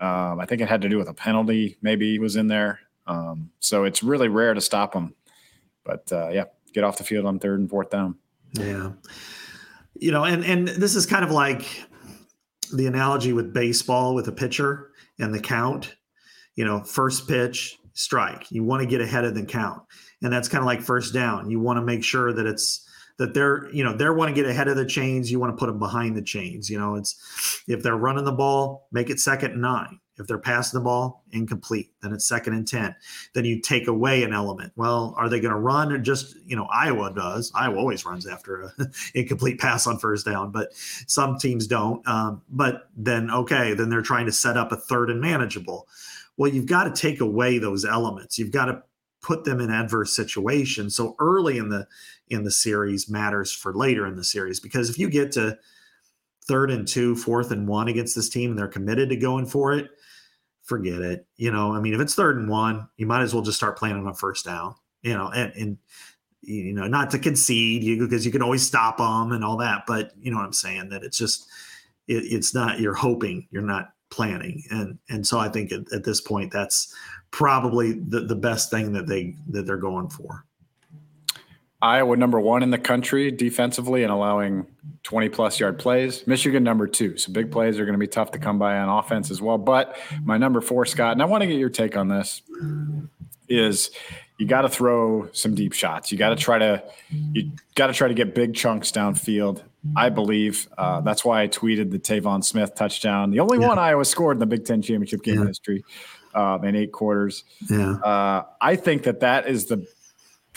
Um, 0.00 0.40
I 0.40 0.46
think 0.46 0.62
it 0.62 0.68
had 0.68 0.80
to 0.82 0.88
do 0.88 0.96
with 0.96 1.08
a 1.08 1.14
penalty, 1.14 1.76
maybe 1.82 2.18
was 2.18 2.36
in 2.36 2.48
there. 2.48 2.80
Um, 3.06 3.50
so 3.60 3.84
it's 3.84 4.02
really 4.02 4.28
rare 4.28 4.54
to 4.54 4.60
stop 4.60 4.94
them. 4.94 5.14
But 5.84 6.10
uh, 6.10 6.28
yeah, 6.30 6.44
get 6.72 6.84
off 6.84 6.98
the 6.98 7.04
field 7.04 7.26
on 7.26 7.38
third 7.38 7.60
and 7.60 7.68
fourth 7.68 7.90
down. 7.90 8.16
Yeah, 8.52 8.92
you 9.94 10.10
know, 10.10 10.24
and 10.24 10.44
and 10.44 10.68
this 10.68 10.96
is 10.96 11.06
kind 11.06 11.24
of 11.24 11.30
like 11.30 11.66
the 12.72 12.86
analogy 12.86 13.32
with 13.32 13.52
baseball 13.52 14.14
with 14.14 14.28
a 14.28 14.32
pitcher 14.32 14.90
and 15.18 15.34
the 15.34 15.40
count, 15.40 15.96
you 16.54 16.64
know, 16.64 16.80
first 16.82 17.28
pitch, 17.28 17.78
strike. 17.94 18.50
You 18.50 18.64
want 18.64 18.82
to 18.82 18.86
get 18.88 19.00
ahead 19.00 19.24
of 19.24 19.34
the 19.34 19.44
count. 19.44 19.82
And 20.22 20.32
that's 20.32 20.48
kind 20.48 20.62
of 20.62 20.66
like 20.66 20.82
first 20.82 21.14
down. 21.14 21.50
You 21.50 21.60
want 21.60 21.78
to 21.78 21.82
make 21.82 22.04
sure 22.04 22.32
that 22.32 22.46
it's 22.46 22.86
that 23.18 23.34
they're, 23.34 23.70
you 23.72 23.84
know, 23.84 23.94
they 23.94 24.08
want 24.08 24.34
to 24.34 24.34
get 24.34 24.50
ahead 24.50 24.68
of 24.68 24.76
the 24.76 24.86
chains. 24.86 25.30
You 25.30 25.38
want 25.38 25.52
to 25.52 25.60
put 25.60 25.66
them 25.66 25.78
behind 25.78 26.16
the 26.16 26.22
chains. 26.22 26.70
You 26.70 26.78
know, 26.78 26.94
it's 26.94 27.62
if 27.68 27.82
they're 27.82 27.96
running 27.96 28.24
the 28.24 28.32
ball, 28.32 28.88
make 28.92 29.10
it 29.10 29.20
second 29.20 29.52
and 29.52 29.62
nine. 29.62 30.00
If 30.18 30.26
they're 30.26 30.38
passing 30.38 30.78
the 30.78 30.84
ball, 30.84 31.24
incomplete. 31.32 31.92
Then 32.02 32.12
it's 32.12 32.26
second 32.28 32.52
and 32.52 32.68
10. 32.68 32.94
Then 33.34 33.44
you 33.46 33.60
take 33.60 33.88
away 33.88 34.22
an 34.22 34.34
element. 34.34 34.72
Well, 34.76 35.14
are 35.16 35.30
they 35.30 35.40
going 35.40 35.54
to 35.54 35.58
run 35.58 35.92
or 35.92 35.98
just, 35.98 36.36
you 36.44 36.56
know, 36.56 36.66
Iowa 36.70 37.12
does. 37.14 37.50
Iowa 37.54 37.78
always 37.78 38.04
runs 38.04 38.26
after 38.26 38.70
an 38.76 38.92
incomplete 39.14 39.58
pass 39.58 39.86
on 39.86 39.98
first 39.98 40.26
down, 40.26 40.50
but 40.50 40.74
some 40.74 41.38
teams 41.38 41.66
don't. 41.66 42.06
Um, 42.06 42.42
but 42.50 42.90
then, 42.96 43.30
okay, 43.30 43.72
then 43.72 43.88
they're 43.88 44.02
trying 44.02 44.26
to 44.26 44.32
set 44.32 44.58
up 44.58 44.72
a 44.72 44.76
third 44.76 45.10
and 45.10 45.22
manageable. 45.22 45.88
Well, 46.36 46.50
you've 46.50 46.66
got 46.66 46.84
to 46.84 47.00
take 47.00 47.20
away 47.20 47.58
those 47.58 47.84
elements. 47.84 48.38
You've 48.38 48.50
got 48.50 48.66
to 48.66 48.82
put 49.22 49.44
them 49.44 49.60
in 49.60 49.70
adverse 49.70 50.14
situations. 50.14 50.96
So 50.96 51.14
early 51.18 51.58
in 51.58 51.68
the 51.68 51.86
in 52.28 52.44
the 52.44 52.50
series 52.50 53.10
matters 53.10 53.52
for 53.52 53.74
later 53.74 54.06
in 54.06 54.16
the 54.16 54.24
series 54.24 54.60
because 54.60 54.88
if 54.88 54.98
you 54.98 55.10
get 55.10 55.32
to 55.32 55.58
third 56.46 56.70
and 56.70 56.86
two, 56.86 57.16
fourth 57.16 57.50
and 57.50 57.68
one 57.68 57.88
against 57.88 58.14
this 58.14 58.28
team 58.28 58.50
and 58.50 58.58
they're 58.58 58.68
committed 58.68 59.08
to 59.10 59.16
going 59.16 59.46
for 59.46 59.72
it, 59.72 59.90
forget 60.70 61.02
it. 61.02 61.26
You 61.36 61.50
know, 61.50 61.74
I 61.74 61.80
mean, 61.80 61.92
if 61.92 62.00
it's 62.00 62.14
third 62.14 62.38
and 62.38 62.48
one, 62.48 62.88
you 62.96 63.06
might 63.06 63.22
as 63.22 63.34
well 63.34 63.42
just 63.42 63.58
start 63.58 63.76
playing 63.76 63.96
on 63.96 64.06
a 64.06 64.14
first 64.14 64.44
down. 64.44 64.76
You 65.02 65.14
know, 65.14 65.28
and, 65.28 65.52
and 65.54 65.78
you 66.42 66.72
know, 66.72 66.86
not 66.86 67.10
to 67.10 67.18
concede 67.18 67.82
you 67.82 67.98
because 67.98 68.24
you 68.24 68.30
can 68.30 68.40
always 68.40 68.62
stop 68.62 68.98
them 68.98 69.32
and 69.32 69.44
all 69.44 69.56
that. 69.56 69.84
But 69.86 70.12
you 70.18 70.30
know 70.30 70.36
what 70.36 70.46
I'm 70.46 70.52
saying? 70.52 70.90
That 70.90 71.02
it's 71.02 71.18
just 71.18 71.46
it, 72.06 72.24
it's 72.32 72.54
not 72.54 72.78
you're 72.78 72.94
hoping 72.94 73.48
you're 73.50 73.62
not 73.62 73.90
planning 74.10 74.60
and 74.70 74.98
and 75.08 75.24
so 75.24 75.38
i 75.38 75.48
think 75.48 75.70
at, 75.70 75.82
at, 75.92 76.02
this 76.02 76.20
point 76.20 76.50
that's 76.50 76.92
probably 77.30 77.92
the, 78.08 78.22
the 78.22 78.34
best 78.34 78.68
thing 78.68 78.92
that 78.92 79.06
they 79.06 79.36
that 79.48 79.66
they're 79.66 79.76
going 79.76 80.08
for 80.10 80.44
Iowa 81.82 82.16
number 82.16 82.38
one 82.38 82.62
in 82.62 82.70
the 82.70 82.78
country 82.78 83.30
defensively 83.30 84.02
and 84.02 84.12
allowing 84.12 84.66
20 85.04 85.28
plus 85.30 85.58
yard 85.58 85.78
plays. 85.78 86.26
Michigan 86.26 86.62
number 86.62 86.86
two. 86.86 87.16
So 87.16 87.32
big 87.32 87.50
plays 87.50 87.78
are 87.78 87.84
going 87.84 87.94
to 87.94 87.98
be 87.98 88.06
tough 88.06 88.32
to 88.32 88.38
come 88.38 88.58
by 88.58 88.78
on 88.78 88.88
offense 88.88 89.30
as 89.30 89.40
well. 89.40 89.56
But 89.56 89.96
my 90.22 90.36
number 90.36 90.60
four, 90.60 90.84
Scott, 90.84 91.12
and 91.12 91.22
I 91.22 91.24
want 91.24 91.42
to 91.42 91.46
get 91.46 91.56
your 91.56 91.70
take 91.70 91.96
on 91.96 92.08
this, 92.08 92.42
is 93.48 93.90
you 94.38 94.46
got 94.46 94.62
to 94.62 94.68
throw 94.68 95.28
some 95.32 95.54
deep 95.54 95.72
shots. 95.72 96.12
You 96.12 96.18
got 96.18 96.30
to 96.30 96.36
try 96.36 96.58
to 96.58 96.82
you 97.32 97.50
got 97.74 97.88
to 97.88 97.92
try 97.92 98.08
to 98.08 98.14
get 98.14 98.34
big 98.34 98.54
chunks 98.54 98.92
downfield. 98.92 99.62
I 99.96 100.10
believe 100.10 100.68
uh, 100.76 101.00
that's 101.00 101.24
why 101.24 101.42
I 101.42 101.48
tweeted 101.48 101.90
the 101.90 101.98
Tevaun 101.98 102.44
Smith 102.44 102.74
touchdown, 102.74 103.30
the 103.30 103.40
only 103.40 103.58
yeah. 103.58 103.68
one 103.68 103.78
Iowa 103.78 104.04
scored 104.04 104.36
in 104.36 104.40
the 104.40 104.46
Big 104.46 104.66
Ten 104.66 104.82
championship 104.82 105.22
game 105.22 105.40
yeah. 105.40 105.46
history 105.46 105.84
um, 106.34 106.64
in 106.64 106.76
eight 106.76 106.92
quarters. 106.92 107.44
Yeah. 107.70 107.92
Uh, 107.92 108.44
I 108.60 108.76
think 108.76 109.04
that 109.04 109.20
that 109.20 109.48
is 109.48 109.66
the 109.66 109.86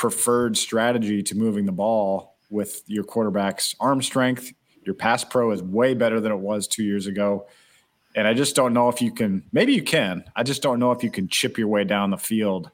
preferred 0.04 0.58
strategy 0.58 1.24
to 1.24 1.34
moving 1.34 1.66
the 1.66 1.72
ball 1.72 2.36
with 2.50 2.84
your 2.88 3.06
quarterback's 3.06 3.74
arm 3.80 4.02
strength. 4.02 4.52
Your 4.86 4.96
pass 4.96 5.24
pro 5.24 5.50
is 5.52 5.64
way 5.64 5.94
better 5.94 6.20
than 6.20 6.30
it 6.30 6.40
was 6.40 6.68
two 6.68 6.84
years 6.84 7.08
ago. 7.08 7.48
And 8.14 8.28
I 8.28 8.34
just 8.34 8.54
don't 8.54 8.74
know 8.74 8.90
if 8.90 9.02
you 9.02 9.14
can, 9.14 9.46
maybe 9.54 9.72
you 9.72 9.82
can. 9.82 10.26
I 10.36 10.44
just 10.44 10.62
don't 10.62 10.78
know 10.78 10.92
if 10.92 11.06
you 11.06 11.10
can 11.10 11.30
chip 11.30 11.58
your 11.58 11.70
way 11.70 11.86
down 11.86 12.10
the 12.10 12.18
field 12.18 12.70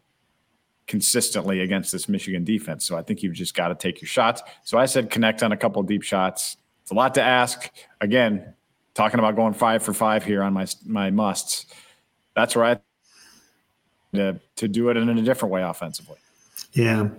consistently 0.87 1.59
against 1.59 1.91
this 1.91 2.09
Michigan 2.09 2.43
defense. 2.43 2.83
So 2.83 2.97
I 2.97 3.03
think 3.03 3.21
you've 3.21 3.35
just 3.35 3.53
got 3.53 3.67
to 3.67 3.75
take 3.75 4.01
your 4.01 4.09
shots. 4.09 4.41
So 4.63 4.79
I 4.79 4.87
said 4.87 5.11
connect 5.11 5.43
on 5.43 5.51
a 5.51 5.57
couple 5.57 5.83
deep 5.83 6.01
shots. 6.01 6.57
It's 6.81 6.89
a 6.89 6.95
lot 6.95 7.13
to 7.13 7.21
ask. 7.21 7.69
Again, 8.01 8.55
talking 8.95 9.19
about 9.19 9.35
going 9.35 9.53
five 9.53 9.83
for 9.83 9.93
five 9.93 10.25
here 10.25 10.41
on 10.41 10.51
my 10.51 10.65
my 10.83 11.11
musts. 11.11 11.67
That's 12.35 12.55
right. 12.55 12.81
To, 14.15 14.39
to 14.55 14.67
do 14.67 14.89
it 14.89 14.97
in 14.97 15.07
a 15.07 15.21
different 15.21 15.53
way 15.53 15.61
offensively. 15.61 16.17
Yeah, 16.73 17.09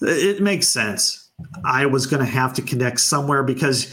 it 0.00 0.42
makes 0.42 0.68
sense. 0.68 1.30
I 1.64 1.86
was 1.86 2.06
going 2.06 2.24
to 2.24 2.30
have 2.30 2.52
to 2.54 2.62
connect 2.62 3.00
somewhere 3.00 3.42
because 3.42 3.92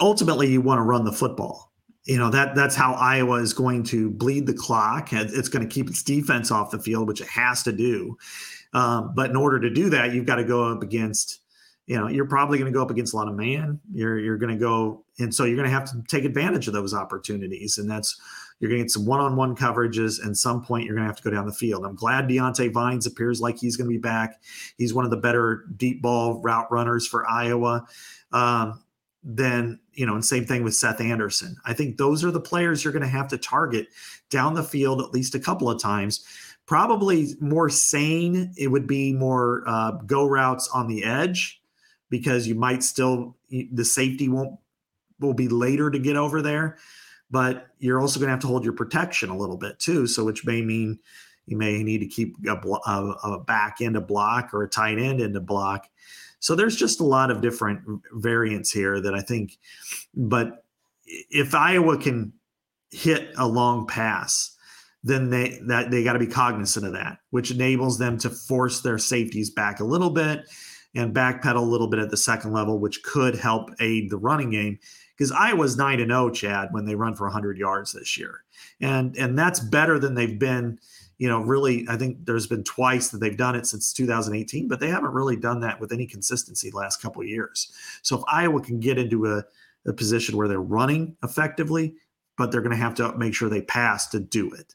ultimately 0.00 0.48
you 0.48 0.60
want 0.60 0.78
to 0.78 0.82
run 0.82 1.04
the 1.04 1.12
football. 1.12 1.70
You 2.04 2.18
know 2.18 2.30
that 2.30 2.54
that's 2.54 2.74
how 2.74 2.94
Iowa 2.94 3.36
is 3.36 3.52
going 3.52 3.84
to 3.84 4.10
bleed 4.10 4.46
the 4.46 4.54
clock. 4.54 5.12
It's 5.12 5.48
going 5.48 5.68
to 5.68 5.72
keep 5.72 5.88
its 5.88 6.02
defense 6.02 6.50
off 6.50 6.70
the 6.70 6.78
field, 6.78 7.06
which 7.06 7.20
it 7.20 7.28
has 7.28 7.62
to 7.64 7.72
do. 7.72 8.16
Um, 8.72 9.12
but 9.14 9.30
in 9.30 9.36
order 9.36 9.60
to 9.60 9.70
do 9.70 9.90
that, 9.90 10.12
you've 10.12 10.26
got 10.26 10.36
to 10.36 10.44
go 10.44 10.64
up 10.64 10.82
against. 10.82 11.40
You 11.86 11.98
know, 11.98 12.06
you're 12.06 12.26
probably 12.26 12.56
going 12.58 12.72
to 12.72 12.76
go 12.76 12.82
up 12.82 12.90
against 12.90 13.14
a 13.14 13.16
lot 13.16 13.28
of 13.28 13.34
man. 13.34 13.80
You're 13.92 14.18
you're 14.18 14.38
going 14.38 14.52
to 14.52 14.58
go, 14.58 15.04
and 15.18 15.34
so 15.34 15.44
you're 15.44 15.56
going 15.56 15.68
to 15.68 15.74
have 15.74 15.90
to 15.90 16.02
take 16.08 16.24
advantage 16.24 16.68
of 16.68 16.72
those 16.72 16.94
opportunities, 16.94 17.78
and 17.78 17.90
that's 17.90 18.18
you're 18.60 18.68
going 18.68 18.78
to 18.78 18.84
get 18.84 18.90
some 18.90 19.06
one-on-one 19.06 19.56
coverages, 19.56 20.22
and 20.22 20.36
some 20.36 20.62
point 20.62 20.84
you're 20.84 20.94
going 20.94 21.04
to 21.04 21.08
have 21.08 21.16
to 21.16 21.22
go 21.22 21.30
down 21.30 21.46
the 21.46 21.52
field. 21.52 21.84
I'm 21.84 21.94
glad 21.94 22.28
Diante 22.28 22.68
Vines 22.68 23.06
appears 23.06 23.40
like 23.40 23.58
he's 23.58 23.76
going 23.76 23.88
to 23.88 23.92
be 23.92 23.98
back. 23.98 24.42
He's 24.76 24.94
one 24.94 25.06
of 25.06 25.10
the 25.10 25.16
better 25.16 25.64
deep 25.76 26.02
ball 26.02 26.40
route 26.42 26.70
runners 26.70 27.06
for 27.06 27.28
Iowa. 27.28 27.86
Um, 28.32 28.82
then 29.22 29.80
you 29.92 30.06
know, 30.06 30.14
and 30.14 30.24
same 30.24 30.46
thing 30.46 30.62
with 30.62 30.74
Seth 30.74 31.00
Anderson. 31.00 31.56
I 31.66 31.74
think 31.74 31.96
those 31.96 32.24
are 32.24 32.30
the 32.30 32.40
players 32.40 32.84
you're 32.84 32.92
going 32.92 33.02
to 33.02 33.08
have 33.08 33.28
to 33.28 33.38
target 33.38 33.88
down 34.30 34.54
the 34.54 34.62
field 34.62 35.02
at 35.02 35.10
least 35.10 35.34
a 35.34 35.40
couple 35.40 35.68
of 35.68 35.80
times. 35.80 36.24
Probably 36.66 37.34
more 37.40 37.68
sane. 37.68 38.52
It 38.56 38.68
would 38.68 38.86
be 38.86 39.12
more 39.12 39.64
uh, 39.66 39.92
go 40.06 40.26
routes 40.26 40.68
on 40.68 40.86
the 40.86 41.04
edge 41.04 41.60
because 42.08 42.46
you 42.46 42.54
might 42.54 42.82
still 42.82 43.36
the 43.50 43.84
safety 43.84 44.28
won't 44.28 44.58
will 45.18 45.34
be 45.34 45.48
later 45.48 45.90
to 45.90 45.98
get 45.98 46.16
over 46.16 46.40
there 46.40 46.78
but 47.30 47.68
you're 47.78 48.00
also 48.00 48.18
going 48.18 48.28
to 48.28 48.32
have 48.32 48.40
to 48.40 48.46
hold 48.46 48.64
your 48.64 48.72
protection 48.72 49.30
a 49.30 49.36
little 49.36 49.56
bit 49.56 49.78
too. 49.78 50.06
So, 50.06 50.24
which 50.24 50.44
may 50.44 50.62
mean 50.62 50.98
you 51.46 51.56
may 51.56 51.82
need 51.82 51.98
to 51.98 52.06
keep 52.06 52.36
a, 52.46 52.54
a, 52.54 53.16
a 53.24 53.40
back 53.40 53.78
end 53.80 53.96
a 53.96 54.00
block 54.00 54.54
or 54.54 54.62
a 54.62 54.68
tight 54.68 54.98
end 54.98 55.20
into 55.20 55.40
block. 55.40 55.88
So 56.38 56.54
there's 56.54 56.76
just 56.76 57.00
a 57.00 57.04
lot 57.04 57.30
of 57.30 57.40
different 57.40 57.82
variants 58.12 58.70
here 58.70 59.00
that 59.00 59.14
I 59.14 59.20
think. 59.20 59.58
But 60.14 60.64
if 61.04 61.54
Iowa 61.54 61.98
can 61.98 62.32
hit 62.90 63.32
a 63.36 63.46
long 63.46 63.86
pass, 63.86 64.56
then 65.02 65.30
they 65.30 65.60
that 65.66 65.90
they 65.90 66.04
got 66.04 66.14
to 66.14 66.18
be 66.18 66.26
cognizant 66.26 66.86
of 66.86 66.92
that, 66.92 67.18
which 67.30 67.50
enables 67.50 67.98
them 67.98 68.18
to 68.18 68.30
force 68.30 68.80
their 68.80 68.98
safeties 68.98 69.50
back 69.50 69.80
a 69.80 69.84
little 69.84 70.10
bit 70.10 70.46
and 70.94 71.14
backpedal 71.14 71.56
a 71.56 71.60
little 71.60 71.88
bit 71.88 72.00
at 72.00 72.10
the 72.10 72.16
second 72.16 72.52
level, 72.52 72.78
which 72.78 73.02
could 73.02 73.34
help 73.34 73.70
aid 73.80 74.10
the 74.10 74.18
running 74.18 74.50
game 74.50 74.78
because 75.20 75.32
Iowa's 75.32 75.76
nine 75.76 76.00
and 76.00 76.10
zero, 76.10 76.24
oh, 76.24 76.30
Chad, 76.30 76.70
when 76.70 76.86
they 76.86 76.94
run 76.94 77.14
for 77.14 77.24
100 77.24 77.58
yards 77.58 77.92
this 77.92 78.16
year, 78.16 78.42
and 78.80 79.14
and 79.18 79.38
that's 79.38 79.60
better 79.60 79.98
than 79.98 80.14
they've 80.14 80.38
been. 80.38 80.78
You 81.18 81.28
know, 81.28 81.42
really, 81.42 81.84
I 81.86 81.98
think 81.98 82.24
there's 82.24 82.46
been 82.46 82.64
twice 82.64 83.10
that 83.10 83.18
they've 83.18 83.36
done 83.36 83.54
it 83.54 83.66
since 83.66 83.92
2018, 83.92 84.68
but 84.68 84.80
they 84.80 84.88
haven't 84.88 85.12
really 85.12 85.36
done 85.36 85.60
that 85.60 85.78
with 85.78 85.92
any 85.92 86.06
consistency 86.06 86.70
the 86.70 86.78
last 86.78 87.02
couple 87.02 87.22
years. 87.22 87.70
So 88.00 88.16
if 88.16 88.22
Iowa 88.26 88.62
can 88.62 88.80
get 88.80 88.96
into 88.96 89.26
a, 89.26 89.44
a 89.86 89.92
position 89.92 90.38
where 90.38 90.48
they're 90.48 90.62
running 90.62 91.18
effectively, 91.22 91.96
but 92.38 92.50
they're 92.50 92.62
going 92.62 92.74
to 92.74 92.82
have 92.82 92.94
to 92.94 93.14
make 93.18 93.34
sure 93.34 93.50
they 93.50 93.60
pass 93.60 94.08
to 94.08 94.20
do 94.20 94.50
it. 94.54 94.74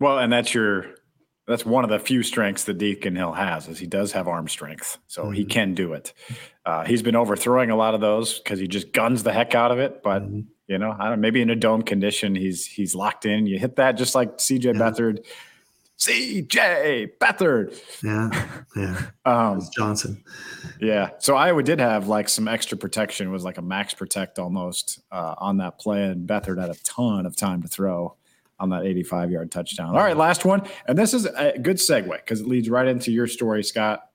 Well, 0.00 0.18
and 0.18 0.32
that's 0.32 0.54
your 0.54 0.94
that's 1.46 1.66
one 1.66 1.84
of 1.84 1.90
the 1.90 1.98
few 1.98 2.22
strengths 2.22 2.64
that 2.64 2.78
Deacon 2.78 3.14
Hill 3.14 3.32
has 3.32 3.68
is 3.68 3.78
he 3.78 3.86
does 3.86 4.12
have 4.12 4.28
arm 4.28 4.48
strength, 4.48 4.98
so 5.06 5.24
mm-hmm. 5.24 5.32
he 5.32 5.44
can 5.44 5.74
do 5.74 5.92
it. 5.92 6.14
Uh, 6.64 6.84
he's 6.84 7.02
been 7.02 7.16
overthrowing 7.16 7.70
a 7.70 7.76
lot 7.76 7.94
of 7.94 8.00
those 8.00 8.38
because 8.38 8.58
he 8.58 8.66
just 8.66 8.92
guns 8.92 9.22
the 9.22 9.32
heck 9.32 9.54
out 9.54 9.70
of 9.70 9.78
it. 9.78 10.02
But 10.02 10.22
mm-hmm. 10.22 10.40
you 10.68 10.78
know, 10.78 10.96
I 10.98 11.10
don't, 11.10 11.20
maybe 11.20 11.42
in 11.42 11.50
a 11.50 11.56
dome 11.56 11.82
condition, 11.82 12.34
he's 12.34 12.64
he's 12.66 12.94
locked 12.94 13.26
in. 13.26 13.46
You 13.46 13.58
hit 13.58 13.76
that 13.76 13.92
just 13.92 14.14
like 14.14 14.40
C.J. 14.40 14.68
Yeah. 14.68 14.74
Beathard. 14.74 15.24
C.J. 15.96 17.12
Beathard. 17.20 17.78
Yeah, 18.02 18.46
yeah. 18.74 19.06
um, 19.24 19.60
Johnson. 19.72 20.24
Yeah. 20.80 21.10
So 21.18 21.36
Iowa 21.36 21.62
did 21.62 21.78
have 21.78 22.08
like 22.08 22.28
some 22.28 22.48
extra 22.48 22.76
protection. 22.78 23.28
It 23.28 23.30
was 23.30 23.44
like 23.44 23.58
a 23.58 23.62
max 23.62 23.92
protect 23.92 24.38
almost 24.38 25.00
uh, 25.12 25.34
on 25.36 25.58
that 25.58 25.78
play, 25.78 26.04
and 26.04 26.26
Beathard 26.26 26.58
had 26.58 26.70
a 26.70 26.82
ton 26.84 27.26
of 27.26 27.36
time 27.36 27.60
to 27.62 27.68
throw 27.68 28.16
on 28.58 28.70
that 28.70 28.84
85 28.84 29.30
yard 29.30 29.50
touchdown. 29.50 29.90
All 29.90 30.02
right, 30.02 30.16
last 30.16 30.44
one. 30.44 30.62
And 30.86 30.98
this 30.98 31.14
is 31.14 31.26
a 31.26 31.58
good 31.58 31.76
segue 31.76 32.10
because 32.10 32.40
it 32.40 32.46
leads 32.46 32.68
right 32.70 32.86
into 32.86 33.12
your 33.12 33.26
story, 33.26 33.64
Scott. 33.64 34.08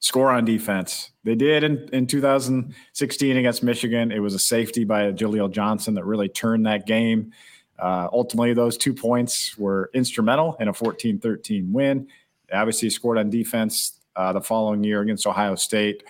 Score 0.00 0.30
on 0.30 0.44
defense. 0.44 1.10
They 1.24 1.34
did 1.34 1.64
in, 1.64 1.88
in 1.92 2.06
2016 2.06 3.36
against 3.36 3.62
Michigan. 3.64 4.12
It 4.12 4.20
was 4.20 4.32
a 4.34 4.38
safety 4.38 4.84
by 4.84 5.10
Jaleel 5.10 5.50
Johnson 5.50 5.94
that 5.94 6.04
really 6.04 6.28
turned 6.28 6.66
that 6.66 6.86
game. 6.86 7.32
Uh, 7.78 8.08
ultimately, 8.12 8.54
those 8.54 8.76
two 8.76 8.94
points 8.94 9.58
were 9.58 9.90
instrumental 9.94 10.56
in 10.60 10.68
a 10.68 10.72
14 10.72 11.18
13 11.18 11.72
win. 11.72 12.06
They 12.48 12.56
obviously 12.56 12.90
scored 12.90 13.18
on 13.18 13.28
defense 13.30 14.00
uh, 14.14 14.32
the 14.32 14.40
following 14.40 14.84
year 14.84 15.00
against 15.00 15.26
Ohio 15.26 15.54
State. 15.54 16.04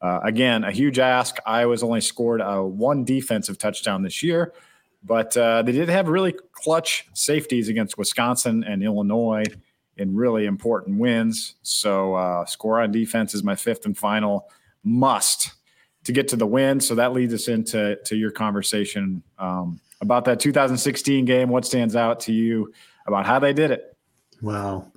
Uh, 0.00 0.18
again, 0.24 0.64
a 0.64 0.72
huge 0.72 0.98
ask. 0.98 1.36
Iowa's 1.46 1.82
only 1.82 2.00
scored 2.00 2.40
uh, 2.40 2.60
one 2.60 3.04
defensive 3.04 3.56
touchdown 3.56 4.02
this 4.02 4.22
year. 4.22 4.52
But 5.04 5.36
uh, 5.36 5.62
they 5.62 5.72
did 5.72 5.88
have 5.88 6.08
really 6.08 6.34
clutch 6.52 7.06
safeties 7.12 7.68
against 7.68 7.98
Wisconsin 7.98 8.64
and 8.64 8.82
Illinois 8.82 9.44
in 9.96 10.14
really 10.14 10.46
important 10.46 10.98
wins. 10.98 11.56
So 11.62 12.14
uh, 12.14 12.46
score 12.46 12.80
on 12.80 12.92
defense 12.92 13.34
is 13.34 13.42
my 13.42 13.56
fifth 13.56 13.84
and 13.84 13.96
final 13.96 14.48
must 14.84 15.52
to 16.04 16.12
get 16.12 16.28
to 16.28 16.36
the 16.36 16.46
win. 16.46 16.80
So 16.80 16.94
that 16.94 17.12
leads 17.12 17.34
us 17.34 17.48
into 17.48 17.96
to 18.04 18.16
your 18.16 18.30
conversation 18.30 19.22
um, 19.38 19.80
about 20.00 20.24
that 20.24 20.40
2016 20.40 21.24
game. 21.24 21.48
What 21.48 21.64
stands 21.64 21.96
out 21.96 22.20
to 22.20 22.32
you 22.32 22.72
about 23.06 23.26
how 23.26 23.38
they 23.38 23.52
did 23.52 23.70
it? 23.70 23.96
Well, 24.40 24.92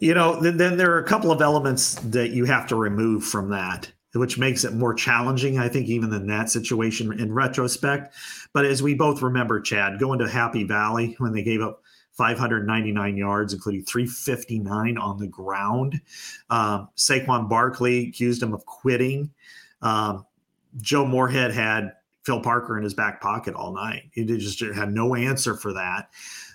you 0.00 0.14
know, 0.14 0.40
then, 0.40 0.56
then 0.56 0.76
there 0.76 0.92
are 0.92 0.98
a 0.98 1.06
couple 1.06 1.30
of 1.30 1.40
elements 1.40 1.94
that 1.96 2.30
you 2.30 2.44
have 2.46 2.66
to 2.68 2.76
remove 2.76 3.24
from 3.24 3.50
that 3.50 3.90
which 4.14 4.38
makes 4.38 4.64
it 4.64 4.74
more 4.74 4.94
challenging, 4.94 5.58
I 5.58 5.68
think, 5.68 5.88
even 5.88 6.10
than 6.10 6.26
that 6.26 6.50
situation 6.50 7.18
in 7.18 7.32
retrospect. 7.32 8.14
But 8.52 8.64
as 8.64 8.82
we 8.82 8.94
both 8.94 9.22
remember, 9.22 9.60
Chad, 9.60 9.98
going 9.98 10.18
to 10.18 10.28
Happy 10.28 10.64
Valley 10.64 11.14
when 11.18 11.32
they 11.32 11.42
gave 11.42 11.60
up 11.60 11.82
599 12.12 13.16
yards, 13.16 13.54
including 13.54 13.84
359 13.84 14.98
on 14.98 15.18
the 15.18 15.28
ground. 15.28 16.00
Um, 16.50 16.88
Saquon 16.96 17.48
Barkley 17.48 18.08
accused 18.08 18.42
him 18.42 18.52
of 18.52 18.66
quitting. 18.66 19.30
Um, 19.80 20.26
Joe 20.82 21.06
Moorhead 21.06 21.52
had 21.52 21.92
Phil 22.24 22.40
Parker 22.40 22.76
in 22.76 22.84
his 22.84 22.94
back 22.94 23.20
pocket 23.20 23.54
all 23.54 23.72
night. 23.72 24.10
He 24.12 24.24
just 24.24 24.60
had 24.60 24.92
no 24.92 25.14
answer 25.14 25.56
for 25.56 25.72
that. 25.72 26.10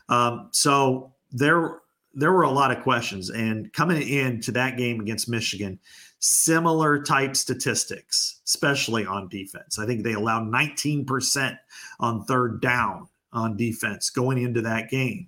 Um, 0.07 0.49
so 0.51 1.13
there, 1.31 1.79
there 2.13 2.31
were 2.31 2.43
a 2.43 2.51
lot 2.51 2.71
of 2.71 2.83
questions. 2.83 3.29
And 3.29 3.73
coming 3.73 4.07
into 4.07 4.51
that 4.51 4.77
game 4.77 4.99
against 4.99 5.27
Michigan, 5.27 5.79
similar 6.25 7.03
type 7.03 7.35
statistics, 7.35 8.41
especially 8.45 9.05
on 9.05 9.29
defense. 9.29 9.77
I 9.77 9.85
think 9.85 10.03
they 10.03 10.13
allowed 10.13 10.51
19% 10.51 11.57
on 11.99 12.25
third 12.25 12.61
down 12.61 13.07
on 13.31 13.55
defense 13.55 14.09
going 14.09 14.39
into 14.39 14.61
that 14.61 14.89
game. 14.89 15.27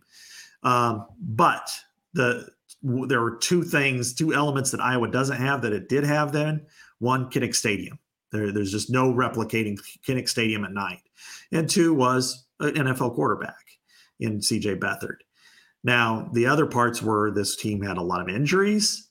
Um, 0.63 1.05
but 1.19 1.69
the 2.13 2.49
there 2.81 3.21
were 3.21 3.36
two 3.36 3.63
things, 3.63 4.13
two 4.13 4.33
elements 4.33 4.71
that 4.71 4.79
Iowa 4.79 5.10
doesn't 5.10 5.38
have 5.38 5.62
that 5.63 5.73
it 5.73 5.89
did 5.89 6.03
have 6.03 6.31
then. 6.31 6.65
One, 6.99 7.29
Kinnick 7.29 7.55
Stadium. 7.55 7.99
There, 8.31 8.51
there's 8.51 8.71
just 8.71 8.89
no 8.89 9.13
replicating 9.13 9.79
Kinnick 10.07 10.29
Stadium 10.29 10.63
at 10.63 10.71
night. 10.71 11.01
And 11.51 11.69
two 11.69 11.93
was 11.93 12.45
an 12.60 12.73
NFL 12.73 13.13
quarterback 13.13 13.65
in 14.19 14.39
CJ 14.39 14.79
Beathard. 14.79 15.17
Now, 15.83 16.29
the 16.33 16.47
other 16.47 16.65
parts 16.65 17.01
were 17.01 17.31
this 17.31 17.55
team 17.55 17.81
had 17.81 17.97
a 17.97 18.01
lot 18.01 18.21
of 18.21 18.29
injuries 18.29 19.07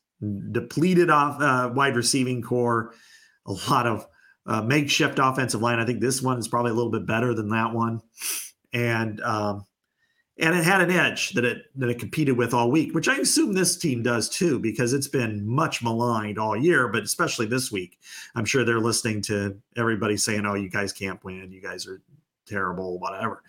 depleted 0.52 1.10
off 1.10 1.40
uh, 1.40 1.70
wide 1.74 1.96
receiving 1.96 2.42
core, 2.42 2.94
a 3.46 3.52
lot 3.70 3.86
of 3.86 4.06
uh, 4.46 4.62
makeshift 4.62 5.18
offensive 5.18 5.60
line. 5.60 5.78
I 5.78 5.84
think 5.84 6.00
this 6.00 6.22
one 6.22 6.38
is 6.38 6.48
probably 6.48 6.70
a 6.70 6.74
little 6.74 6.90
bit 6.92 7.06
better 7.06 7.34
than 7.34 7.48
that 7.50 7.72
one, 7.72 8.00
and 8.72 9.20
um, 9.22 9.66
and 10.38 10.54
it 10.54 10.64
had 10.64 10.80
an 10.80 10.90
edge 10.90 11.30
that 11.30 11.44
it 11.44 11.64
that 11.76 11.88
it 11.88 11.98
competed 11.98 12.36
with 12.36 12.54
all 12.54 12.70
week, 12.70 12.94
which 12.94 13.08
I 13.08 13.16
assume 13.16 13.52
this 13.52 13.76
team 13.76 14.02
does 14.02 14.28
too, 14.28 14.58
because 14.58 14.92
it's 14.92 15.08
been 15.08 15.46
much 15.46 15.82
maligned 15.82 16.38
all 16.38 16.56
year, 16.56 16.88
but 16.88 17.02
especially 17.02 17.46
this 17.46 17.72
week. 17.72 17.98
I'm 18.34 18.44
sure 18.44 18.64
they're 18.64 18.80
listening 18.80 19.22
to 19.22 19.56
everybody 19.76 20.16
saying, 20.16 20.46
"Oh, 20.46 20.54
you 20.54 20.68
guys 20.68 20.92
can't 20.92 21.22
win. 21.24 21.52
You 21.52 21.62
guys 21.62 21.86
are 21.86 22.02
terrible, 22.46 22.98
whatever." 22.98 23.42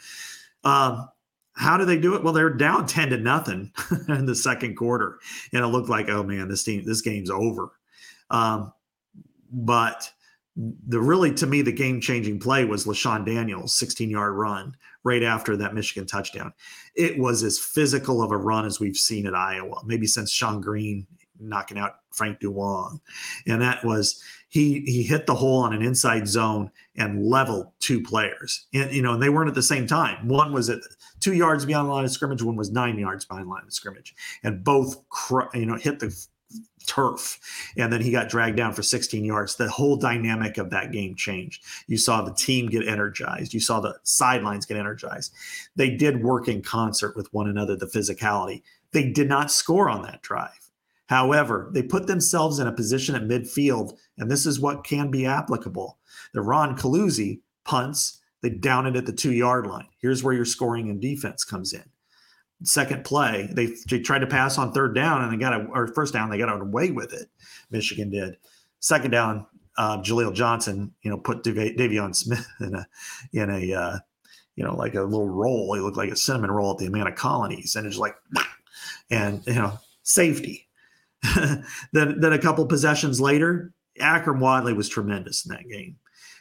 Um, 0.64 1.10
how 1.58 1.76
do 1.76 1.86
they 1.86 1.98
do 1.98 2.16
it? 2.16 2.24
Well, 2.24 2.34
they're 2.34 2.54
down 2.54 2.86
ten 2.86 3.10
to 3.10 3.18
nothing 3.18 3.72
in 4.08 4.26
the 4.26 4.36
second 4.36 4.76
quarter, 4.76 5.20
and 5.52 5.64
it 5.64 5.68
looked 5.68 5.90
like, 5.90 6.10
"Oh 6.10 6.24
man, 6.24 6.48
this 6.48 6.64
team, 6.64 6.84
this 6.86 7.02
game's 7.02 7.30
over." 7.30 7.72
Um, 8.30 8.72
but 9.52 10.12
the 10.56 11.00
really 11.00 11.34
to 11.36 11.46
me 11.46 11.62
the 11.62 11.72
game 11.72 12.02
changing 12.02 12.40
play 12.40 12.66
was 12.66 12.86
LeShun 12.86 13.26
Daniels 13.26 13.76
16 13.76 14.10
yard 14.10 14.34
run 14.34 14.76
right 15.04 15.22
after 15.22 15.56
that 15.56 15.76
Michigan 15.76 16.08
touchdown. 16.08 16.52
It 16.96 17.18
was 17.18 17.44
as 17.44 17.60
physical 17.60 18.24
of 18.24 18.32
a 18.32 18.38
run 18.38 18.66
as 18.66 18.80
we've 18.80 18.98
seen 18.98 19.28
at 19.28 19.36
Iowa, 19.36 19.82
maybe 19.86 20.08
since 20.08 20.34
Shonn 20.34 20.62
Greene 20.62 21.06
knocking 21.40 21.78
out 21.78 21.98
Frank 22.12 22.40
Duong. 22.40 23.00
And 23.46 23.62
that 23.62 23.86
was 23.86 24.22
he 24.50 24.82
he 24.82 25.04
hit 25.04 25.26
the 25.26 25.36
hole 25.36 25.62
on 25.62 25.74
an 25.74 25.82
inside 25.82 26.28
zone 26.28 26.72
and 26.96 27.26
leveled 27.26 27.72
two 27.80 28.02
players. 28.02 28.66
And 28.74 28.92
you 28.92 29.02
know, 29.02 29.14
and 29.14 29.22
they 29.22 29.30
weren't 29.30 29.50
at 29.50 29.56
the 29.56 29.64
same 29.64 29.88
time. 29.88 30.28
One 30.28 30.54
was 30.54 30.70
at 30.70 30.80
two 31.20 31.34
yards 31.34 31.66
beyond 31.66 31.88
the 31.88 31.94
line 31.94 32.06
of 32.06 32.12
scrimmage, 32.12 32.42
one 32.42 32.56
was 32.56 32.72
nine 32.72 32.98
yards 32.98 33.26
behind 33.26 33.48
the 33.48 33.52
line 33.52 33.64
of 33.66 33.74
scrimmage. 33.74 34.16
And 34.44 34.64
both 34.64 35.04
you 35.54 35.66
know 35.66 35.76
hit 35.76 36.00
the 36.00 36.16
turf. 36.86 37.40
And 37.78 37.92
then 37.92 38.02
he 38.02 38.12
got 38.12 38.30
dragged 38.30 38.58
down 38.58 38.74
for 38.74 38.82
16 38.82 39.24
yards. 39.24 39.56
The 39.56 39.70
whole 39.70 39.98
dynamic 39.98 40.58
of 40.58 40.70
that 40.72 40.92
game 40.92 41.16
changed. 41.16 41.64
You 41.88 41.98
saw 41.98 42.22
the 42.22 42.34
team 42.34 42.68
get 42.68 42.88
energized. 42.88 43.54
You 43.54 43.60
saw 43.60 43.80
the 43.80 43.96
sidelines 44.04 44.66
get 44.66 44.78
energized. 44.78 45.34
They 45.76 45.92
did 45.92 46.24
work 46.24 46.48
in 46.48 46.62
concert 46.62 47.16
with 47.16 47.32
one 47.34 47.50
another, 47.50 47.76
the 47.76 47.86
physicality. 47.86 48.64
They 48.92 49.12
did 49.12 49.28
not 49.28 49.52
score 49.52 49.90
on 49.90 50.02
that 50.04 50.22
drive. 50.22 50.67
However, 51.08 51.70
they 51.74 51.84
put 51.84 52.08
themselves 52.08 52.60
in 52.60 52.68
a 52.68 52.72
position 52.72 53.16
at 53.16 53.24
midfield, 53.24 53.98
and 54.18 54.30
this 54.30 54.46
is 54.46 54.60
what 54.60 54.84
can 54.84 55.10
be 55.10 55.26
applicable. 55.26 55.98
The 56.34 56.42
Ron 56.42 56.78
Coluzzi 56.78 57.42
punts, 57.64 58.20
they 58.42 58.50
down 58.50 58.86
it 58.86 58.96
at 58.96 59.06
the 59.06 59.14
two 59.14 59.34
yard 59.34 59.68
line. 59.68 59.88
Here's 60.00 60.24
where 60.24 60.34
your 60.34 60.46
scoring 60.46 60.90
and 60.90 61.02
defense 61.02 61.44
comes 61.44 61.74
in 61.74 61.84
second 62.64 63.04
play. 63.06 63.50
They, 63.52 63.74
they 63.90 64.00
tried 64.00 64.20
to 64.20 64.28
pass 64.28 64.58
on 64.58 64.72
third 64.72 64.96
down 64.96 65.24
and 65.24 65.32
they 65.32 65.38
got 65.38 65.54
a 65.54 65.66
or 65.66 65.88
first 65.88 66.14
down. 66.14 66.30
They 66.30 66.38
got 66.38 66.62
away 66.62 66.92
with 66.92 67.14
it. 67.14 67.30
Michigan 67.70 68.10
did. 68.10 68.38
Second 68.80 69.12
down, 69.12 69.46
uh, 69.78 70.00
Jaleel 70.00 70.34
Johnson, 70.34 70.94
you 71.02 71.12
know, 71.12 71.18
put 71.18 71.44
De'Veon 71.44 72.16
Smith 72.16 72.48
in 72.60 72.76
a 72.76 72.88
in 73.34 73.50
a 73.50 73.74
uh, 73.74 74.00
you 74.56 74.64
know 74.64 74.76
like 74.76 74.96
a 74.96 75.02
little 75.02 75.30
roll. 75.30 75.74
He 75.74 75.82
looked 75.82 75.98
like 75.98 76.12
a 76.12 76.16
cinnamon 76.16 76.52
roll 76.52 76.72
at 76.72 76.78
the 76.78 77.08
of 77.08 77.16
colonies, 77.16 77.76
and 77.76 77.86
it's 77.86 77.98
like, 77.98 78.16
and 79.12 79.44
you 79.46 79.56
know, 79.56 79.78
safety. 80.04 80.67
then 81.94 82.20
then 82.20 82.34
a 82.34 82.40
couple 82.40 82.66
possessions 82.66 83.20
later, 83.20 83.74
Akrum 84.00 84.40
Wadley 84.40 84.74
was 84.74 84.88
tremendous 84.90 85.46
in 85.46 85.54
that 85.56 85.68
game 85.68 85.98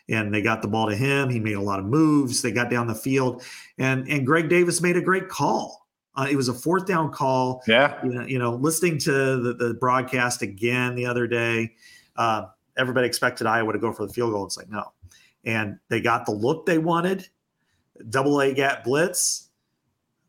and 0.08 0.32
they 0.32 0.40
got 0.40 0.62
the 0.62 0.68
ball 0.68 0.88
to 0.88 0.96
him. 0.96 1.28
He 1.30 1.40
made 1.40 1.54
a 1.54 1.60
lot 1.60 1.78
of 1.78 1.84
moves. 1.84 2.42
They 2.42 2.52
got 2.52 2.70
down 2.70 2.86
the 2.86 2.94
field, 2.94 3.42
and 3.78 4.08
and 4.08 4.26
Greg 4.26 4.48
Davis 4.48 4.80
made 4.80 4.96
a 4.96 5.02
great 5.02 5.28
call. 5.28 5.86
Uh, 6.14 6.26
it 6.30 6.36
was 6.36 6.48
a 6.48 6.54
fourth 6.54 6.86
down 6.86 7.12
call. 7.12 7.62
Yeah. 7.66 8.02
You 8.04 8.10
know, 8.10 8.26
you 8.26 8.38
know 8.38 8.54
listening 8.54 8.98
to 9.00 9.12
the, 9.12 9.54
the 9.54 9.74
broadcast 9.74 10.42
again 10.42 10.94
the 10.94 11.06
other 11.06 11.26
day, 11.26 11.74
uh, 12.16 12.46
everybody 12.76 13.06
expected 13.06 13.46
Iowa 13.46 13.72
to 13.72 13.78
go 13.78 13.92
for 13.92 14.06
the 14.06 14.12
field 14.12 14.32
goal. 14.32 14.46
It's 14.46 14.56
like, 14.56 14.70
no. 14.70 14.92
And 15.44 15.78
they 15.88 16.00
got 16.00 16.26
the 16.26 16.32
look 16.32 16.66
they 16.66 16.78
wanted. 16.78 17.28
Double 18.10 18.40
A 18.40 18.52
gap 18.52 18.84
blitz, 18.84 19.48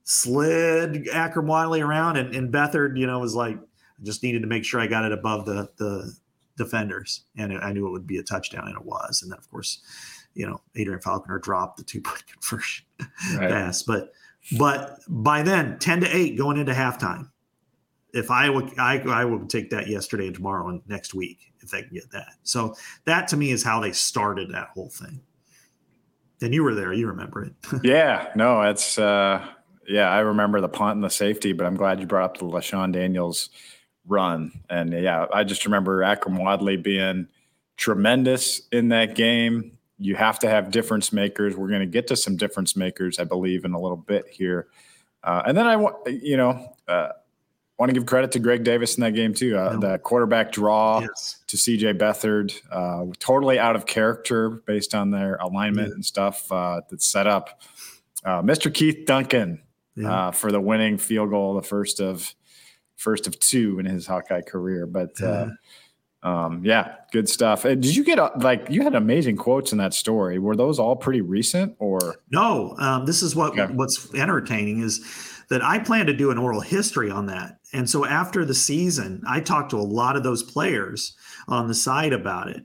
slid 0.04 1.06
Akrum 1.08 1.46
Wadley 1.46 1.82
around, 1.82 2.16
and, 2.18 2.34
and 2.34 2.54
Beathard, 2.54 2.98
you 2.98 3.08
know, 3.08 3.20
was 3.20 3.36
like, 3.36 3.58
just 4.04 4.24
needed 4.24 4.42
to 4.42 4.48
make 4.48 4.64
sure 4.64 4.80
I 4.80 4.88
got 4.88 5.06
it 5.06 5.12
above 5.12 5.46
the 5.46 5.70
the 5.78 6.14
defenders. 6.58 7.26
And 7.38 7.58
I 7.58 7.72
knew 7.72 7.88
it 7.88 7.92
would 7.92 8.08
be 8.08 8.18
a 8.18 8.24
touchdown, 8.24 8.68
and 8.68 8.76
it 8.76 8.86
was. 8.86 9.22
And 9.22 9.32
then, 9.32 9.38
of 9.38 9.50
course, 9.50 9.80
you 10.34 10.46
know, 10.48 10.62
Adrian 10.76 11.02
Falconer 11.02 11.40
dropped 11.40 11.78
the 11.78 11.84
two 11.84 12.02
point 12.02 12.24
conversion 12.32 12.86
right. 13.38 13.50
pass. 13.50 13.84
But 13.84 14.12
but 14.58 15.00
by 15.10 15.42
then, 15.42 15.78
10 15.80 16.02
to 16.02 16.16
8 16.16 16.38
going 16.38 16.58
into 16.58 16.74
halftime. 16.74 17.30
If 18.14 18.32
I 18.32 18.50
would 18.50 18.78
I, 18.80 19.00
I 19.00 19.26
would 19.26 19.50
take 19.50 19.70
that 19.72 19.88
yesterday 19.88 20.28
and 20.28 20.36
tomorrow 20.36 20.70
and 20.70 20.82
next 20.88 21.14
week 21.14 21.52
if 21.60 21.70
they 21.70 21.84
can 21.84 21.94
get 21.94 22.12
that. 22.12 22.34
So 22.44 22.76
that 23.06 23.28
to 23.30 23.38
me 23.38 23.52
is 23.52 23.64
how 23.64 23.80
they 23.80 23.92
started 23.92 24.52
that 24.52 24.70
whole 24.74 24.90
thing. 24.90 25.22
And 26.42 26.54
you 26.54 26.64
were 26.64 26.74
there, 26.74 26.94
you 26.94 27.08
remember 27.08 27.44
it. 27.44 27.54
yeah, 27.84 28.32
no, 28.36 28.62
it's 28.62 28.98
uh 28.98 29.46
yeah, 29.88 30.10
I 30.10 30.20
remember 30.20 30.62
the 30.62 30.70
punt 30.70 30.96
and 30.96 31.04
the 31.04 31.10
safety, 31.10 31.54
but 31.54 31.66
I'm 31.66 31.76
glad 31.76 32.00
you 32.00 32.08
brought 32.08 32.24
up 32.24 32.38
the 32.38 32.46
LeShun 32.46 32.92
Daniels 32.92 33.50
run. 34.08 34.52
And 34.70 34.92
yeah, 34.94 35.26
I 35.34 35.44
just 35.44 35.66
remember 35.66 36.02
Akrum 36.02 36.40
Wadley 36.40 36.78
being 36.78 37.28
tremendous 37.76 38.62
in 38.72 38.90
that 38.90 39.16
game 39.16 39.78
you 40.00 40.16
have 40.16 40.40
to 40.40 40.50
have 40.50 40.72
difference 40.72 41.12
makers. 41.12 41.56
We're 41.56 41.70
going 41.70 41.82
to 41.82 41.88
get 41.88 42.08
to 42.08 42.16
some 42.16 42.36
difference 42.36 42.76
makers, 42.76 43.20
I 43.20 43.24
believe, 43.24 43.66
in 43.66 43.74
a 43.74 43.80
little 43.80 43.98
bit 43.98 44.28
here. 44.30 44.68
Uh, 45.24 45.44
and 45.48 45.58
then 45.58 45.66
I 45.66 45.76
want, 45.76 45.96
you 46.08 46.38
know, 46.38 46.76
uh, 46.88 47.10
want 47.80 47.90
to 47.90 47.94
give 47.94 48.06
credit 48.06 48.32
to 48.34 48.40
Greg 48.40 48.64
Davis 48.64 48.96
in 48.96 49.02
that 49.02 49.14
game 49.14 49.34
too. 49.34 49.58
Uh, 49.58 49.78
The 49.78 49.98
quarterback 50.00 50.52
draw 50.52 51.02
yes. 51.02 51.40
to 51.48 51.58
CJ 51.58 51.98
Beathard, 51.98 52.54
uh, 52.72 53.12
totally 53.20 53.60
out 53.60 53.76
of 53.76 53.86
character 53.86 54.50
based 54.50 54.94
on 54.94 55.10
their 55.12 55.36
alignment 55.38 55.90
yeah. 55.90 55.96
and 55.96 56.06
stuff 56.06 56.52
uh, 56.52 56.82
that's 56.90 57.08
set 57.08 57.28
up. 57.28 57.62
Uh, 58.24 58.42
Mr. 58.42 58.74
Keith 58.74 59.06
Duncan 59.06 59.62
yeah. 59.96 60.32
for 60.32 60.52
the 60.52 60.62
winning 60.62 60.98
field 60.98 61.32
goal, 61.32 61.56
the 61.56 61.62
first 61.62 62.00
of 62.00 62.34
first 62.98 63.28
of 63.28 63.40
two 63.40 63.80
in 63.80 63.86
his 63.86 64.06
Hawkeye 64.06 64.42
career. 64.42 64.86
But 64.86 65.12
yeah 65.20 65.50
um, 66.24 66.62
yeah, 66.66 66.96
good 67.12 67.30
stuff. 67.30 67.66
Uh, 67.66 67.76
did 67.76 67.96
you 67.96 68.04
get 68.04 68.20
uh, 68.20 68.32
like 68.38 68.68
you 68.70 68.82
had 68.82 68.96
amazing 68.96 69.38
quotes 69.38 69.72
in 69.72 69.78
that 69.78 69.94
story? 69.94 70.40
Were 70.40 70.56
those 70.56 70.80
all 70.80 70.96
pretty 70.96 71.22
recent 71.22 71.76
or 71.80 72.18
no? 72.32 72.76
Um, 72.80 73.06
this 73.06 73.22
is 73.22 73.36
what 73.36 73.56
what's 73.74 74.14
entertaining 74.14 74.82
is 74.82 75.06
that 75.50 75.64
I 75.64 75.80
plan 75.80 76.08
to 76.08 76.14
do 76.14 76.32
an 76.32 76.38
oral 76.38 76.60
history 76.60 77.12
on 77.12 77.28
that, 77.28 77.60
and 77.72 77.90
so 77.90 78.06
after 78.06 78.44
the 78.44 78.56
season, 78.56 79.22
I 79.28 79.40
talked 79.40 79.70
to 79.72 79.78
a 79.78 79.82
lot 79.82 80.18
of 80.18 80.24
those 80.24 80.44
players 80.44 81.16
on 81.48 81.68
the 81.68 81.76
side 81.76 82.14
about 82.14 82.50
it, 82.50 82.64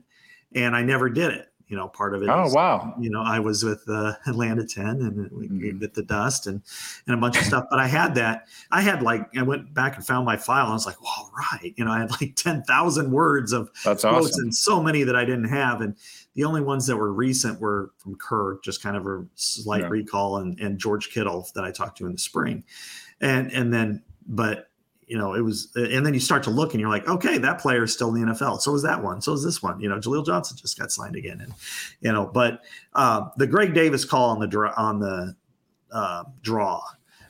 and 0.55 0.75
I 0.75 0.81
never 0.81 1.09
did 1.09 1.31
it 1.31 1.47
you 1.73 1.79
know, 1.79 1.87
part 1.87 2.13
of 2.13 2.21
it. 2.21 2.29
Oh 2.29 2.45
is, 2.45 2.53
wow! 2.53 2.93
You 2.99 3.09
know, 3.09 3.23
I 3.23 3.39
was 3.39 3.63
with 3.63 3.83
uh, 3.89 4.13
Atlanta 4.27 4.63
Ten, 4.63 5.01
and 5.01 5.31
we 5.31 5.47
mm-hmm. 5.47 5.79
bit 5.79 5.95
the 5.95 6.03
dust 6.03 6.45
and 6.45 6.61
and 7.07 7.15
a 7.15 7.17
bunch 7.17 7.35
of 7.35 7.45
stuff. 7.45 7.65
But 7.67 7.79
I 7.79 7.87
had 7.87 8.13
that. 8.13 8.45
I 8.69 8.81
had 8.81 9.01
like 9.01 9.27
I 9.35 9.41
went 9.41 9.73
back 9.73 9.95
and 9.95 10.05
found 10.05 10.23
my 10.23 10.37
file. 10.37 10.65
and 10.65 10.69
I 10.69 10.75
was 10.75 10.85
like, 10.85 11.01
all 11.01 11.31
right, 11.35 11.73
you 11.75 11.83
know, 11.83 11.89
I 11.89 11.97
had 11.97 12.11
like 12.11 12.35
ten 12.35 12.61
thousand 12.61 13.11
words 13.11 13.53
of 13.53 13.71
That's 13.83 14.03
quotes 14.03 14.27
awesome. 14.27 14.43
and 14.43 14.55
so 14.55 14.83
many 14.83 15.01
that 15.01 15.15
I 15.15 15.25
didn't 15.25 15.49
have. 15.49 15.81
And 15.81 15.95
the 16.35 16.43
only 16.43 16.61
ones 16.61 16.85
that 16.85 16.95
were 16.95 17.11
recent 17.11 17.59
were 17.59 17.89
from 17.97 18.17
Kerr, 18.17 18.59
just 18.63 18.83
kind 18.83 18.95
of 18.95 19.07
a 19.07 19.25
slight 19.33 19.81
yeah. 19.81 19.87
recall, 19.87 20.37
and 20.37 20.59
and 20.59 20.77
George 20.77 21.09
Kittle 21.09 21.49
that 21.55 21.63
I 21.63 21.71
talked 21.71 21.97
to 21.97 22.05
in 22.05 22.11
the 22.11 22.19
spring, 22.19 22.63
and 23.19 23.51
and 23.51 23.73
then 23.73 24.03
but 24.27 24.69
you 25.13 25.19
know, 25.19 25.35
it 25.35 25.41
was, 25.41 25.67
and 25.75 26.03
then 26.03 26.15
you 26.15 26.19
start 26.19 26.41
to 26.41 26.49
look 26.49 26.73
and 26.73 26.81
you're 26.81 26.89
like, 26.89 27.07
okay, 27.07 27.37
that 27.37 27.59
player 27.59 27.83
is 27.83 27.93
still 27.93 28.15
in 28.15 28.25
the 28.25 28.31
NFL. 28.31 28.61
So 28.61 28.73
is 28.73 28.81
that 28.81 29.03
one. 29.03 29.21
So 29.21 29.33
is 29.33 29.43
this 29.43 29.61
one. 29.61 29.79
You 29.79 29.87
know, 29.87 29.99
Jaleel 29.99 30.25
Johnson 30.25 30.57
just 30.57 30.75
got 30.75 30.91
signed 30.91 31.15
again, 31.15 31.39
and 31.39 31.53
you 32.01 32.11
know, 32.11 32.25
but 32.25 32.63
uh, 32.95 33.29
the 33.37 33.45
Greg 33.45 33.75
Davis 33.75 34.05
call 34.05 34.31
on 34.31 34.39
the 34.39 34.47
draw 34.47 34.73
on 34.75 34.97
the 34.97 35.35
uh, 35.91 36.23
draw 36.41 36.81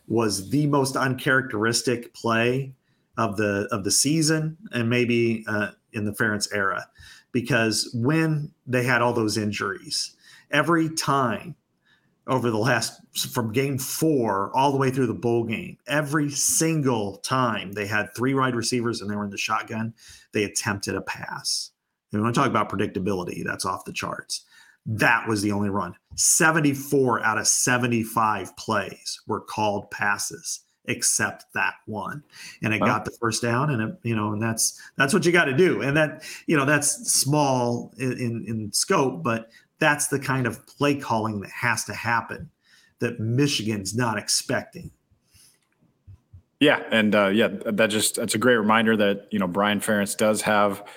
was 0.08 0.50
the 0.50 0.66
most 0.68 0.96
uncharacteristic 0.96 2.14
play 2.14 2.74
of 3.18 3.36
the 3.36 3.68
of 3.70 3.84
the 3.84 3.92
season, 3.92 4.58
and 4.72 4.90
maybe 4.90 5.44
uh, 5.50 5.72
in 5.92 6.06
the 6.06 6.14
Ferentz 6.14 6.48
era, 6.56 6.88
because 7.34 7.92
when 7.94 8.54
they 8.66 8.84
had 8.84 9.02
all 9.02 9.12
those 9.12 9.38
injuries, 9.38 10.16
every 10.52 10.88
time 10.88 11.54
over 12.28 12.50
the 12.50 12.58
last 12.58 13.02
from 13.32 13.52
game 13.52 13.78
four 13.78 14.56
all 14.56 14.72
the 14.72 14.78
way 14.78 14.90
through 14.90 15.08
the 15.08 15.14
bowl 15.14 15.44
game. 15.44 15.78
Every 15.88 16.30
single 16.30 17.18
time 17.18 17.74
they 17.74 17.86
had 17.86 18.16
three 18.16 18.34
wide 18.34 18.56
receivers 18.56 19.02
and 19.02 19.10
they 19.10 19.16
were 19.16 19.26
in 19.26 19.30
the 19.30 19.38
shotgun, 19.38 19.94
they 20.32 20.44
attempted 20.44 20.96
a 20.96 21.02
pass. 21.02 21.72
And 22.12 22.22
we 22.22 22.24
want 22.24 22.36
to 22.36 22.42
talk 22.42 22.50
about 22.50 22.70
predictability, 22.70 23.44
that's 23.44 23.66
off 23.66 23.86
the 23.86 23.94
charts. 23.94 24.46
That 24.86 25.28
was 25.28 25.42
the 25.42 25.52
only 25.52 25.70
run. 25.70 25.96
74 26.16 27.24
out 27.24 27.38
of 27.38 27.48
75 27.48 28.56
plays 28.58 29.22
were 29.28 29.42
called 29.42 29.90
passes 29.92 30.62
except 30.86 31.46
that 31.54 31.76
one 31.86 32.22
and 32.62 32.74
it 32.74 32.82
wow. 32.82 32.88
got 32.88 33.06
the 33.06 33.16
first 33.22 33.42
down 33.42 33.70
and 33.70 33.82
it, 33.82 33.98
you 34.04 34.14
know 34.14 34.34
and 34.34 34.42
that's 34.42 34.82
that's 34.98 35.14
what 35.14 35.26
you 35.26 35.32
got 35.32 35.46
to 35.46 35.56
do 35.56 35.82
and 35.82 35.96
that 35.96 36.24
you 36.46 36.58
know 36.58 36.66
that's 36.66 37.10
small 37.10 37.94
in, 37.98 38.12
in, 38.14 38.46
in 38.48 38.74
scope 38.74 39.24
but 39.24 39.50
that's 39.84 40.08
the 40.08 40.18
kind 40.20 40.48
of 40.48 40.66
play 40.66 40.96
calling 40.96 41.42
that 41.42 41.52
has 41.52 41.84
to 41.84 41.94
happen 41.94 42.50
that 43.00 43.20
Michigan's 43.20 43.94
not 43.94 44.18
expecting. 44.18 44.90
Yeah, 46.62 46.82
and 46.90 47.14
uh, 47.14 47.28
yeah, 47.28 47.50
that 47.66 47.88
just 47.88 48.16
that's 48.16 48.36
a 48.36 48.38
great 48.38 48.56
reminder 48.56 48.96
that 48.96 49.28
you 49.32 49.40
know 49.40 49.48
Brian 49.48 49.82
Ferentz 49.82 50.16
does 50.16 50.42
have 50.44 50.88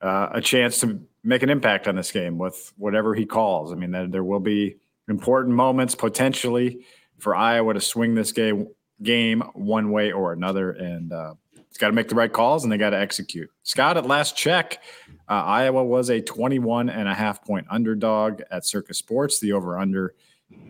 uh, 0.00 0.30
a 0.32 0.40
chance 0.40 0.80
to 0.80 1.00
make 1.22 1.44
an 1.44 1.50
impact 1.50 1.86
on 1.86 1.94
this 1.94 2.10
game 2.10 2.36
with 2.36 2.72
whatever 2.76 3.14
he 3.14 3.24
calls. 3.24 3.70
I 3.70 3.76
mean, 3.76 3.92
there, 3.92 4.08
there 4.08 4.24
will 4.24 4.40
be 4.40 4.78
important 5.08 5.54
moments 5.54 5.94
potentially 5.94 6.84
for 7.18 7.36
Iowa 7.36 7.74
to 7.74 7.80
swing 7.80 8.16
this 8.16 8.32
game 8.32 8.66
game 9.04 9.42
one 9.54 9.92
way 9.92 10.10
or 10.10 10.32
another, 10.32 10.72
and 10.72 11.12
uh, 11.12 11.34
it's 11.72 11.78
got 11.78 11.86
to 11.86 11.94
make 11.94 12.10
the 12.10 12.14
right 12.14 12.30
calls 12.30 12.64
and 12.64 12.70
they 12.70 12.76
got 12.76 12.90
to 12.90 12.98
execute. 12.98 13.50
Scott, 13.62 13.96
at 13.96 14.04
last 14.04 14.36
check, 14.36 14.82
uh, 15.26 15.32
Iowa 15.32 15.82
was 15.82 16.10
a 16.10 16.20
21 16.20 16.90
and 16.90 17.08
a 17.08 17.14
half 17.14 17.42
point 17.42 17.66
underdog 17.70 18.42
at 18.50 18.66
Circa 18.66 18.92
Sports. 18.92 19.40
The 19.40 19.54
over 19.54 19.78
under 19.78 20.12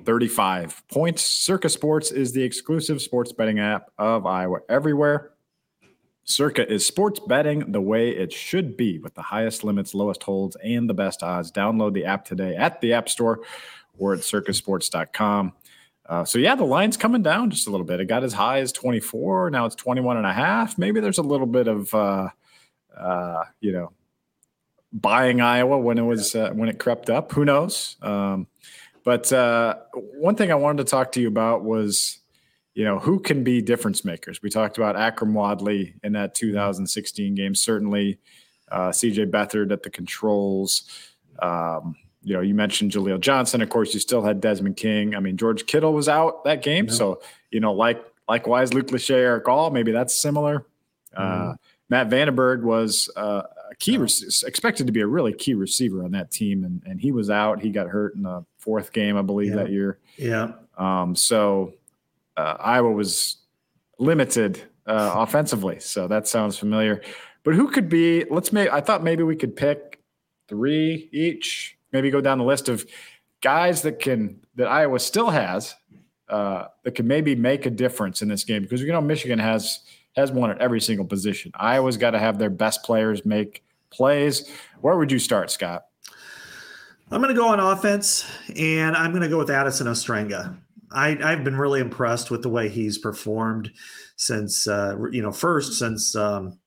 35 0.05 0.87
points. 0.87 1.25
Circa 1.25 1.69
Sports 1.71 2.12
is 2.12 2.31
the 2.31 2.45
exclusive 2.45 3.03
sports 3.03 3.33
betting 3.33 3.59
app 3.59 3.91
of 3.99 4.27
Iowa 4.27 4.61
everywhere. 4.69 5.33
Circa 6.23 6.73
is 6.73 6.87
sports 6.87 7.19
betting 7.19 7.73
the 7.73 7.81
way 7.81 8.11
it 8.11 8.33
should 8.33 8.77
be 8.77 9.01
with 9.01 9.15
the 9.15 9.23
highest 9.23 9.65
limits, 9.65 9.95
lowest 9.95 10.23
holds, 10.23 10.57
and 10.62 10.88
the 10.88 10.95
best 10.95 11.25
odds. 11.25 11.51
Download 11.51 11.93
the 11.93 12.05
app 12.05 12.25
today 12.25 12.55
at 12.55 12.81
the 12.81 12.93
App 12.93 13.09
Store 13.09 13.41
or 13.99 14.15
at 14.15 14.21
circasports.com. 14.21 15.53
Uh, 16.07 16.25
so 16.25 16.38
yeah, 16.38 16.55
the 16.55 16.65
line's 16.65 16.97
coming 16.97 17.23
down 17.23 17.51
just 17.51 17.69
a 17.69 17.71
little 17.71 17.87
bit. 17.87 18.01
It 18.01 18.07
got 18.07 18.25
as 18.25 18.33
high 18.33 18.59
as 18.59 18.73
24. 18.73 19.51
Now 19.51 19.67
it's 19.67 19.77
21 19.77 20.17
and 20.17 20.27
a 20.27 20.33
half. 20.33 20.77
Maybe 20.77 21.01
there's 21.01 21.19
a 21.19 21.23
little 21.23 21.47
bit 21.47 21.69
of, 21.69 21.95
uh, 21.95 22.29
uh, 22.97 23.45
you 23.61 23.73
know, 23.73 23.93
buying 24.93 25.41
Iowa 25.41 25.79
when 25.79 25.99
it 25.99 26.03
was 26.03 26.35
uh, 26.35 26.51
when 26.51 26.69
it 26.69 26.79
crept 26.79 27.09
up. 27.09 27.33
Who 27.33 27.45
knows? 27.45 27.97
Um, 28.03 28.47
but 29.05 29.33
uh, 29.33 29.77
one 29.95 30.37
thing 30.37 30.53
I 30.53 30.57
wanted 30.57 30.85
to 30.85 30.91
talk 30.91 31.12
to 31.12 31.21
you 31.21 31.29
about 31.29 31.65
was, 31.65 32.21
you 32.75 32.85
know, 32.85 32.99
who 32.99 33.19
can 33.19 33.43
be 33.43 33.61
difference 33.61 34.05
makers. 34.05 34.43
We 34.43 34.51
talked 34.51 34.79
about 34.79 34.97
Akrum 34.97 35.33
Wadley 35.33 35.95
in 36.03 36.12
that 36.12 36.35
2016 36.35 37.35
game. 37.35 37.55
Certainly, 37.55 38.19
uh, 38.71 38.93
C.J. 38.93 39.27
Beathard 39.27 39.73
at 39.73 39.83
the 39.83 39.91
controls. 39.91 40.85
Um, 41.41 41.97
you 42.23 42.35
know, 42.35 42.41
you 42.41 42.55
mentioned 42.55 42.93
Jaleel 42.93 43.21
Johnson. 43.21 43.63
Of 43.63 43.69
course, 43.69 43.95
you 43.95 44.01
still 44.01 44.23
had 44.23 44.41
Desmond 44.41 44.77
King. 44.77 45.15
I 45.15 45.21
mean, 45.21 45.37
George 45.37 45.67
Kittle 45.67 45.93
was 45.93 46.09
out 46.09 46.45
that 46.45 46.63
game, 46.63 46.87
yeah. 46.87 46.95
so 46.95 47.21
you 47.51 47.61
know, 47.61 47.73
like 47.73 48.05
likewise, 48.29 48.73
Luke 48.73 48.89
Lachey, 48.89 49.15
Erick 49.15 49.49
All, 49.49 49.71
maybe 49.71 49.93
that's 49.93 50.21
similar. 50.21 50.67
Mm-hmm. 51.17 51.51
Uh, 51.51 51.55
Matt 51.89 52.09
VandeBerg 52.09 52.63
was 52.63 53.11
uh, 53.17 53.43
a 53.71 53.75
key, 53.75 53.99
rec- 53.99 54.11
expected 54.47 54.87
to 54.87 54.93
be 54.93 55.01
a 55.01 55.07
really 55.07 55.33
key 55.33 55.55
receiver 55.55 56.05
on 56.05 56.13
that 56.13 56.31
team, 56.31 56.65
and 56.65 56.83
and 56.87 57.01
he 57.01 57.13
was 57.13 57.29
out. 57.29 57.61
He 57.61 57.71
got 57.71 57.89
hurt 57.89 58.15
in 58.15 58.23
the 58.23 58.45
fourth 58.59 58.93
game, 58.93 59.17
I 59.17 59.23
believe, 59.23 59.51
yeah. 59.51 59.57
that 59.57 59.71
year. 59.71 59.99
Yeah. 60.17 60.53
Um, 60.79 61.15
so 61.15 61.75
uh, 62.37 62.57
Iowa 62.61 62.91
was 62.93 63.37
limited 63.99 64.63
uh, 64.87 65.13
offensively, 65.17 65.81
so 65.81 66.09
that 66.09 66.29
sounds 66.29 66.59
familiar. 66.59 67.03
But 67.45 67.55
who 67.55 67.69
could 67.69 67.89
be? 67.89 68.25
Let's 68.31 68.53
make. 68.53 68.71
I 68.71 68.81
thought 68.81 69.03
maybe 69.03 69.25
we 69.25 69.37
could 69.37 69.57
pick 69.57 70.01
three 70.49 71.09
each 71.13 71.77
maybe 71.92 72.11
go 72.11 72.20
down 72.20 72.38
the 72.38 72.44
list 72.44 72.68
of 72.68 72.87
guys 73.40 73.83
that 73.83 73.98
can 73.98 74.40
that 74.57 74.66
Iowa 74.68 74.98
still 74.98 75.31
has 75.31 75.74
uh, 76.28 76.66
that 76.85 76.94
can 76.94 77.07
maybe 77.07 77.35
make 77.35 77.66
a 77.66 77.70
difference 77.70 78.22
in 78.22 78.28
this 78.28 78.44
game 78.44 78.62
because 78.62 78.81
you 78.81 78.92
know 78.92 79.00
Michigan 79.00 79.38
has 79.38 79.81
has 80.16 80.33
one 80.33 80.50
at 80.50 80.59
every 80.59 80.81
single 80.81 81.07
position. 81.07 81.52
Iowa's 81.55 81.96
got 81.96 82.11
to 82.11 82.18
have 82.18 82.38
their 82.38 82.50
best 82.50 82.83
players 82.83 83.24
make 83.24 83.64
plays. 83.90 84.50
Where 84.81 84.96
would 84.96 85.12
you 85.12 85.18
start, 85.18 85.50
Scott? 85.50 85.85
I'm 87.11 87.20
going 87.20 87.35
to 87.35 87.38
go 87.38 87.48
on 87.48 87.61
offense, 87.61 88.26
and 88.57 88.96
I'm 88.96 89.11
going 89.11 89.22
to 89.22 89.28
go 89.28 89.38
with 89.38 89.50
Addison 89.50 89.87
Ostrenga. 89.87 90.57
I, 90.90 91.16
have 91.20 91.44
been 91.44 91.57
really 91.57 91.81
impressed 91.81 92.31
with 92.31 92.42
the 92.42 92.48
way 92.48 92.68
he's 92.68 92.98
performed 92.98 93.70
since, 94.16 94.66
uh, 94.66 94.96
you 95.11 95.22
know, 95.22 95.33
first 95.33 95.74
since 95.74 96.14
um, 96.16 96.59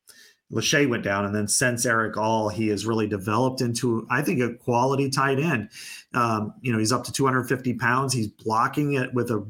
Lachey 0.52 0.88
went 0.88 1.04
down, 1.04 1.26
and 1.26 1.34
then 1.34 1.48
since 1.48 1.86
Erick 1.86 2.18
All, 2.18 2.50
he 2.50 2.68
has 2.68 2.86
really 2.86 3.08
developed 3.08 3.62
into, 3.62 4.08
I 4.12 4.22
think, 4.22 4.42
a 4.42 4.54
quality 4.54 5.10
tight 5.10 5.40
end. 5.40 5.70
Um, 6.14 6.54
you 6.62 6.72
know, 6.72 6.78
he's 6.78 6.92
up 6.92 7.04
to 7.06 7.12
250 7.12 7.74
pounds. 7.74 8.14
He's 8.14 8.28
blocking 8.28 8.94
it 8.94 9.14
with 9.14 9.32
a 9.32 9.46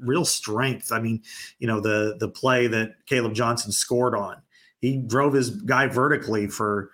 real 0.00 0.24
strength. 0.24 0.92
I 0.92 1.00
mean, 1.00 1.22
you 1.58 1.66
know, 1.66 1.80
the 1.80 2.16
the 2.18 2.28
play 2.28 2.68
that 2.68 3.04
Caleb 3.06 3.34
Johnson 3.34 3.72
scored 3.72 4.14
on, 4.14 4.36
he 4.80 4.98
drove 4.98 5.32
his 5.32 5.50
guy 5.50 5.88
vertically 5.88 6.46
for, 6.46 6.90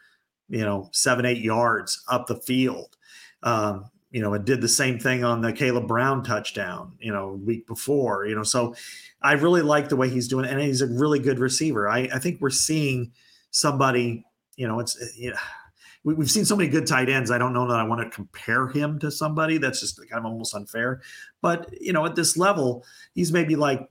you 0.49 0.65
know, 0.65 0.89
seven 0.93 1.27
eight 1.27 1.43
yards 1.43 2.03
up 2.09 2.27
the 2.27 2.37
field. 2.37 2.97
Um, 3.43 3.91
you 4.11 4.23
know, 4.23 4.33
and 4.33 4.45
did 4.45 4.61
the 4.61 4.69
same 4.69 5.01
thing 5.01 5.25
on 5.25 5.41
the 5.41 5.53
Caleb 5.53 5.89
Brown 5.89 6.23
touchdown, 6.23 6.93
you 7.01 7.13
know, 7.13 7.33
week 7.45 7.67
before, 7.67 8.25
you 8.25 8.37
know. 8.37 8.45
So 8.45 8.77
I 9.21 9.33
really 9.33 9.61
like 9.61 9.89
the 9.89 9.97
way 9.97 10.09
he's 10.09 10.29
doing, 10.29 10.45
it. 10.45 10.53
and 10.53 10.61
he's 10.61 10.83
a 10.83 10.87
really 10.87 11.19
good 11.19 11.41
receiver. 11.41 11.89
I, 11.89 12.09
I 12.15 12.21
think 12.21 12.41
we're 12.41 12.51
seeing 12.51 13.11
somebody, 13.55 14.27
you 14.57 14.67
know, 14.67 14.81
it's, 14.81 15.17
you 15.17 15.31
know, 15.31 15.37
we, 16.03 16.15
have 16.17 16.31
seen 16.31 16.45
so 16.45 16.57
many 16.57 16.69
good 16.69 16.87
tight 16.87 17.09
ends. 17.09 17.31
I 17.31 17.39
don't 17.39 17.53
know 17.53 17.67
that 17.69 17.79
I 17.79 17.85
want 17.85 18.03
to 18.03 18.15
compare 18.15 18.67
him 18.67 18.99
to 18.99 19.11
somebody. 19.11 19.59
That's 19.59 19.81
just 19.81 19.97
kind 20.11 20.19
of 20.19 20.27
almost 20.27 20.55
unfair. 20.55 21.01
But, 21.41 21.73
you 21.81 21.93
know, 21.93 22.05
at 22.05 22.17
this 22.17 22.37
level, 22.37 22.85
he's 23.15 23.33
maybe 23.33 23.57
like 23.57 23.89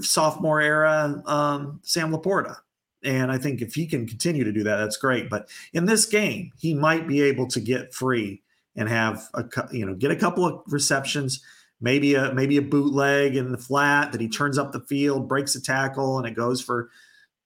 sophomore 0.00 0.60
era 0.60 1.22
um, 1.26 1.80
Sam 1.84 2.10
LaPorta. 2.10 2.56
And 3.04 3.30
I 3.30 3.36
think 3.36 3.60
if 3.60 3.74
he 3.74 3.86
can 3.86 4.06
continue 4.06 4.44
to 4.44 4.52
do 4.52 4.64
that, 4.64 4.78
that's 4.78 4.96
great. 4.96 5.28
But 5.28 5.50
in 5.74 5.84
this 5.84 6.06
game, 6.06 6.50
he 6.58 6.72
might 6.72 7.06
be 7.06 7.20
able 7.20 7.46
to 7.48 7.60
get 7.60 7.92
free 7.92 8.42
and 8.76 8.88
have 8.88 9.28
a 9.34 9.44
you 9.70 9.84
know 9.84 9.94
get 9.94 10.10
a 10.10 10.16
couple 10.16 10.46
of 10.46 10.62
receptions, 10.66 11.44
maybe 11.82 12.14
a 12.14 12.32
maybe 12.32 12.56
a 12.56 12.62
bootleg 12.62 13.36
in 13.36 13.52
the 13.52 13.58
flat 13.58 14.10
that 14.10 14.22
he 14.22 14.28
turns 14.28 14.56
up 14.56 14.72
the 14.72 14.80
field, 14.80 15.28
breaks 15.28 15.54
a 15.54 15.60
tackle, 15.60 16.16
and 16.18 16.26
it 16.26 16.34
goes 16.34 16.62
for 16.62 16.88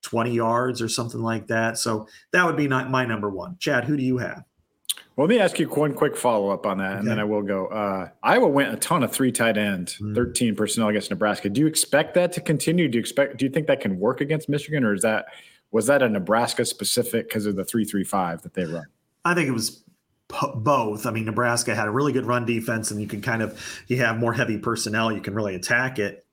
20 0.03 0.33
yards 0.33 0.81
or 0.81 0.89
something 0.89 1.21
like 1.21 1.47
that. 1.49 1.79
So 1.79 2.07
that 2.33 2.45
would 2.47 2.57
be 2.57 2.69
not 2.69 2.91
my 2.91 3.05
number 3.05 3.31
one. 3.31 3.57
Chad, 3.59 3.85
who 3.85 3.97
do 3.97 4.03
you 4.03 4.19
have? 4.19 4.45
Well, 5.19 5.27
let 5.27 5.35
me 5.35 5.41
ask 5.41 5.59
you 5.59 5.67
one 5.69 5.95
quick 5.95 6.17
follow 6.17 6.51
up 6.51 6.65
on 6.65 6.79
that, 6.79 6.91
okay. 6.91 6.99
and 7.01 7.09
then 7.09 7.19
I 7.19 7.25
will 7.25 7.43
go. 7.43 7.67
Uh, 7.67 8.09
Iowa 8.23 8.47
went 8.47 8.73
a 8.73 8.77
ton 8.77 9.03
of 9.03 9.11
three 9.11 9.33
tight 9.33 9.59
end, 9.59 9.97
mm. 10.01 10.15
13 10.15 10.55
personnel 10.55 10.91
against 10.91 11.11
Nebraska. 11.11 11.49
Do 11.49 11.61
you 11.61 11.67
expect 11.67 12.15
that 12.15 12.33
to 12.35 12.41
continue? 12.41 12.87
Do 12.87 12.99
you 12.99 13.01
expect? 13.01 13.37
Do 13.37 13.45
you 13.45 13.51
think 13.51 13.67
that 13.67 13.81
can 13.81 13.99
work 13.99 14.21
against 14.21 14.49
Michigan, 14.49 14.85
or 14.85 14.95
is 14.95 15.03
that 15.03 15.27
was 15.73 15.87
that 15.87 16.03
a 16.03 16.09
Nebraska 16.09 16.65
specific 16.65 17.29
because 17.29 17.47
of 17.47 17.57
the 17.57 17.65
three 17.65 17.85
three 17.85 18.05
five 18.05 18.43
that 18.43 18.55
they 18.55 18.65
run? 18.65 18.87
I 19.25 19.35
think 19.35 19.49
it 19.49 19.53
was 19.53 19.83
both. 20.55 21.05
I 21.05 21.11
mean, 21.11 21.25
Nebraska 21.25 21.75
had 21.75 21.89
a 21.89 21.91
really 21.91 22.13
good 22.13 22.27
run 22.27 22.47
defense, 22.47 22.93
and 22.93 23.01
you 23.01 23.09
can 23.09 23.21
kind 23.21 23.43
of 23.43 23.83
you 23.89 23.97
have 23.97 24.19
more 24.19 24.33
heavy 24.33 24.59
personnel. 24.59 25.11
You 25.11 25.21
can 25.21 25.35
really 25.35 25.57
attack 25.57 25.99
it. 25.99 26.25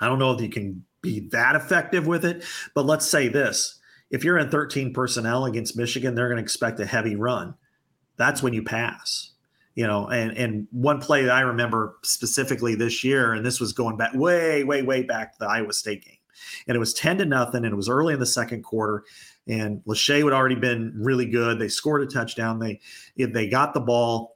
I 0.00 0.08
don't 0.08 0.18
know 0.18 0.32
if 0.32 0.40
you 0.40 0.48
can 0.48 0.84
be 1.04 1.28
that 1.30 1.54
effective 1.54 2.06
with 2.06 2.24
it. 2.24 2.44
But 2.74 2.86
let's 2.86 3.06
say 3.06 3.28
this 3.28 3.78
if 4.10 4.24
you're 4.24 4.38
in 4.38 4.50
13 4.50 4.92
personnel 4.92 5.44
against 5.44 5.76
Michigan, 5.76 6.14
they're 6.14 6.28
going 6.28 6.38
to 6.38 6.42
expect 6.42 6.80
a 6.80 6.86
heavy 6.86 7.14
run. 7.14 7.54
That's 8.16 8.42
when 8.42 8.52
you 8.52 8.62
pass. 8.62 9.30
You 9.74 9.88
know, 9.88 10.06
and 10.06 10.36
and 10.36 10.68
one 10.70 11.00
play 11.00 11.24
that 11.24 11.34
I 11.34 11.40
remember 11.40 11.96
specifically 12.02 12.76
this 12.76 13.02
year, 13.02 13.32
and 13.32 13.44
this 13.44 13.58
was 13.58 13.72
going 13.72 13.96
back 13.96 14.14
way, 14.14 14.62
way, 14.62 14.82
way 14.82 15.02
back 15.02 15.32
to 15.32 15.38
the 15.40 15.48
Iowa 15.48 15.72
State 15.72 16.04
game. 16.04 16.18
And 16.68 16.76
it 16.76 16.78
was 16.78 16.94
10 16.94 17.18
to 17.18 17.24
nothing, 17.24 17.64
and 17.64 17.72
it 17.72 17.76
was 17.76 17.88
early 17.88 18.14
in 18.14 18.20
the 18.20 18.26
second 18.26 18.62
quarter. 18.62 19.02
And 19.48 19.82
Lachey 19.84 20.22
had 20.22 20.32
already 20.32 20.54
been 20.54 20.94
really 20.96 21.26
good. 21.26 21.58
They 21.58 21.66
scored 21.66 22.02
a 22.02 22.06
touchdown. 22.06 22.60
They 22.60 22.80
they 23.16 23.48
got 23.48 23.74
the 23.74 23.80
ball 23.80 24.34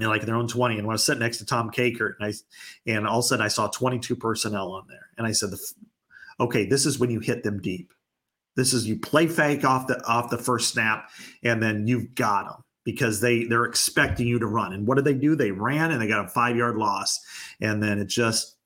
you 0.00 0.06
know, 0.06 0.10
like 0.10 0.22
their 0.22 0.34
own 0.34 0.48
20. 0.48 0.78
And 0.78 0.86
when 0.86 0.94
I 0.94 0.94
was 0.94 1.04
sitting 1.04 1.20
next 1.20 1.38
to 1.38 1.44
Tom 1.44 1.70
Kakert, 1.70 2.14
and 2.18 2.32
I 2.32 2.90
and 2.90 3.06
all 3.06 3.18
of 3.18 3.24
a 3.24 3.28
sudden 3.28 3.44
I 3.44 3.48
saw 3.48 3.68
22 3.68 4.16
personnel 4.16 4.72
on 4.72 4.86
there. 4.88 5.10
And 5.18 5.26
I 5.26 5.32
said, 5.32 5.50
the 5.50 5.60
okay, 6.40 6.64
this 6.64 6.86
is 6.86 6.98
when 6.98 7.10
you 7.10 7.20
hit 7.20 7.42
them 7.42 7.60
deep. 7.60 7.92
This 8.56 8.72
is 8.72 8.86
you 8.86 8.98
play 8.98 9.26
fake 9.26 9.64
off 9.64 9.86
the 9.86 10.04
off 10.06 10.30
the 10.30 10.38
first 10.38 10.72
snap, 10.72 11.10
and 11.44 11.62
then 11.62 11.86
you've 11.86 12.14
got 12.14 12.46
them 12.46 12.64
because 12.84 13.20
they 13.20 13.44
they're 13.44 13.64
expecting 13.64 14.26
you 14.26 14.38
to 14.38 14.46
run. 14.46 14.72
And 14.72 14.86
what 14.86 14.96
did 14.96 15.04
they 15.04 15.14
do? 15.14 15.36
They 15.36 15.52
ran 15.52 15.92
and 15.92 16.00
they 16.00 16.08
got 16.08 16.24
a 16.24 16.28
five 16.28 16.56
yard 16.56 16.76
loss, 16.76 17.20
and 17.60 17.82
then 17.82 17.98
it 17.98 18.06
just 18.06 18.56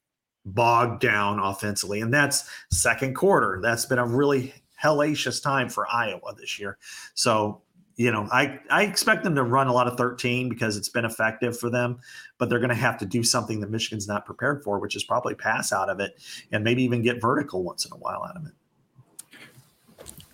bogged 0.46 1.00
down 1.00 1.38
offensively. 1.38 2.00
And 2.00 2.12
that's 2.12 2.48
second 2.70 3.14
quarter. 3.14 3.60
That's 3.62 3.86
been 3.86 3.98
a 3.98 4.06
really 4.06 4.54
hellacious 4.82 5.42
time 5.42 5.68
for 5.68 5.86
Iowa 5.90 6.34
this 6.38 6.58
year. 6.58 6.78
So 7.14 7.62
you 7.96 8.10
know, 8.10 8.28
I, 8.32 8.58
I 8.70 8.82
expect 8.82 9.22
them 9.22 9.34
to 9.36 9.42
run 9.44 9.68
a 9.68 9.72
lot 9.72 9.86
of 9.86 9.96
13 9.96 10.48
because 10.48 10.76
it's 10.76 10.88
been 10.88 11.04
effective 11.04 11.58
for 11.58 11.70
them, 11.70 12.00
but 12.38 12.48
they're 12.48 12.58
going 12.58 12.70
to 12.70 12.74
have 12.74 12.98
to 12.98 13.06
do 13.06 13.22
something 13.22 13.60
that 13.60 13.70
Michigan's 13.70 14.08
not 14.08 14.26
prepared 14.26 14.64
for, 14.64 14.78
which 14.80 14.96
is 14.96 15.04
probably 15.04 15.34
pass 15.34 15.72
out 15.72 15.88
of 15.88 16.00
it 16.00 16.18
and 16.50 16.64
maybe 16.64 16.82
even 16.82 17.02
get 17.02 17.20
vertical 17.20 17.62
once 17.62 17.84
in 17.84 17.92
a 17.92 17.96
while 17.96 18.24
out 18.28 18.36
of 18.36 18.46
it. 18.46 18.52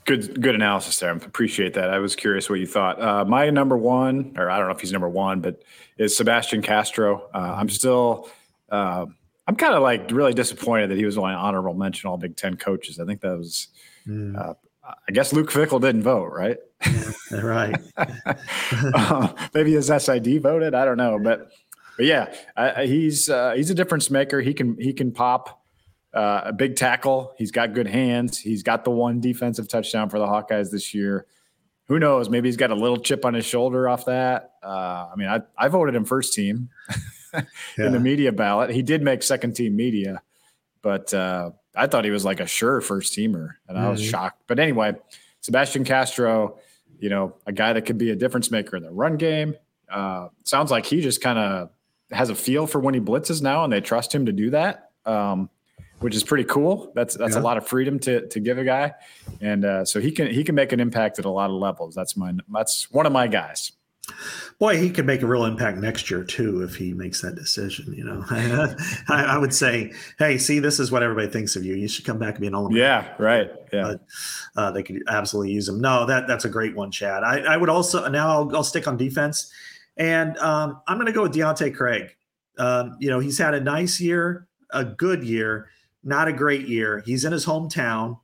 Good, 0.07 0.41
good 0.41 0.55
analysis 0.55 0.99
there. 0.99 1.13
I 1.13 1.17
appreciate 1.17 1.75
that. 1.75 1.91
I 1.91 1.99
was 1.99 2.17
curious 2.17 2.49
what 2.49 2.59
you 2.59 2.67
thought. 2.67 3.01
Uh, 3.01 3.25
my 3.25 3.51
number 3.51 3.77
one, 3.77 4.35
or 4.37 4.51
I 4.51 4.59
don't 4.59 4.67
know 4.67 4.75
if 4.75 4.81
he's 4.81 4.93
number 4.93 5.09
one, 5.09 5.41
but 5.41 5.63
is 5.99 6.17
Sebastian 6.17 6.63
Castro. 6.63 7.29
Uh, 7.35 7.55
I'm 7.57 7.69
still, 7.69 8.29
uh, 8.71 9.05
I'm 9.47 9.57
kind 9.57 9.75
of 9.75 9.83
like 9.83 10.11
really 10.11 10.33
disappointed 10.33 10.91
that 10.91 10.97
he 10.97 11.05
was 11.05 11.19
only 11.19 11.33
an 11.33 11.39
honorable 11.39 11.75
mention 11.75 12.09
all 12.09 12.17
Big 12.17 12.37
Ten 12.37 12.57
coaches. 12.57 12.99
I 12.99 13.05
think 13.05 13.21
that 13.21 13.37
was 13.37 13.69
mm. 14.07 14.57
I 15.09 15.13
guess 15.13 15.33
Luke 15.33 15.51
Fickell 15.51 15.81
didn't 15.81 16.03
vote, 16.03 16.31
right? 16.33 16.59
Yeah, 16.87 17.41
right. 17.41 17.77
uh, 17.97 19.29
maybe 19.55 19.73
his 19.73 19.87
SID 19.87 20.43
voted. 20.43 20.75
I 20.75 20.85
don't 20.85 20.97
know, 20.97 21.19
but 21.23 21.51
but 21.97 22.07
yeah, 22.07 22.33
uh, 22.57 22.83
he's 22.83 23.29
uh, 23.29 23.53
he's 23.53 23.71
a 23.71 23.75
difference 23.75 24.11
maker. 24.11 24.41
He 24.41 24.55
can 24.55 24.77
he 24.79 24.93
can 24.93 25.13
pop 25.13 25.63
uh, 26.15 26.43
a 26.47 26.53
big 26.53 26.77
tackle. 26.77 27.35
He's 27.37 27.51
got 27.51 27.75
good 27.75 27.87
hands. 27.87 28.39
He's 28.39 28.63
got 28.63 28.85
the 28.85 28.91
one 28.91 29.21
defensive 29.21 29.69
touchdown 29.69 30.09
for 30.09 30.19
the 30.19 30.27
Hawkeyes 30.27 30.71
this 30.71 30.95
year. 30.95 31.27
Who 31.89 31.99
knows? 31.99 32.31
Maybe 32.31 32.49
he's 32.49 32.57
got 32.57 32.71
a 32.71 32.75
little 32.75 32.99
chip 32.99 33.25
on 33.25 33.35
his 33.35 33.45
shoulder 33.45 33.89
off 33.89 34.07
that. 34.07 34.53
Uh, 34.63 35.09
I 35.13 35.17
mean, 35.17 35.29
I 35.29 35.41
I 35.59 35.69
voted 35.69 35.95
him 35.95 36.05
first 36.05 36.35
team. 36.35 36.71
yeah. 37.35 37.43
in 37.79 37.93
the 37.93 38.01
media 38.01 38.33
ballot. 38.33 38.71
He 38.71 38.83
did 38.83 39.03
make 39.03 39.23
second 39.23 39.55
team 39.55 39.77
media, 39.77 40.23
but 40.83 41.13
uh, 41.13 41.51
I 41.75 41.87
thought 41.87 42.05
he 42.05 42.11
was 42.11 42.25
like 42.25 42.41
a 42.41 42.47
sure 42.47 42.81
first 42.81 43.15
teamer, 43.15 43.55
and 43.69 43.79
I 43.79 43.89
was 43.89 44.01
mm-hmm. 44.01 44.11
shocked. 44.11 44.43
But 44.47 44.59
anyway, 44.59 44.95
Sebastian 45.41 45.85
Castro, 45.85 46.59
you 46.99 47.09
know, 47.09 47.35
a 47.47 47.53
guy 47.53 47.73
that 47.73 47.83
could 47.83 47.99
be 47.99 48.11
a 48.11 48.17
difference 48.17 48.51
maker 48.51 48.77
in 48.77 48.83
the 48.83 48.91
run 48.91 49.17
game. 49.17 49.55
Uh, 49.91 50.29
sounds 50.45 50.71
like 50.71 50.87
he 50.87 51.01
just 51.01 51.21
kind 51.21 51.39
of 51.39 51.71
has 52.11 52.31
a 52.31 52.35
feel 52.35 52.67
for 52.67 52.81
when 52.81 52.95
he 52.95 53.01
blitzes 53.01 53.41
now, 53.43 53.65
and 53.65 53.73
they 53.73 53.81
trust 53.81 54.15
him 54.15 54.27
to 54.27 54.33
do 54.33 54.51
that, 54.51 54.91
um, 55.07 55.49
which 56.01 56.15
is 56.15 56.25
pretty 56.25 56.45
cool. 56.45 56.93
That's 56.95 57.15
that's 57.15 57.35
yeah. 57.35 57.41
a 57.41 57.43
lot 57.43 57.57
of 57.57 57.67
freedom 57.67 57.99
to 58.01 58.27
to 58.29 58.41
give 58.41 58.59
a 58.59 58.65
guy, 58.65 58.95
and 59.41 59.65
uh, 59.65 59.85
so 59.85 60.01
he 60.01 60.11
can 60.11 60.29
he 60.29 60.43
can 60.43 60.55
make 60.55 60.73
an 60.73 60.81
impact 60.81 61.19
at 61.19 61.25
a 61.25 61.31
lot 61.31 61.51
of 61.51 61.57
levels. 61.57 61.95
That's 61.95 62.17
my 62.17 62.33
that's 62.53 62.91
one 62.91 63.07
of 63.07 63.13
my 63.13 63.29
guys. 63.29 63.73
Boy, 64.59 64.79
he 64.79 64.91
could 64.91 65.07
make 65.07 65.23
a 65.23 65.27
real 65.27 65.45
impact 65.45 65.79
next 65.79 66.11
year 66.11 66.23
too 66.23 66.63
if 66.63 66.77
he 66.77 66.93
makes 66.93 67.23
that 67.23 67.35
decision. 67.35 67.95
You 67.95 68.05
know, 68.05 68.25
I, 69.09 69.25
I, 69.25 69.39
would 69.39 69.55
say, 69.55 69.93
hey, 70.19 70.37
see, 70.37 70.59
this 70.59 70.79
is 70.79 70.93
what 70.93 71.03
everybody 71.03 71.29
thinks 71.29 71.57
of 71.57 71.65
you. 71.65 71.75
You 71.75 71.89
should 71.89 72.05
come 72.05 72.19
back 72.19 72.35
and 72.35 72.41
be 72.41 72.47
an 72.47 72.55
all 72.55 72.75
Yeah, 72.75 73.15
right. 73.19 73.51
Yeah, 73.73 73.83
but, 73.83 74.01
uh, 74.61 74.71
they 74.73 74.83
could 74.83 75.03
absolutely 75.09 75.53
use 75.53 75.69
him. 75.69 75.81
No, 75.81 76.05
that 76.07 76.27
that's 76.27 76.45
a 76.45 76.49
great 76.49 76.77
one, 76.77 76.91
Chad. 76.91 77.23
I, 77.23 77.39
I 77.41 77.57
would 77.57 77.71
also 77.71 78.07
now 78.09 78.29
I'll, 78.29 78.57
I'll 78.57 78.65
stick 78.65 78.87
on 78.87 78.97
defense, 78.97 79.51
and 79.97 80.37
um, 80.39 80.81
I'm 80.87 80.97
going 80.97 81.07
to 81.07 81.13
go 81.13 81.23
with 81.23 81.35
Deontae 81.35 81.75
Craig. 81.75 82.15
Um, 82.59 82.97
you 83.01 83.09
know, 83.09 83.19
he's 83.21 83.39
had 83.39 83.55
a 83.55 83.61
nice 83.61 84.01
year, 84.01 84.47
a 84.71 84.85
good 84.85 85.25
year, 85.25 85.71
not 86.05 86.29
a 86.29 86.33
great 86.33 86.69
year. 86.69 87.03
He's 87.07 87.25
in 87.25 87.33
his 87.33 87.47
hometown. 87.47 88.19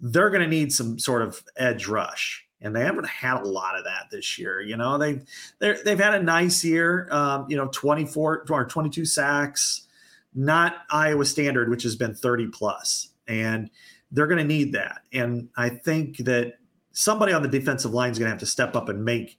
They're 0.00 0.30
going 0.30 0.42
to 0.42 0.48
need 0.48 0.72
some 0.72 0.98
sort 0.98 1.22
of 1.22 1.42
edge 1.56 1.86
rush 1.86 2.44
and 2.62 2.74
they 2.74 2.84
haven't 2.84 3.06
had 3.06 3.42
a 3.42 3.48
lot 3.48 3.76
of 3.76 3.84
that 3.84 4.08
this 4.10 4.38
year. 4.38 4.60
You 4.60 4.76
know, 4.76 4.96
they 4.98 5.20
they 5.58 5.76
they've 5.84 5.98
had 5.98 6.14
a 6.14 6.22
nice 6.22 6.64
year. 6.64 7.08
Um, 7.10 7.46
you 7.48 7.56
know, 7.56 7.68
24 7.68 8.46
or 8.48 8.64
22 8.64 9.04
sacks, 9.04 9.86
not 10.34 10.76
Iowa 10.90 11.24
standard, 11.24 11.68
which 11.68 11.82
has 11.82 11.96
been 11.96 12.14
30 12.14 12.48
plus, 12.48 13.10
and 13.26 13.70
they're 14.10 14.26
going 14.26 14.38
to 14.38 14.44
need 14.44 14.72
that. 14.72 15.02
And 15.12 15.48
I 15.56 15.68
think 15.68 16.18
that 16.18 16.58
somebody 16.92 17.32
on 17.32 17.42
the 17.42 17.48
defensive 17.48 17.92
line 17.92 18.10
is 18.10 18.18
going 18.18 18.26
to 18.26 18.32
have 18.32 18.40
to 18.40 18.46
step 18.46 18.76
up 18.76 18.88
and 18.88 19.04
make 19.04 19.38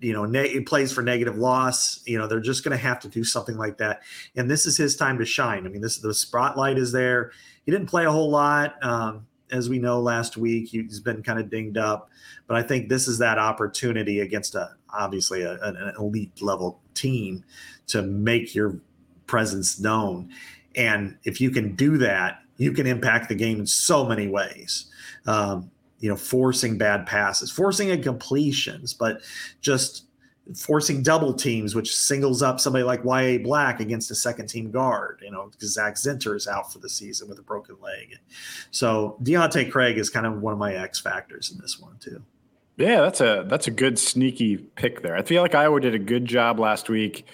you 0.00 0.12
know 0.12 0.24
ne- 0.24 0.60
plays 0.60 0.92
for 0.92 1.02
negative 1.02 1.36
loss 1.36 2.00
you 2.06 2.18
know 2.18 2.26
they're 2.26 2.40
just 2.40 2.62
going 2.62 2.76
to 2.76 2.82
have 2.82 3.00
to 3.00 3.08
do 3.08 3.24
something 3.24 3.56
like 3.56 3.78
that 3.78 4.02
and 4.36 4.50
this 4.50 4.64
is 4.64 4.76
his 4.76 4.96
time 4.96 5.18
to 5.18 5.24
shine 5.24 5.66
i 5.66 5.68
mean 5.68 5.80
this 5.80 5.98
the 5.98 6.14
spotlight 6.14 6.78
is 6.78 6.92
there 6.92 7.32
he 7.64 7.72
didn't 7.72 7.88
play 7.88 8.04
a 8.04 8.10
whole 8.10 8.30
lot 8.30 8.74
um, 8.84 9.26
as 9.50 9.68
we 9.68 9.78
know 9.78 10.00
last 10.00 10.36
week 10.36 10.68
he's 10.68 11.00
been 11.00 11.22
kind 11.22 11.38
of 11.38 11.50
dinged 11.50 11.78
up. 11.78 12.10
But 12.46 12.56
i 12.56 12.62
think 12.62 12.88
this 12.88 13.08
is 13.08 13.18
that 13.18 13.38
opportunity 13.38 14.20
against 14.20 14.54
a 14.54 14.70
obviously 14.92 15.42
a, 15.42 15.58
an 15.62 15.92
elite 15.98 16.40
level 16.40 16.80
team 16.94 17.44
to 17.88 18.02
make 18.02 18.54
your 18.54 18.78
presence 19.26 19.78
known. 19.78 20.30
And 20.74 21.16
if 21.24 21.40
you 21.40 21.50
can 21.50 21.74
do 21.74 21.98
that 21.98 22.42
you 22.58 22.72
can 22.72 22.86
impact 22.86 23.28
the 23.28 23.34
game 23.34 23.60
in 23.60 23.66
so 23.66 24.06
many 24.06 24.28
ways. 24.28 24.86
Um, 25.26 25.70
you 26.00 26.10
know 26.10 26.16
forcing 26.16 26.76
bad 26.76 27.06
passes 27.06 27.50
forcing 27.50 27.88
incompletions 27.88 28.96
but 28.96 29.22
just 29.60 30.05
forcing 30.54 31.02
double 31.02 31.34
teams, 31.34 31.74
which 31.74 31.94
singles 31.96 32.42
up 32.42 32.60
somebody 32.60 32.84
like 32.84 33.04
Y.A. 33.04 33.38
Black 33.38 33.80
against 33.80 34.10
a 34.10 34.14
second 34.14 34.46
team 34.48 34.70
guard, 34.70 35.20
you 35.22 35.30
know, 35.30 35.48
because 35.50 35.72
Zach 35.72 35.94
Zinter 35.94 36.36
is 36.36 36.46
out 36.46 36.72
for 36.72 36.78
the 36.78 36.88
season 36.88 37.28
with 37.28 37.38
a 37.38 37.42
broken 37.42 37.76
leg. 37.80 38.18
So 38.70 39.16
Deontae 39.22 39.70
Craig 39.70 39.98
is 39.98 40.10
kind 40.10 40.26
of 40.26 40.40
one 40.40 40.52
of 40.52 40.58
my 40.58 40.74
X 40.74 41.00
factors 41.00 41.50
in 41.50 41.58
this 41.58 41.78
one 41.78 41.96
too. 41.98 42.22
Yeah, 42.76 43.00
that's 43.00 43.20
a 43.22 43.44
that's 43.48 43.66
a 43.66 43.70
good 43.70 43.98
sneaky 43.98 44.58
pick 44.58 45.00
there. 45.02 45.16
I 45.16 45.22
feel 45.22 45.40
like 45.40 45.54
Iowa 45.54 45.80
did 45.80 45.94
a 45.94 45.98
good 45.98 46.26
job 46.26 46.58
last 46.58 46.88
week 46.90 47.26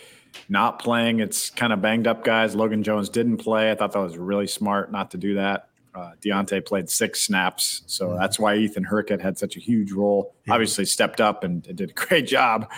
not 0.49 0.79
playing. 0.79 1.21
It's 1.21 1.51
kind 1.51 1.73
of 1.73 1.81
banged 1.83 2.07
up 2.07 2.25
guys. 2.25 2.55
Logan 2.55 2.83
Jones 2.83 3.09
didn't 3.09 3.39
play. 3.39 3.71
I 3.71 3.75
thought 3.75 3.93
that 3.93 4.01
was 4.01 4.17
really 4.17 4.47
smart 4.47 4.91
not 4.93 5.11
to 5.13 5.19
do 5.19 5.35
that. 5.35 5.69
Uh, 5.95 6.13
Deontae 6.25 6.65
played 6.65 6.89
six 6.89 7.21
snaps, 7.21 7.83
so 7.87 8.09
mm-hmm. 8.09 8.19
that's 8.19 8.39
why 8.39 8.57
Ethan 8.57 8.85
Hurkett 8.85 9.21
had 9.21 9.37
such 9.37 9.57
a 9.57 9.61
huge 9.61 9.93
role. 9.93 10.35
Yeah. 10.47 10.55
Obviously, 10.55 10.87
stepped 10.87 11.21
up 11.21 11.45
and, 11.45 11.63
did 11.63 11.91
a 11.91 11.93
great 11.93 12.27
job. 12.27 12.71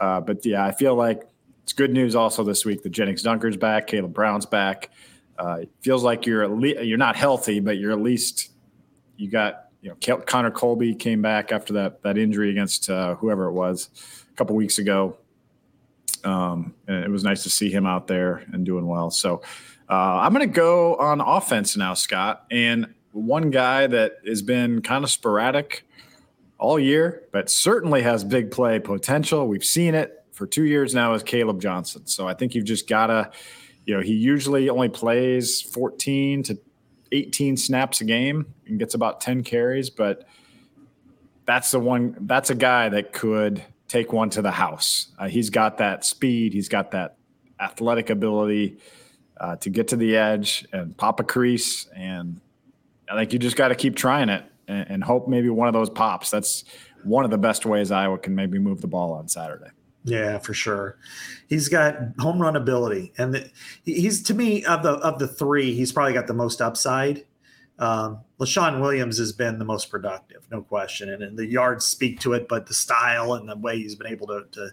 Uh, 0.00 0.20
but 0.20 0.44
yeah, 0.44 0.64
I 0.64 0.72
feel 0.72 0.94
like 0.94 1.28
it's 1.62 1.72
good 1.72 1.92
news 1.92 2.14
also 2.14 2.44
this 2.44 2.64
week 2.64 2.82
that 2.82 2.90
Jennings 2.90 3.22
Dunker's 3.22 3.56
back, 3.56 3.86
Caleb 3.86 4.12
Brown's 4.12 4.46
back. 4.46 4.90
Uh, 5.38 5.58
it 5.62 5.70
feels 5.80 6.02
like 6.02 6.26
you're 6.26 6.48
le- 6.48 6.82
you're 6.82 6.98
not 6.98 7.16
healthy, 7.16 7.60
but 7.60 7.78
you're 7.78 7.92
at 7.92 8.00
least 8.00 8.50
you 9.16 9.30
got 9.30 9.66
you 9.80 9.90
know 9.90 10.16
Connor 10.18 10.50
Colby 10.50 10.94
came 10.94 11.22
back 11.22 11.52
after 11.52 11.74
that 11.74 12.02
that 12.02 12.18
injury 12.18 12.50
against 12.50 12.90
uh, 12.90 13.14
whoever 13.16 13.46
it 13.46 13.52
was 13.52 13.90
a 14.30 14.34
couple 14.34 14.56
weeks 14.56 14.78
ago. 14.78 15.18
Um, 16.24 16.74
and 16.88 17.04
it 17.04 17.10
was 17.10 17.22
nice 17.22 17.44
to 17.44 17.50
see 17.50 17.70
him 17.70 17.86
out 17.86 18.08
there 18.08 18.44
and 18.52 18.66
doing 18.66 18.86
well. 18.86 19.10
So 19.10 19.42
uh, 19.88 19.94
I'm 19.94 20.32
going 20.32 20.46
to 20.46 20.52
go 20.52 20.96
on 20.96 21.20
offense 21.20 21.76
now, 21.76 21.94
Scott. 21.94 22.44
And 22.50 22.94
one 23.12 23.50
guy 23.50 23.86
that 23.86 24.18
has 24.26 24.42
been 24.42 24.82
kind 24.82 25.04
of 25.04 25.10
sporadic 25.10 25.86
all 26.58 26.78
year, 26.78 27.22
but 27.32 27.50
certainly 27.50 28.02
has 28.02 28.24
big 28.24 28.50
play 28.50 28.78
potential. 28.78 29.46
We've 29.46 29.64
seen 29.64 29.94
it 29.94 30.24
for 30.32 30.46
two 30.46 30.64
years 30.64 30.94
now 30.94 31.14
is 31.14 31.22
Caleb 31.22 31.60
Johnson. 31.60 32.06
So 32.06 32.28
I 32.28 32.34
think 32.34 32.54
you've 32.54 32.64
just 32.64 32.88
got 32.88 33.06
to, 33.06 33.30
you 33.84 33.94
know, 33.94 34.02
he 34.02 34.12
usually 34.12 34.68
only 34.68 34.88
plays 34.88 35.62
14 35.62 36.42
to 36.44 36.58
18 37.12 37.56
snaps 37.56 38.00
a 38.00 38.04
game 38.04 38.52
and 38.66 38.78
gets 38.78 38.94
about 38.94 39.20
10 39.20 39.44
carries, 39.44 39.88
but 39.88 40.26
that's 41.46 41.70
the 41.70 41.78
one, 41.78 42.16
that's 42.22 42.50
a 42.50 42.54
guy 42.54 42.88
that 42.88 43.12
could 43.12 43.62
take 43.88 44.12
one 44.12 44.28
to 44.30 44.42
the 44.42 44.50
house. 44.50 45.06
Uh, 45.18 45.28
he's 45.28 45.48
got 45.48 45.78
that 45.78 46.04
speed, 46.04 46.52
he's 46.52 46.68
got 46.68 46.90
that 46.90 47.16
athletic 47.60 48.10
ability 48.10 48.78
uh, 49.38 49.56
to 49.56 49.70
get 49.70 49.88
to 49.88 49.96
the 49.96 50.16
edge 50.16 50.66
and 50.72 50.96
pop 50.96 51.20
a 51.20 51.24
crease. 51.24 51.86
And 51.94 52.40
I 53.10 53.16
think 53.16 53.32
you 53.32 53.38
just 53.38 53.56
got 53.56 53.68
to 53.68 53.74
keep 53.74 53.96
trying 53.96 54.28
it 54.28 54.44
and, 54.68 54.90
and, 54.90 55.04
hope 55.04 55.28
maybe 55.28 55.48
one 55.48 55.68
of 55.68 55.74
those 55.74 55.90
pops. 55.90 56.30
That's 56.30 56.64
one 57.04 57.24
of 57.24 57.30
the 57.30 57.38
best 57.38 57.66
ways 57.66 57.90
Iowa 57.90 58.18
can 58.18 58.34
maybe 58.34 58.58
move 58.58 58.80
the 58.80 58.86
ball 58.86 59.12
on 59.12 59.28
Saturday. 59.28 59.70
Yeah, 60.04 60.38
for 60.38 60.54
sure. 60.54 60.98
He's 61.48 61.68
got 61.68 61.96
home 62.18 62.40
run 62.40 62.54
ability, 62.54 63.12
and 63.18 63.34
the, 63.34 63.50
he's 63.84 64.22
to 64.24 64.34
me 64.34 64.64
of 64.64 64.84
the 64.84 64.92
of 64.92 65.18
the 65.18 65.26
three, 65.26 65.74
he's 65.74 65.90
probably 65.90 66.12
got 66.12 66.28
the 66.28 66.34
most 66.34 66.60
upside. 66.60 67.24
Um, 67.78 68.20
Leshon 68.40 68.80
Williams 68.80 69.18
has 69.18 69.32
been 69.32 69.58
the 69.58 69.64
most 69.64 69.90
productive, 69.90 70.46
no 70.50 70.62
question, 70.62 71.10
and, 71.10 71.22
and, 71.22 71.36
the 71.36 71.44
yards 71.44 71.84
speak 71.84 72.20
to 72.20 72.32
it. 72.32 72.48
But 72.48 72.66
the 72.66 72.72
style 72.72 73.34
and 73.34 73.48
the 73.48 73.56
way 73.56 73.78
he's 73.78 73.96
been 73.96 74.06
able 74.06 74.28
to, 74.28 74.44
to 74.52 74.70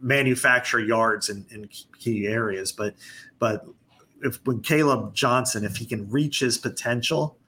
manufacture 0.00 0.80
yards 0.80 1.28
in, 1.28 1.46
in 1.50 1.68
key 1.98 2.26
areas, 2.26 2.72
but 2.72 2.94
but 3.38 3.66
if 4.24 4.40
when 4.44 4.60
Caleb 4.60 5.14
Johnson, 5.14 5.64
if 5.64 5.76
he 5.76 5.86
can 5.86 6.08
reach 6.10 6.40
his 6.40 6.58
potential, 6.58 7.38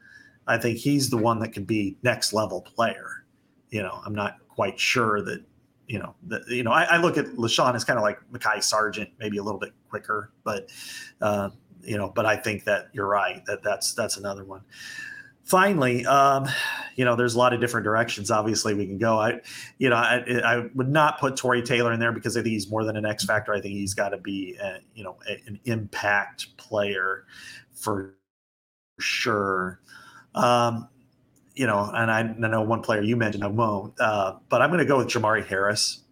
I 0.46 0.58
think 0.58 0.78
he's 0.78 1.10
the 1.10 1.16
one 1.16 1.40
that 1.40 1.52
can 1.52 1.64
be 1.64 1.96
next 2.02 2.32
level 2.32 2.60
player. 2.60 3.24
You 3.70 3.82
know, 3.82 4.00
I'm 4.04 4.14
not 4.14 4.36
quite 4.48 4.78
sure 4.78 5.22
that, 5.22 5.42
you 5.88 5.98
know, 5.98 6.14
that, 6.28 6.46
you 6.48 6.62
know, 6.62 6.70
I, 6.70 6.84
I 6.84 6.96
look 6.98 7.16
at 7.18 7.26
Leshon 7.36 7.74
as 7.74 7.84
kind 7.84 7.98
of 7.98 8.02
like 8.02 8.18
Mekhi 8.32 8.62
Sargent, 8.62 9.10
maybe 9.18 9.38
a 9.38 9.42
little 9.42 9.60
bit 9.60 9.72
quicker, 9.88 10.32
but, 10.44 10.70
uh, 11.20 11.50
you 11.82 11.96
know, 11.96 12.12
but 12.14 12.26
I 12.26 12.36
think 12.36 12.64
that 12.64 12.88
you're 12.92 13.06
right 13.08 13.44
that 13.46 13.62
that's, 13.62 13.94
that's 13.94 14.16
another 14.16 14.44
one. 14.44 14.62
Finally, 15.46 16.04
um, 16.06 16.44
you 16.96 17.04
know, 17.04 17.14
there's 17.14 17.36
a 17.36 17.38
lot 17.38 17.52
of 17.52 17.60
different 17.60 17.84
directions. 17.84 18.32
Obviously, 18.32 18.74
we 18.74 18.84
can 18.84 18.98
go. 18.98 19.20
I, 19.20 19.40
you 19.78 19.88
know, 19.88 19.94
I, 19.94 20.24
I 20.44 20.68
would 20.74 20.88
not 20.88 21.20
put 21.20 21.36
Tory 21.36 21.62
Taylor 21.62 21.92
in 21.92 22.00
there 22.00 22.10
because 22.10 22.36
I 22.36 22.42
think 22.42 22.52
he's 22.52 22.68
more 22.68 22.82
than 22.82 22.96
an 22.96 23.06
X 23.06 23.24
factor. 23.24 23.54
I 23.54 23.60
think 23.60 23.74
he's 23.74 23.94
got 23.94 24.08
to 24.08 24.18
be, 24.18 24.56
a, 24.60 24.78
you 24.94 25.04
know, 25.04 25.16
a, 25.28 25.40
an 25.46 25.60
impact 25.64 26.56
player 26.56 27.26
for 27.74 28.16
sure. 28.98 29.80
Um, 30.34 30.88
you 31.54 31.68
know, 31.68 31.90
and 31.94 32.10
I, 32.10 32.20
I, 32.20 32.48
know 32.48 32.62
one 32.62 32.82
player 32.82 33.02
you 33.02 33.16
mentioned, 33.16 33.44
I 33.44 33.46
won't, 33.46 33.98
uh, 34.00 34.34
but 34.48 34.62
I'm 34.62 34.70
going 34.70 34.80
to 34.80 34.84
go 34.84 34.98
with 34.98 35.08
Jamari 35.08 35.46
Harris. 35.46 36.02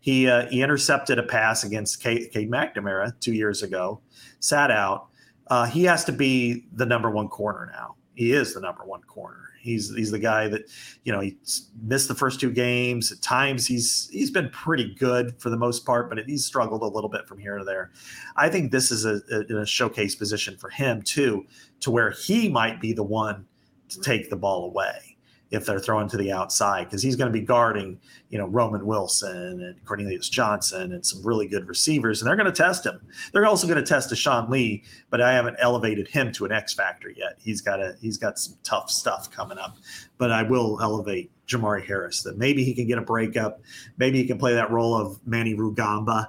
He 0.00 0.28
uh, 0.28 0.46
he 0.46 0.62
intercepted 0.62 1.18
a 1.18 1.24
pass 1.24 1.62
against 1.62 2.02
Kate, 2.02 2.32
Cade 2.32 2.50
McNamara 2.50 3.20
two 3.20 3.34
years 3.34 3.62
ago, 3.62 4.00
sat 4.40 4.70
out. 4.70 5.08
Uh, 5.48 5.66
he 5.66 5.84
has 5.84 6.04
to 6.06 6.12
be 6.12 6.64
the 6.72 6.86
number 6.86 7.10
one 7.10 7.28
corner 7.28 7.70
now 7.70 7.96
he 8.18 8.32
is 8.32 8.52
the 8.52 8.60
number 8.60 8.84
one 8.84 9.02
corner. 9.02 9.52
He's 9.60 9.94
he's 9.94 10.10
the 10.10 10.18
guy 10.18 10.48
that 10.48 10.68
you 11.04 11.12
know 11.12 11.20
he 11.20 11.38
missed 11.80 12.08
the 12.08 12.16
first 12.16 12.40
two 12.40 12.50
games. 12.50 13.12
At 13.12 13.22
times 13.22 13.64
he's 13.64 14.10
he's 14.12 14.32
been 14.32 14.50
pretty 14.50 14.92
good 14.96 15.40
for 15.40 15.50
the 15.50 15.56
most 15.56 15.86
part, 15.86 16.08
but 16.08 16.18
he's 16.26 16.44
struggled 16.44 16.82
a 16.82 16.86
little 16.86 17.08
bit 17.08 17.28
from 17.28 17.38
here 17.38 17.58
to 17.58 17.64
there. 17.64 17.92
I 18.34 18.48
think 18.48 18.72
this 18.72 18.90
is 18.90 19.04
a, 19.04 19.20
a, 19.30 19.58
a 19.58 19.66
showcase 19.66 20.16
position 20.16 20.56
for 20.56 20.68
him 20.68 21.00
too, 21.00 21.46
to 21.78 21.92
where 21.92 22.10
he 22.10 22.48
might 22.48 22.80
be 22.80 22.92
the 22.92 23.04
one 23.04 23.46
to 23.90 24.00
take 24.00 24.30
the 24.30 24.36
ball 24.36 24.64
away 24.64 25.16
if 25.50 25.64
they're 25.64 25.78
throwing 25.78 26.08
to 26.08 26.16
the 26.16 26.30
outside 26.30 26.84
because 26.84 27.02
he's 27.02 27.16
going 27.16 27.32
to 27.32 27.38
be 27.38 27.44
guarding, 27.44 27.98
you 28.28 28.38
know, 28.38 28.46
Roman 28.46 28.84
Wilson 28.84 29.62
and 29.62 29.84
Cornelius 29.86 30.28
Johnson 30.28 30.92
and 30.92 31.04
some 31.04 31.22
really 31.24 31.48
good 31.48 31.66
receivers, 31.66 32.20
and 32.20 32.28
they're 32.28 32.36
going 32.36 32.52
to 32.52 32.52
test 32.52 32.84
him. 32.84 33.00
They're 33.32 33.46
also 33.46 33.66
going 33.66 33.82
to 33.82 33.86
test 33.86 34.14
Sean 34.14 34.50
Lee, 34.50 34.84
but 35.10 35.20
I 35.20 35.32
haven't 35.32 35.56
elevated 35.58 36.08
him 36.08 36.32
to 36.32 36.44
an 36.44 36.52
X 36.52 36.74
factor 36.74 37.10
yet. 37.10 37.36
He's 37.38 37.60
got 37.60 37.80
a 37.80 37.96
he's 38.00 38.18
got 38.18 38.38
some 38.38 38.56
tough 38.62 38.90
stuff 38.90 39.30
coming 39.30 39.58
up, 39.58 39.76
but 40.18 40.30
I 40.30 40.42
will 40.42 40.78
elevate 40.82 41.30
Jamari 41.46 41.84
Harris. 41.84 42.22
That 42.22 42.36
maybe 42.36 42.64
he 42.64 42.74
can 42.74 42.86
get 42.86 42.98
a 42.98 43.02
breakup, 43.02 43.60
maybe 43.96 44.18
he 44.18 44.26
can 44.26 44.38
play 44.38 44.54
that 44.54 44.70
role 44.70 44.94
of 44.94 45.18
Manny 45.26 45.54
Rugamba. 45.54 46.28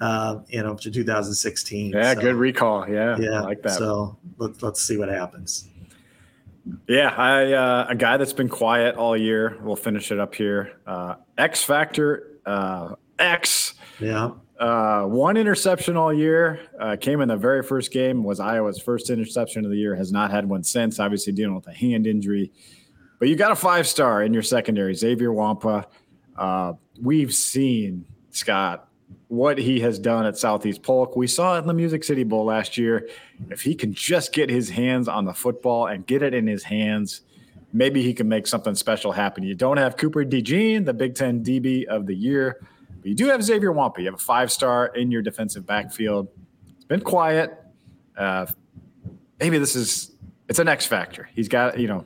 uh, 0.00 0.40
you 0.48 0.62
know, 0.62 0.74
to 0.76 0.90
2016. 0.90 1.90
Yeah, 1.90 2.14
so, 2.14 2.20
good 2.20 2.36
recall. 2.36 2.88
Yeah, 2.88 3.16
yeah, 3.18 3.30
I 3.30 3.40
like 3.40 3.62
that. 3.62 3.72
So 3.72 4.16
let's 4.36 4.62
let's 4.62 4.82
see 4.82 4.96
what 4.96 5.08
happens. 5.08 5.68
Yeah, 6.88 7.14
I 7.16 7.52
uh, 7.52 7.86
a 7.90 7.94
guy 7.94 8.16
that's 8.16 8.32
been 8.32 8.48
quiet 8.48 8.96
all 8.96 9.16
year. 9.16 9.58
We'll 9.62 9.76
finish 9.76 10.10
it 10.10 10.18
up 10.18 10.34
here. 10.34 10.80
Uh, 10.86 11.16
X 11.36 11.62
Factor 11.62 12.38
uh, 12.48 12.94
X. 13.18 13.74
Yeah. 14.00 14.30
Uh, 14.58 15.04
one 15.04 15.36
interception 15.36 15.96
all 15.96 16.12
year. 16.12 16.60
Uh, 16.80 16.96
came 17.00 17.20
in 17.20 17.28
the 17.28 17.36
very 17.36 17.62
first 17.62 17.92
game. 17.92 18.24
Was 18.24 18.40
Iowa's 18.40 18.80
first 18.80 19.10
interception 19.10 19.64
of 19.64 19.70
the 19.70 19.76
year. 19.76 19.94
Has 19.94 20.10
not 20.10 20.30
had 20.30 20.48
one 20.48 20.64
since. 20.64 20.98
Obviously 20.98 21.32
dealing 21.32 21.54
with 21.54 21.66
a 21.68 21.72
hand 21.72 22.06
injury. 22.06 22.50
But 23.18 23.28
you 23.28 23.36
got 23.36 23.52
a 23.52 23.56
five 23.56 23.86
star 23.86 24.22
in 24.22 24.32
your 24.32 24.42
secondary, 24.42 24.94
Xavier 24.94 25.28
Nwankpa. 25.28 25.84
Uh, 26.36 26.72
we've 27.00 27.34
seen 27.34 28.04
Scott 28.30 28.87
what 29.28 29.58
he 29.58 29.80
has 29.80 29.98
done 29.98 30.26
at 30.26 30.36
Southeast 30.36 30.82
Polk. 30.82 31.16
We 31.16 31.26
saw 31.26 31.56
it 31.56 31.60
in 31.60 31.66
the 31.66 31.74
Music 31.74 32.02
City 32.02 32.24
Bowl 32.24 32.44
last 32.44 32.78
year. 32.78 33.08
If 33.50 33.62
he 33.62 33.74
can 33.74 33.92
just 33.92 34.32
get 34.32 34.48
his 34.48 34.70
hands 34.70 35.06
on 35.06 35.24
the 35.24 35.34
football 35.34 35.86
and 35.86 36.06
get 36.06 36.22
it 36.22 36.34
in 36.34 36.46
his 36.46 36.64
hands, 36.64 37.22
maybe 37.72 38.02
he 38.02 38.14
can 38.14 38.28
make 38.28 38.46
something 38.46 38.74
special 38.74 39.12
happen. 39.12 39.44
You 39.44 39.54
don't 39.54 39.76
have 39.76 39.96
Cooper 39.96 40.24
DeJean, 40.24 40.86
the 40.86 40.94
Big 40.94 41.14
Ten 41.14 41.44
DB 41.44 41.84
of 41.84 42.06
the 42.06 42.14
year, 42.14 42.58
but 43.00 43.06
you 43.06 43.14
do 43.14 43.26
have 43.26 43.42
Xavier 43.42 43.72
Nwankpa. 43.72 43.98
You 43.98 44.06
have 44.06 44.14
a 44.14 44.18
five 44.18 44.50
star 44.50 44.86
in 44.86 45.10
your 45.10 45.22
defensive 45.22 45.66
backfield. 45.66 46.28
It's 46.76 46.86
been 46.86 47.02
quiet. 47.02 47.56
Uh, 48.16 48.46
maybe 49.38 49.58
this 49.58 49.76
is 49.76 50.12
it's 50.48 50.58
an 50.58 50.68
X 50.68 50.86
factor. 50.86 51.28
He's 51.34 51.48
got 51.48 51.78
you 51.78 51.86
know 51.86 52.04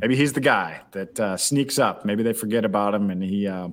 maybe 0.00 0.16
he's 0.16 0.32
the 0.32 0.40
guy 0.40 0.80
that 0.92 1.18
uh, 1.18 1.36
sneaks 1.36 1.78
up. 1.78 2.04
Maybe 2.04 2.22
they 2.22 2.32
forget 2.32 2.64
about 2.64 2.94
him 2.94 3.10
and 3.10 3.22
he, 3.22 3.46
uh, 3.46 3.68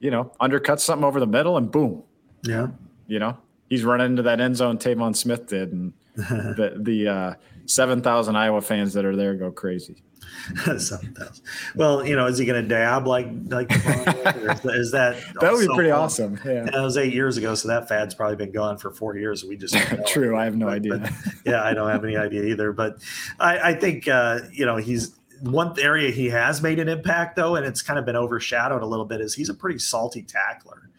you 0.00 0.10
know, 0.10 0.32
undercuts 0.40 0.80
something 0.80 1.04
over 1.04 1.20
the 1.20 1.26
middle 1.26 1.56
and 1.56 1.70
boom. 1.70 2.02
Yeah. 2.42 2.68
You 3.06 3.18
know, 3.18 3.36
he's 3.68 3.84
running 3.84 4.06
into 4.06 4.22
that 4.22 4.40
end 4.40 4.56
zone 4.56 4.78
Tevaun 4.78 5.16
Smith 5.16 5.46
did, 5.46 5.72
and 5.72 5.92
the 6.16 6.74
the 6.80 7.08
uh, 7.08 7.34
seven 7.66 8.02
thousand 8.02 8.36
Iowa 8.36 8.60
fans 8.60 8.94
that 8.94 9.04
are 9.04 9.16
there 9.16 9.34
go 9.34 9.50
crazy. 9.50 10.02
Seven 10.78 11.14
thousand. 11.14 11.42
Well, 11.74 12.06
you 12.06 12.14
know, 12.14 12.26
is 12.26 12.38
he 12.38 12.44
going 12.44 12.62
to 12.62 12.68
dab 12.68 13.06
like 13.06 13.28
like? 13.46 13.70
is 13.72 14.90
that 14.90 15.16
that 15.40 15.52
would 15.52 15.66
be 15.66 15.74
pretty 15.74 15.90
fun? 15.90 16.00
awesome? 16.00 16.40
Yeah, 16.44 16.64
that 16.64 16.80
was 16.80 16.98
eight 16.98 17.14
years 17.14 17.36
ago, 17.36 17.54
so 17.54 17.68
that 17.68 17.88
fad's 17.88 18.14
probably 18.14 18.36
been 18.36 18.52
gone 18.52 18.78
for 18.78 18.90
four 18.90 19.16
years. 19.16 19.44
We 19.44 19.56
just 19.56 19.74
true. 20.06 20.36
I 20.36 20.44
have 20.44 20.56
no 20.56 20.66
but, 20.66 20.74
idea. 20.74 20.98
But, 20.98 21.12
yeah, 21.46 21.62
I 21.62 21.72
don't 21.72 21.88
have 21.88 22.04
any 22.04 22.16
idea 22.16 22.44
either. 22.44 22.72
But 22.72 22.98
I, 23.40 23.70
I 23.70 23.74
think 23.74 24.06
uh, 24.06 24.40
you 24.52 24.66
know 24.66 24.76
he's 24.76 25.14
one 25.42 25.78
area 25.80 26.10
he 26.10 26.28
has 26.28 26.62
made 26.62 26.78
an 26.78 26.88
impact 26.88 27.36
though, 27.36 27.56
and 27.56 27.66
it's 27.66 27.82
kind 27.82 27.98
of 27.98 28.04
been 28.04 28.16
overshadowed 28.16 28.82
a 28.82 28.86
little 28.86 29.04
bit, 29.04 29.20
is 29.20 29.34
he's 29.34 29.48
a 29.48 29.54
pretty 29.54 29.78
salty 29.78 30.22
tackler, 30.22 30.90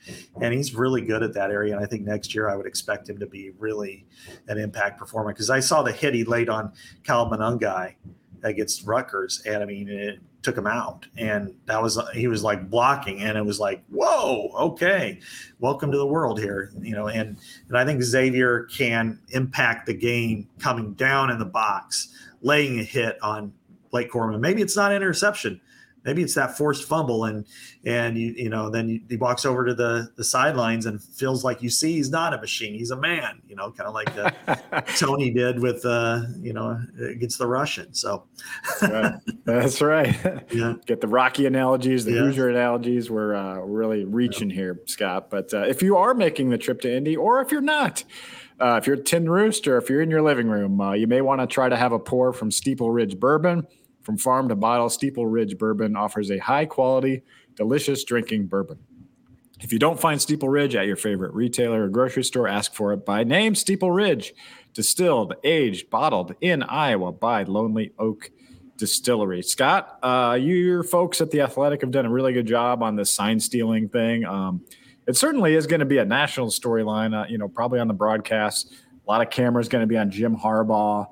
and 0.42 0.54
he's 0.54 0.76
really 0.76 1.02
good 1.02 1.24
at 1.24 1.34
that 1.34 1.52
area. 1.52 1.76
And 1.76 1.84
I 1.84 1.88
think 1.88 2.04
next 2.04 2.34
year 2.34 2.50
I 2.50 2.56
would 2.56 2.66
expect 2.66 3.10
him 3.10 3.20
to 3.20 3.28
be 3.28 3.52
really 3.58 4.06
an 4.48 4.58
impact 4.58 5.00
performer 5.00 5.34
because 5.34 5.50
I 5.50 5.60
saw 5.60 5.82
the 5.82 5.92
hit 5.92 6.14
he 6.14 6.24
laid 6.24 6.50
on 6.50 6.74
Kyle 7.04 7.30
Monangai 7.30 7.96
against 8.44 8.86
Rutgers, 8.86 9.42
and 9.46 9.62
I 9.62 9.66
mean 9.66 9.90
it 9.90 10.20
took 10.42 10.58
him 10.58 10.68
out, 10.68 11.06
and 11.18 11.54
that 11.66 11.82
was 11.82 12.00
he 12.14 12.28
was 12.28 12.44
like 12.44 12.70
blocking, 12.70 13.22
and 13.22 13.38
it 13.38 13.46
was 13.46 13.60
like 13.60 13.84
whoa, 13.90 14.52
okay, 14.56 15.20
welcome 15.60 15.92
to 15.92 15.98
the 15.98 16.08
world 16.08 16.40
here, 16.40 16.72
you 16.82 16.96
know, 16.96 17.08
and 17.08 17.38
and 17.68 17.78
I 17.78 17.86
think 17.86 18.02
Xavier 18.02 18.64
can 18.64 19.20
impact 19.30 19.86
the 19.86 19.94
game 19.94 20.48
coming 20.60 20.94
down 20.94 21.30
in 21.30 21.40
the 21.40 21.46
box, 21.46 22.14
laying 22.42 22.80
a 22.80 22.84
hit 22.84 23.22
on 23.22 23.54
Blake 23.92 24.12
Corum. 24.12 24.40
Maybe 24.40 24.62
it's 24.62 24.76
not 24.76 24.94
interception. 24.94 25.62
Maybe 26.06 26.24
it's 26.24 26.34
that 26.36 26.58
forced 26.58 26.88
fumble, 26.88 27.26
and 27.26 27.46
and 27.86 28.18
you 28.18 28.34
you 28.36 28.50
know 28.50 28.70
then 28.70 29.02
he 29.10 29.18
walks 29.18 29.46
over 29.46 29.66
to 29.66 29.74
the 29.74 30.10
the 30.16 30.24
sidelines 30.24 30.86
and 30.86 31.02
feels 31.02 31.44
like 31.44 31.62
you 31.62 31.70
see 31.70 31.94
he's 31.94 32.10
not 32.10 32.34
a 32.34 32.38
machine, 32.38 32.74
he's 32.74 32.92
a 32.92 32.96
man. 32.96 33.42
You 33.48 33.56
know, 33.56 33.72
kind 33.72 33.88
of 33.88 33.94
like 33.94 34.10
uh, 34.18 34.82
Tony 34.98 35.30
did 35.30 35.60
with 35.60 35.86
uh, 35.86 36.22
you 36.40 36.54
know 36.54 36.82
against 37.02 37.38
the 37.38 37.48
Russian. 37.48 37.94
So 37.94 38.24
That's 38.80 38.92
right. 38.92 39.14
That's 39.46 39.82
right. 40.24 40.46
Yeah. 40.52 40.76
Get 40.86 41.02
the 41.02 41.08
Rocky 41.08 41.46
analogies, 41.46 42.06
the 42.06 42.14
yeah. 42.14 42.20
Hoosier 42.20 42.50
analogies. 42.50 43.12
We're 43.12 43.36
uh, 43.36 43.58
really 43.58 44.06
reaching 44.06 44.50
yeah. 44.50 44.56
here, 44.56 44.80
Scott. 44.86 45.30
But 45.30 45.54
uh, 45.54 45.64
if 45.64 45.82
you 45.82 45.98
are 45.98 46.14
making 46.14 46.50
the 46.50 46.58
trip 46.58 46.80
to 46.82 46.96
Indy, 46.96 47.16
or 47.16 47.42
if 47.42 47.52
you're 47.52 47.62
not. 47.62 48.04
Uh, 48.62 48.76
if 48.76 48.86
you're 48.86 48.98
a 48.98 49.02
Tin 49.02 49.30
Rooster, 49.30 49.78
if 49.78 49.90
you're 49.90 50.02
in 50.02 50.10
your 50.10 50.22
living 50.22 50.50
room, 50.50 50.82
uh, 50.82 50.92
you 50.92 51.08
may 51.08 51.22
want 51.22 51.40
to 51.40 51.48
try 51.48 51.70
to 51.70 51.78
have 51.78 51.94
a 51.94 52.00
pour 52.00 52.34
from 52.34 52.52
Steeple 52.52 52.92
Ridge 52.92 53.18
Bourbon. 53.18 53.66
From 54.10 54.18
farm 54.18 54.49
to 54.49 54.55
bottle, 54.55 54.89
Steeple 54.89 55.28
Ridge 55.28 55.55
Bourbon 55.60 55.95
offers 55.95 56.32
a 56.32 56.39
high 56.39 56.66
quality, 56.66 57.22
delicious 57.53 58.03
drinking 58.03 58.47
bourbon. 58.47 58.80
If 59.62 59.72
you 59.72 59.78
don't 59.78 60.01
find 60.01 60.20
Steeple 60.20 60.49
Ridge 60.49 60.74
at 60.74 60.88
your 60.88 60.95
favorite 60.95 61.32
retailer 61.32 61.84
or 61.84 61.89
grocery 61.89 62.24
store, 62.24 62.47
ask 62.47 62.74
for 62.74 62.91
it 62.91 63.05
by 63.05 63.24
name 63.24 63.53
Steeple 63.53 63.91
Ridge, 63.91 64.34
distilled, 64.74 65.36
aged, 65.43 65.91
bottled 65.91 66.34
in 66.41 66.64
Iowa 66.64 67.12
by 67.12 67.43
Lonely 67.43 67.93
Oak 67.99 68.32
Distillery. 68.78 69.43
Scott, 69.43 69.99
uh, 70.01 70.36
your 70.41 70.82
folks 70.82 71.22
at 71.22 71.30
The 71.30 71.41
Athletic 71.41 71.82
have 71.82 71.91
done 71.91 72.07
a 72.07 72.12
really 72.12 72.34
good 72.34 72.47
job 72.47 72.82
on 72.82 72.95
this 72.95 73.12
sign 73.12 73.39
stealing 73.39 73.89
thing. 73.89 74.26
Um, 74.26 74.66
it 75.05 75.18
certainly 75.18 75.53
is 75.53 75.68
going 75.68 75.82
to 75.82 75.86
be 75.86 75.99
a 75.99 76.05
national 76.05 76.47
storyline, 76.47 77.14
uh, 77.14 77.28
you 77.30 77.38
know, 77.38 77.47
probably 77.47 77.80
on 77.80 77.88
the 77.88 77.93
broadcast. 77.93 78.74
A 78.74 79.07
lot 79.07 79.22
of 79.22 79.30
cameras 79.30 79.70
going 79.70 79.84
to 79.84 79.88
be 79.88 79.99
on 79.99 80.10
Jim 80.10 80.36
Harbaugh 80.36 81.05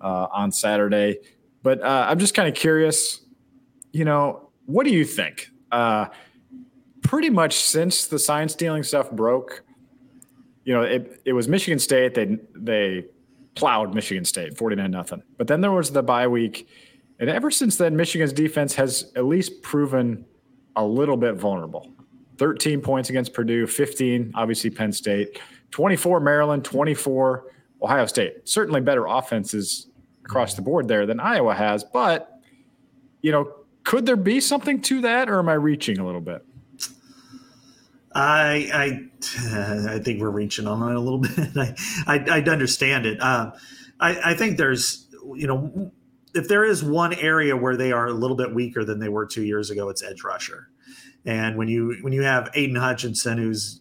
uh, 0.00 0.26
on 0.32 0.50
Saturday. 0.50 1.18
But 1.68 1.82
uh, 1.82 2.06
I'm 2.08 2.18
just 2.18 2.32
kind 2.32 2.48
of 2.48 2.54
curious, 2.54 3.20
you 3.92 4.06
know, 4.06 4.48
what 4.64 4.84
do 4.84 4.90
you 4.90 5.04
think? 5.04 5.50
Uh, 5.70 6.06
pretty 7.02 7.28
much 7.28 7.56
since 7.56 8.06
the 8.06 8.18
sign 8.18 8.48
stealing 8.48 8.82
stuff 8.82 9.10
broke, 9.10 9.64
you 10.64 10.72
know, 10.72 10.80
it, 10.80 11.20
it 11.26 11.34
was 11.34 11.46
Michigan 11.46 11.78
State. 11.78 12.14
They 12.14 12.38
they 12.54 13.04
plowed 13.54 13.94
Michigan 13.94 14.24
State 14.24 14.56
49 14.56 14.90
nothing. 14.90 15.22
But 15.36 15.46
then 15.46 15.60
there 15.60 15.70
was 15.70 15.90
the 15.90 16.02
bye 16.02 16.26
week. 16.26 16.70
And 17.18 17.28
ever 17.28 17.50
since 17.50 17.76
then, 17.76 17.94
Michigan's 17.94 18.32
defense 18.32 18.74
has 18.76 19.12
at 19.14 19.26
least 19.26 19.60
proven 19.60 20.24
a 20.74 20.82
little 20.86 21.18
bit 21.18 21.34
vulnerable. 21.34 21.92
13 22.38 22.80
points 22.80 23.10
against 23.10 23.34
Purdue, 23.34 23.66
15, 23.66 24.32
obviously 24.34 24.70
Penn 24.70 24.90
State, 24.90 25.38
24 25.72 26.20
Maryland, 26.20 26.64
24 26.64 27.44
Ohio 27.82 28.06
State. 28.06 28.48
Certainly 28.48 28.80
better 28.80 29.04
offenses 29.04 29.87
across 30.28 30.54
the 30.54 30.62
board 30.62 30.88
there 30.88 31.06
than 31.06 31.20
Iowa 31.20 31.54
has. 31.54 31.82
But, 31.84 32.30
you 33.22 33.32
know, 33.32 33.52
could 33.82 34.04
there 34.04 34.16
be 34.16 34.40
something 34.40 34.82
to 34.82 35.00
that, 35.00 35.30
or 35.30 35.38
am 35.38 35.48
I 35.48 35.54
reaching 35.54 35.98
a 35.98 36.04
little 36.04 36.20
bit? 36.20 36.44
I 38.14 38.68
I, 38.72 39.94
I 39.94 39.98
think 40.00 40.20
we're 40.20 40.30
reaching 40.30 40.66
on 40.66 40.90
it 40.90 40.96
a 40.96 41.00
little 41.00 41.18
bit. 41.20 41.56
I 41.56 41.74
I, 42.06 42.24
I 42.30 42.40
understand 42.40 43.06
it. 43.06 43.20
Uh, 43.20 43.52
I 43.98 44.32
I 44.32 44.34
think 44.34 44.58
there's 44.58 45.06
you 45.34 45.46
know 45.46 45.92
if 46.34 46.48
there 46.48 46.64
is 46.64 46.82
one 46.84 47.14
area 47.14 47.56
where 47.56 47.76
they 47.76 47.92
are 47.92 48.06
a 48.06 48.12
little 48.12 48.36
bit 48.36 48.54
weaker 48.54 48.84
than 48.84 48.98
they 48.98 49.08
were 49.08 49.26
two 49.26 49.44
years 49.44 49.70
ago, 49.70 49.88
it's 49.88 50.02
edge 50.02 50.22
rusher. 50.22 50.68
And 51.24 51.56
when 51.56 51.68
you 51.68 51.96
when 52.02 52.12
you 52.12 52.22
have 52.22 52.50
Aiden 52.52 52.78
Hutchinson, 52.78 53.38
who's 53.38 53.80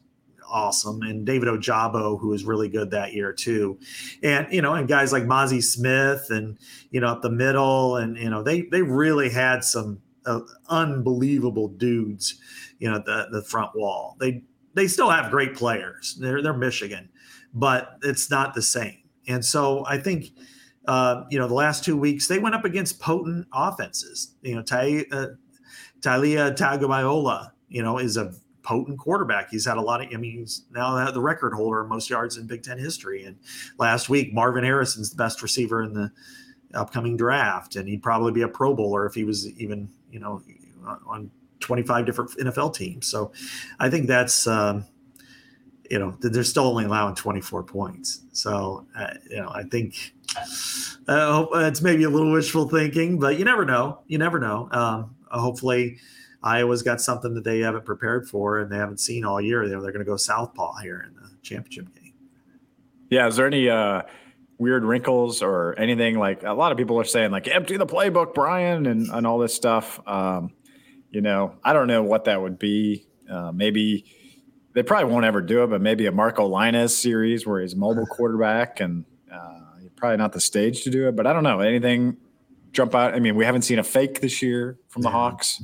awesome, 0.50 1.02
and 1.02 1.26
David 1.26 1.50
Ojabo, 1.50 2.20
who 2.20 2.30
was 2.30 2.46
really 2.46 2.70
good 2.70 2.92
that 2.92 3.14
year 3.14 3.34
too, 3.34 3.80
and 4.24 4.48
you 4.52 4.62
know, 4.62 4.74
and 4.74 4.88
guys 4.88 5.12
like 5.12 5.24
Mazi 5.24 5.64
Smith, 5.64 6.28
and 6.30 6.58
you 6.92 7.00
know, 7.00 7.08
up 7.08 7.22
the 7.22 7.30
middle, 7.30 7.98
and 7.98 8.18
you 8.18 8.30
know, 8.30 8.44
they 8.44 8.64
they 8.64 8.82
really 8.82 9.30
had 9.30 9.64
some 9.64 10.02
uh, 10.26 10.42
unbelievable 10.70 11.68
dudes, 11.68 12.40
you 12.80 12.90
know, 12.90 13.00
the 13.06 13.28
the 13.32 13.42
front 13.42 13.76
wall. 13.76 14.16
They 14.20 14.44
they 14.74 14.88
still 14.88 15.10
have 15.10 15.32
great 15.32 15.56
players. 15.56 16.18
They're 16.20 16.42
they're 16.42 16.54
Michigan, 16.54 17.10
but 17.54 17.98
it's 18.04 18.30
not 18.30 18.54
the 18.54 18.62
same. 18.62 18.98
And 19.28 19.44
so 19.44 19.86
I 19.86 19.98
think. 19.98 20.32
Uh, 20.90 21.26
you 21.30 21.38
know, 21.38 21.50
the 21.50 21.54
last 21.54 21.84
two 21.84 21.98
weeks 21.98 22.30
they 22.30 22.40
went 22.40 22.56
up 22.56 22.64
against 22.64 22.98
potent 23.02 23.46
offenses. 23.54 24.36
You 24.42 24.56
know, 24.56 24.62
Ty, 24.62 25.04
uh, 25.12 25.28
Tagovailoa, 26.00 27.52
you 27.68 27.84
know, 27.84 27.98
is 27.98 28.16
a 28.16 28.34
potent 28.68 29.00
quarterback. 29.00 29.50
He's 29.50 29.66
had 29.66 29.78
a 29.78 29.82
lot 29.82 30.02
of, 30.02 30.10
I 30.14 30.18
mean, 30.18 30.40
he's 30.40 30.64
now 30.72 31.10
the 31.10 31.22
record 31.22 31.54
holder 31.54 31.86
most 31.86 32.10
yards 32.10 32.36
in 32.36 32.46
Big 32.46 32.64
Ten 32.64 32.78
history. 32.78 33.24
And 33.24 33.38
last 33.78 34.10
week, 34.10 34.34
Marvin 34.34 34.66
Harrison's 34.66 35.10
the 35.10 35.16
best 35.16 35.42
receiver 35.42 35.82
in 35.84 35.94
the 35.94 36.12
upcoming 36.74 37.16
draft, 37.16 37.78
and 37.78 37.88
he'd 37.88 38.04
probably 38.04 38.34
be 38.34 38.42
a 38.42 38.48
Pro 38.48 38.76
Bowler 38.76 39.06
if 39.06 39.14
he 39.14 39.24
was 39.24 39.48
even, 39.58 39.90
you 40.12 40.20
know, 40.20 40.44
on 41.08 41.32
25 41.62 42.06
different 42.06 42.32
NFL 42.32 42.76
teams. 42.76 43.08
So 43.08 43.32
I 43.80 43.90
think 43.90 44.06
that's, 44.06 44.46
um, 44.48 44.86
you 45.90 45.98
know, 45.98 46.18
they're 46.20 46.44
still 46.44 46.66
only 46.66 46.84
allowing 46.84 47.16
24 47.16 47.64
points. 47.64 48.24
So, 48.34 48.86
uh, 48.98 49.14
you 49.30 49.38
know, 49.38 49.50
I 49.50 49.64
think 49.64 50.14
uh, 51.08 51.46
it's 51.54 51.82
maybe 51.82 52.04
a 52.04 52.10
little 52.10 52.34
wishful 52.34 52.68
thinking, 52.68 53.18
but 53.18 53.40
you 53.40 53.46
never 53.46 53.64
know. 53.64 54.00
You 54.08 54.18
never 54.18 54.40
know. 54.40 54.68
Um, 54.74 55.16
hopefully, 55.32 56.00
Iowa's 56.48 56.82
got 56.82 57.02
something 57.02 57.34
that 57.34 57.44
they 57.44 57.60
haven't 57.60 57.86
prepared 57.86 58.28
for 58.28 58.60
and 58.60 58.72
they 58.72 58.78
haven't 58.78 59.00
seen 59.00 59.26
all 59.26 59.42
year. 59.42 59.68
They're, 59.68 59.82
they're 59.82 59.92
going 59.92 60.06
to 60.06 60.10
go 60.10 60.18
southpaw 60.18 60.78
here 60.78 61.06
in 61.08 61.16
the 61.16 61.30
championship 61.42 61.94
game. 61.94 62.14
Yeah. 63.10 63.28
Is 63.28 63.36
there 63.36 63.48
any 63.48 63.70
uh, 63.70 64.04
weird 64.58 64.84
wrinkles 64.84 65.42
or 65.42 65.78
anything 65.78 66.18
like 66.18 66.44
a 66.44 66.54
lot 66.54 66.72
of 66.72 66.78
people 66.78 67.00
are 67.00 67.04
saying 67.04 67.32
like 67.32 67.48
empty 67.48 67.78
the 67.78 67.86
playbook, 67.86 68.34
Brian, 68.34 68.86
and, 68.86 69.08
and 69.10 69.28
all 69.28 69.38
this 69.38 69.54
stuff. 69.54 70.00
Um, 70.08 70.52
you 71.12 71.22
know, 71.22 71.56
I 71.64 71.74
don't 71.74 71.88
know 71.88 72.04
what 72.04 72.26
that 72.26 72.42
would 72.42 72.60
be. 72.60 73.08
Uh, 73.30 73.52
maybe 73.52 74.06
they 74.74 74.84
probably 74.84 75.12
won't 75.12 75.26
ever 75.26 75.42
do 75.42 75.64
it, 75.64 75.68
but 75.68 75.82
maybe 75.82 76.06
a 76.06 76.12
Marco 76.12 76.48
Lainez 76.48 76.92
series 76.92 77.46
where 77.46 77.62
he's 77.62 77.76
mobile 77.76 78.06
quarterback 78.10 78.80
and 78.80 79.06
uh, 79.32 79.60
probably 79.96 80.18
not 80.18 80.34
the 80.34 80.42
stage 80.42 80.84
to 80.84 80.90
do 80.90 81.08
it. 81.08 81.16
But 81.16 81.28
I 81.28 81.34
don't 81.34 81.44
know 81.44 81.60
anything 81.60 82.18
jump 82.72 82.96
out. 82.96 83.14
I 83.14 83.20
mean, 83.20 83.36
we 83.36 83.46
haven't 83.46 83.64
seen 83.64 83.80
a 83.80 83.84
fake 83.84 84.22
this 84.22 84.42
year 84.42 84.78
from 84.88 85.02
the 85.02 85.10
Hawks. 85.10 85.62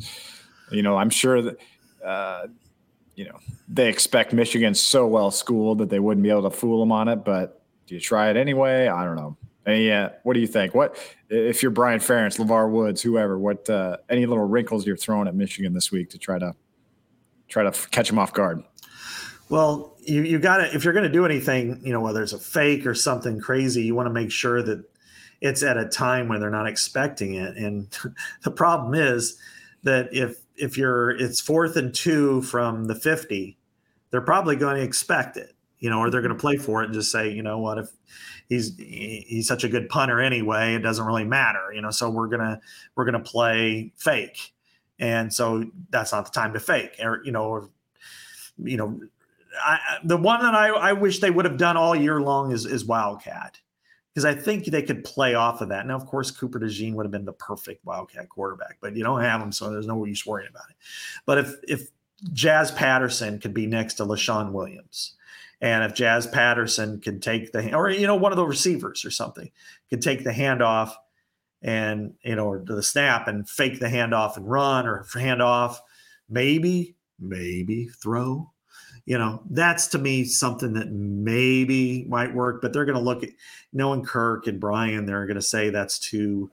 You 0.72 0.84
know, 0.84 0.97
I'm 0.97 1.09
sure 1.09 1.41
that. 1.41 1.57
Uh, 2.03 2.47
you 3.16 3.26
know, 3.26 3.38
they 3.68 3.89
expect 3.89 4.34
Michigan 4.34 4.74
so 4.74 5.05
well 5.05 5.32
schooled 5.32 5.78
that 5.78 5.89
they 5.89 5.99
wouldn't 5.99 6.24
be 6.24 6.30
able 6.30 6.43
to 6.43 6.49
fool 6.49 6.80
them 6.80 6.91
on 6.91 7.07
it. 7.07 7.18
But 7.18 7.61
do 7.86 7.95
you 7.95 8.01
try 8.01 8.30
it 8.30 8.38
anyway? 8.38 8.88
I 8.88 9.03
don't 9.03 9.16
know. 9.16 9.38
And 9.66 9.82
yeah, 9.82 10.09
what 10.24 10.34
do 10.34 10.39
you 10.39 10.47
think? 10.47 10.76
What 10.76 10.97
if 11.30 11.61
you're 11.61 11.72
Brian 11.72 11.99
Ferentz, 11.99 12.38
LeVar 12.38 12.70
Woods, 12.70 13.01
whoever? 13.01 13.38
What 13.38 13.70
uh, 13.70 13.97
any 14.09 14.26
little 14.26 14.45
wrinkles 14.45 14.86
you're 14.86 14.97
throwing 14.97 15.28
at 15.28 15.36
Michigan 15.36 15.74
this 15.74 15.91
week 15.91 16.09
to 16.09 16.18
try 16.18 16.38
to 16.38 16.53
try 17.47 17.64
to 17.64 17.72
catch 17.89 18.09
them 18.09 18.20
off 18.20 18.34
guard? 18.34 18.64
Well, 19.49 19.95
you 20.01 20.24
you 20.24 20.39
got 20.39 20.57
to 20.57 20.76
if 20.76 20.84
you're 20.84 20.93
going 20.93 21.05
to 21.05 21.11
do 21.11 21.26
anything, 21.26 21.80
you 21.84 21.93
know, 21.93 22.01
whether 22.01 22.22
it's 22.22 22.34
a 22.34 22.39
fake 22.39 22.86
or 22.86 22.93
something 22.93 23.39
crazy, 23.39 23.84
you 23.84 23.95
want 23.95 24.07
to 24.07 24.14
make 24.14 24.32
sure 24.32 24.61
that 24.64 24.84
it's 25.39 25.64
at 25.64 25.78
a 25.78 25.88
time 25.88 26.28
when 26.28 26.41
they're 26.41 26.49
not 26.49 26.68
expecting 26.68 27.36
it. 27.36 27.55
And 27.55 27.88
the 28.43 28.51
problem 28.51 28.95
is 28.95 29.38
that 29.84 30.09
if 30.11 30.43
if 30.56 30.78
you're 30.78 31.12
it's 31.12 31.39
fourth 31.39 31.76
and 31.76 31.93
two 31.93 32.41
from 32.43 32.86
the 32.86 32.95
50, 32.95 33.58
they're 34.12 34.22
probably 34.22 34.56
going 34.56 34.76
to 34.76 34.84
expect 34.84 35.38
it, 35.38 35.54
you 35.80 35.89
know, 35.89 35.99
or 35.99 36.10
they're 36.10 36.22
going 36.22 36.34
to 36.34 36.39
play 36.39 36.58
for 36.58 36.82
it 36.82 36.86
and 36.86 36.93
just 36.93 37.12
say, 37.12 37.30
you 37.32 37.43
know 37.43 37.58
what, 37.58 37.78
if 37.78 37.89
he's 38.49 38.76
he's 38.78 39.47
such 39.47 39.64
a 39.64 39.70
good 39.70 39.89
punter 39.89 40.22
anyway, 40.22 40.76
it 40.76 40.80
doesn't 40.80 41.06
really 41.06 41.26
matter, 41.26 41.72
you 41.74 41.82
know, 41.82 41.91
so 41.91 42.10
we're 42.10 42.28
gonna 42.28 42.60
we're 42.95 43.06
gonna 43.06 43.20
play 43.20 43.91
fake. 43.97 44.54
And 44.99 45.34
so 45.34 45.66
that's 45.89 46.12
not 46.12 46.26
the 46.26 46.32
time 46.32 46.54
to 46.54 46.60
fake, 46.60 46.97
or 46.99 47.22
you 47.26 47.32
know, 47.32 47.45
or 47.45 47.70
you 48.58 48.78
know, 48.78 48.99
I, 49.60 49.80
the 50.04 50.18
one 50.18 50.41
that 50.41 50.54
I, 50.54 50.70
I 50.70 50.93
wish 50.93 51.20
they 51.20 51.32
would 51.32 51.45
have 51.45 51.58
done 51.58 51.78
all 51.78 51.95
year 51.95 52.22
long 52.22 52.51
is 52.51 52.66
is 52.66 52.86
Wildcat 52.86 53.60
because 54.14 54.26
I 54.26 54.36
think 54.36 54.66
they 54.66 54.84
could 54.84 55.03
play 55.03 55.34
off 55.34 55.61
of 55.61 55.70
that. 55.70 55.88
Now, 55.88 55.95
of 55.95 56.05
course, 56.05 56.30
Cooper 56.30 56.59
DeJean 56.59 56.93
would 56.93 57.05
have 57.05 57.11
been 57.11 57.26
the 57.26 57.34
perfect 57.34 57.84
Wildcat 57.84 58.30
quarterback, 58.30 58.78
but 58.80 58.95
you 58.95 59.03
don't 59.03 59.22
have 59.22 59.41
him, 59.41 59.51
so 59.51 59.70
there's 59.70 59.88
no 59.88 60.05
use 60.05 60.26
worrying 60.26 60.49
about 60.49 60.70
it. 60.70 60.76
But 61.26 61.39
if 61.39 61.55
if 61.68 61.89
Jazz 62.32 62.72
Patterson 62.72 63.39
could 63.39 63.53
be 63.53 63.66
next 63.66 63.95
to 63.95 64.05
Leshon 64.05 64.51
Williams, 64.51 65.16
and 65.61 65.84
if 65.84 65.95
Jazz 65.95 66.28
Patterson 66.28 67.01
could 67.01 67.24
take 67.24 67.51
the 67.51 67.76
or 67.76 67.89
you 67.89 68.05
know 68.05 68.16
one 68.16 68.32
of 68.32 68.38
the 68.38 68.45
receivers 68.45 69.03
or 69.03 69.11
something 69.11 69.49
could 69.89 70.01
take 70.01 70.24
the 70.24 70.32
handoff 70.32 70.91
and 71.64 72.14
you 72.24 72.36
know 72.36 72.45
or 72.45 72.64
the 72.64 72.84
snap 72.84 73.28
and 73.28 73.49
fake 73.49 73.80
the 73.80 73.88
handoff 73.88 74.38
and 74.38 74.49
run 74.49 74.86
or 74.86 75.05
handoff, 75.14 75.78
maybe 76.30 76.95
maybe 77.20 77.88
throw 77.88 78.51
you 79.06 79.18
know, 79.18 79.41
that's 79.49 79.88
to 79.88 79.97
me 79.97 80.24
something 80.24 80.74
that 80.74 80.91
maybe 80.91 82.06
might 82.06 82.34
work, 82.34 82.62
but 82.62 82.72
they're 82.72 82.86
going 82.86 82.97
to 82.97 83.04
look 83.04 83.24
at 83.24 83.30
knowing 83.74 84.04
Kirk 84.04 84.47
and 84.47 84.60
Brian, 84.60 85.06
they're 85.06 85.26
going 85.26 85.36
to 85.36 85.41
say 85.41 85.70
that's 85.70 85.99
too, 85.99 86.49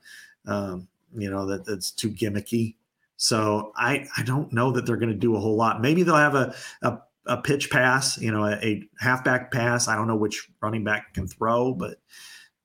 um, 0.46 0.88
you 1.14 1.30
know, 1.30 1.46
that 1.46 1.64
that's 1.64 1.90
too 1.92 2.10
gimmicky. 2.10 2.74
So 3.16 3.72
I, 3.76 4.08
I 4.16 4.22
don't 4.22 4.52
know 4.52 4.72
that 4.72 4.86
they're 4.86 4.96
going 4.96 5.12
to 5.12 5.14
do 5.14 5.36
a 5.36 5.40
whole 5.40 5.56
lot. 5.56 5.80
Maybe 5.80 6.02
they'll 6.02 6.16
have 6.16 6.34
a, 6.34 6.54
a, 6.82 6.98
a 7.26 7.36
pitch 7.36 7.70
pass, 7.70 8.18
you 8.18 8.32
know, 8.32 8.44
a, 8.44 8.54
a 8.64 8.82
halfback 8.98 9.52
pass. 9.52 9.86
I 9.86 9.94
don't 9.94 10.08
know 10.08 10.16
which 10.16 10.50
running 10.60 10.82
back 10.82 11.14
can 11.14 11.28
throw, 11.28 11.74
but, 11.74 12.00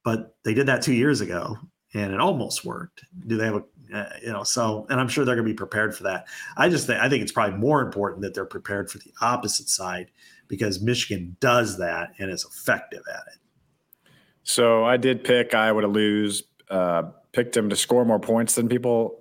but 0.03 0.35
they 0.43 0.53
did 0.53 0.67
that 0.67 0.81
two 0.81 0.93
years 0.93 1.21
ago 1.21 1.57
and 1.95 2.13
it 2.13 2.19
almost 2.19 2.63
worked. 2.63 3.03
Do 3.25 3.37
they 3.37 3.45
have 3.45 3.55
a 3.55 3.63
uh, 3.93 4.09
you 4.21 4.31
know, 4.31 4.43
so 4.43 4.85
and 4.89 4.99
I'm 4.99 5.07
sure 5.07 5.25
they're 5.25 5.35
going 5.35 5.47
to 5.47 5.53
be 5.53 5.57
prepared 5.57 5.95
for 5.95 6.03
that. 6.03 6.27
I 6.57 6.69
just 6.69 6.87
think 6.87 6.99
I 6.99 7.07
think 7.07 7.23
it's 7.23 7.31
probably 7.31 7.57
more 7.57 7.81
important 7.81 8.21
that 8.23 8.33
they're 8.33 8.45
prepared 8.45 8.91
for 8.91 8.97
the 8.97 9.11
opposite 9.21 9.69
side 9.69 10.11
because 10.47 10.81
Michigan 10.81 11.37
does 11.39 11.77
that 11.77 12.13
and 12.19 12.29
is 12.29 12.45
effective 12.45 13.01
at 13.13 13.23
it. 13.33 14.11
So 14.43 14.83
I 14.83 14.97
did 14.97 15.23
pick 15.23 15.53
Iowa 15.53 15.81
to 15.81 15.87
lose. 15.87 16.43
Uh, 16.69 17.03
picked 17.31 17.53
them 17.53 17.69
to 17.69 17.75
score 17.75 18.05
more 18.05 18.19
points 18.19 18.55
than 18.55 18.69
people 18.69 19.19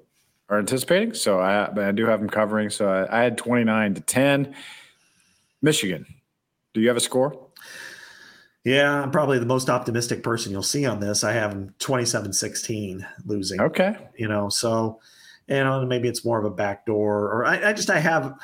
are 0.48 0.58
anticipating. 0.58 1.12
So 1.12 1.40
I, 1.40 1.88
I 1.88 1.92
do 1.92 2.06
have 2.06 2.20
them 2.20 2.30
covering. 2.30 2.70
So 2.70 2.88
I, 2.88 3.20
I 3.20 3.22
had 3.22 3.36
29 3.36 3.94
to 3.94 4.00
10. 4.00 4.54
Michigan. 5.60 6.06
Do 6.72 6.80
you 6.80 6.88
have 6.88 6.96
a 6.96 7.00
score? 7.00 7.43
Yeah, 8.64 9.02
I'm 9.02 9.10
probably 9.10 9.38
the 9.38 9.46
most 9.46 9.68
optimistic 9.68 10.22
person 10.22 10.50
you'll 10.50 10.62
see 10.62 10.86
on 10.86 10.98
this. 10.98 11.22
I 11.22 11.32
have 11.32 11.50
them 11.50 11.74
27 11.78 12.32
16 12.32 13.06
losing. 13.26 13.60
Okay. 13.60 13.94
You 14.16 14.26
know, 14.26 14.48
so, 14.48 15.00
you 15.46 15.56
know, 15.56 15.84
maybe 15.84 16.08
it's 16.08 16.24
more 16.24 16.38
of 16.38 16.46
a 16.46 16.50
backdoor, 16.50 17.24
or 17.24 17.44
I, 17.44 17.70
I 17.70 17.72
just, 17.74 17.90
I 17.90 17.98
have, 17.98 18.34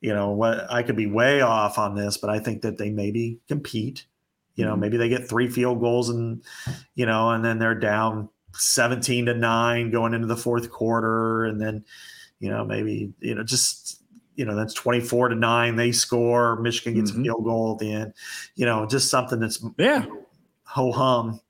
you 0.00 0.14
know, 0.14 0.30
what 0.30 0.70
I 0.70 0.84
could 0.84 0.96
be 0.96 1.06
way 1.06 1.40
off 1.40 1.76
on 1.76 1.96
this, 1.96 2.16
but 2.16 2.30
I 2.30 2.38
think 2.38 2.62
that 2.62 2.78
they 2.78 2.90
maybe 2.90 3.40
compete. 3.48 4.06
You 4.54 4.64
know, 4.64 4.72
mm-hmm. 4.72 4.80
maybe 4.80 4.96
they 4.96 5.08
get 5.08 5.28
three 5.28 5.48
field 5.48 5.80
goals 5.80 6.08
and, 6.08 6.42
you 6.94 7.04
know, 7.04 7.30
and 7.30 7.44
then 7.44 7.58
they're 7.58 7.74
down 7.74 8.28
17 8.54 9.26
to 9.26 9.34
nine 9.34 9.90
going 9.90 10.14
into 10.14 10.28
the 10.28 10.36
fourth 10.36 10.70
quarter. 10.70 11.44
And 11.44 11.60
then, 11.60 11.84
you 12.38 12.48
know, 12.48 12.64
maybe, 12.64 13.12
you 13.20 13.34
know, 13.34 13.42
just 13.42 13.95
you 14.36 14.44
know 14.44 14.54
that's 14.54 14.74
24 14.74 15.30
to 15.30 15.34
9 15.34 15.76
they 15.76 15.92
score 15.92 16.60
michigan 16.60 16.94
gets 16.94 17.10
mm-hmm. 17.10 17.20
a 17.20 17.24
field 17.24 17.44
goal 17.44 17.72
at 17.72 17.78
the 17.78 17.92
end. 17.92 18.12
You 18.54 18.66
know 18.66 18.86
just 18.86 19.10
something 19.10 19.40
that's 19.40 19.64
yeah. 19.78 20.06
ho 20.64 20.92
hum 20.92 21.40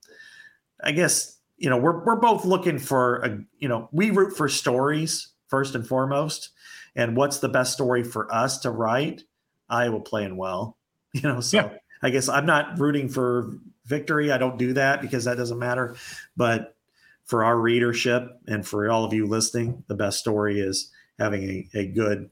i 0.83 0.93
guess 0.93 1.37
you 1.59 1.71
know 1.71 1.79
we're, 1.79 2.05
we're 2.05 2.21
both 2.21 2.45
looking 2.45 2.79
for 2.79 3.17
a 3.17 3.39
you 3.59 3.69
know 3.69 3.89
we 3.93 4.11
root 4.11 4.37
for 4.37 4.49
stories 4.49 5.29
first 5.49 5.75
and 5.75 5.87
foremost. 5.87 6.51
And 6.97 7.15
what's 7.17 7.39
the 7.39 7.49
best 7.49 7.75
story 7.75 8.03
for 8.03 8.33
us 8.35 8.59
to 8.61 8.71
write? 8.71 9.25
Iowa 9.69 10.01
playing 10.01 10.37
well 10.37 10.77
you 11.13 11.23
know 11.23 11.41
so 11.41 11.57
yeah. 11.57 11.69
i 12.03 12.11
guess 12.11 12.29
i'm 12.29 12.47
not 12.47 12.79
rooting 12.79 13.09
for 13.09 13.59
victory. 13.87 14.33
I 14.33 14.39
don't 14.39 14.59
do 14.59 14.73
that 14.75 15.01
because 15.01 15.25
that 15.25 15.37
doesn't 15.37 15.59
matter. 15.59 15.97
But 16.37 16.77
for 17.25 17.45
our 17.45 17.59
readership 17.59 18.29
and 18.47 18.67
for 18.67 18.91
all 18.91 19.05
of 19.05 19.13
you 19.13 19.27
listening 19.27 19.83
the 19.89 19.95
best 19.95 20.19
story 20.19 20.61
is 20.61 20.93
having 21.19 21.43
a, 21.43 21.79
a 21.79 21.87
good 21.87 22.31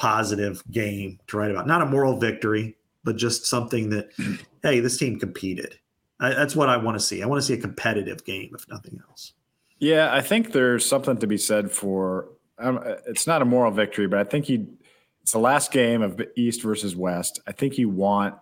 positive 0.00 0.62
game 0.70 1.18
to 1.26 1.36
write 1.36 1.50
about. 1.50 1.66
Not 1.66 1.82
a 1.82 1.86
moral 1.86 2.16
victory, 2.16 2.74
but 3.04 3.16
just 3.16 3.44
something 3.44 3.90
that, 3.90 4.08
hey, 4.62 4.80
this 4.80 4.96
team 4.96 5.20
competed. 5.20 5.78
I, 6.18 6.30
that's 6.30 6.56
what 6.56 6.70
I 6.70 6.78
want 6.78 6.98
to 6.98 7.04
see. 7.04 7.22
I 7.22 7.26
want 7.26 7.40
to 7.40 7.46
see 7.46 7.52
a 7.52 7.58
competitive 7.58 8.24
game, 8.24 8.50
if 8.54 8.66
nothing 8.68 8.98
else. 9.08 9.34
Yeah, 9.78 10.12
I 10.12 10.22
think 10.22 10.52
there's 10.52 10.86
something 10.86 11.18
to 11.18 11.26
be 11.26 11.36
said 11.36 11.70
for. 11.70 12.28
Um, 12.58 12.80
it's 13.06 13.26
not 13.26 13.42
a 13.42 13.44
moral 13.44 13.70
victory, 13.70 14.06
but 14.06 14.18
I 14.18 14.24
think 14.24 14.48
you. 14.48 14.66
It's 15.22 15.32
the 15.32 15.38
last 15.38 15.70
game 15.70 16.00
of 16.00 16.20
East 16.34 16.62
versus 16.62 16.96
West. 16.96 17.40
I 17.46 17.52
think 17.52 17.76
you 17.76 17.90
want 17.90 18.34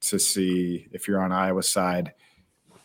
to 0.00 0.18
see 0.18 0.88
if 0.92 1.06
you're 1.06 1.20
on 1.20 1.30
Iowa 1.30 1.62
side 1.62 2.14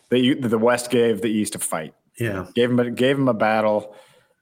that 0.09 0.19
you, 0.19 0.35
the 0.35 0.57
West 0.57 0.91
gave 0.91 1.21
the 1.21 1.29
East 1.29 1.55
a 1.55 1.59
fight. 1.59 1.93
Yeah, 2.19 2.47
gave 2.55 2.69
him 2.69 2.79
a, 2.79 2.91
gave 2.91 3.17
him 3.17 3.29
a 3.29 3.33
battle. 3.33 3.95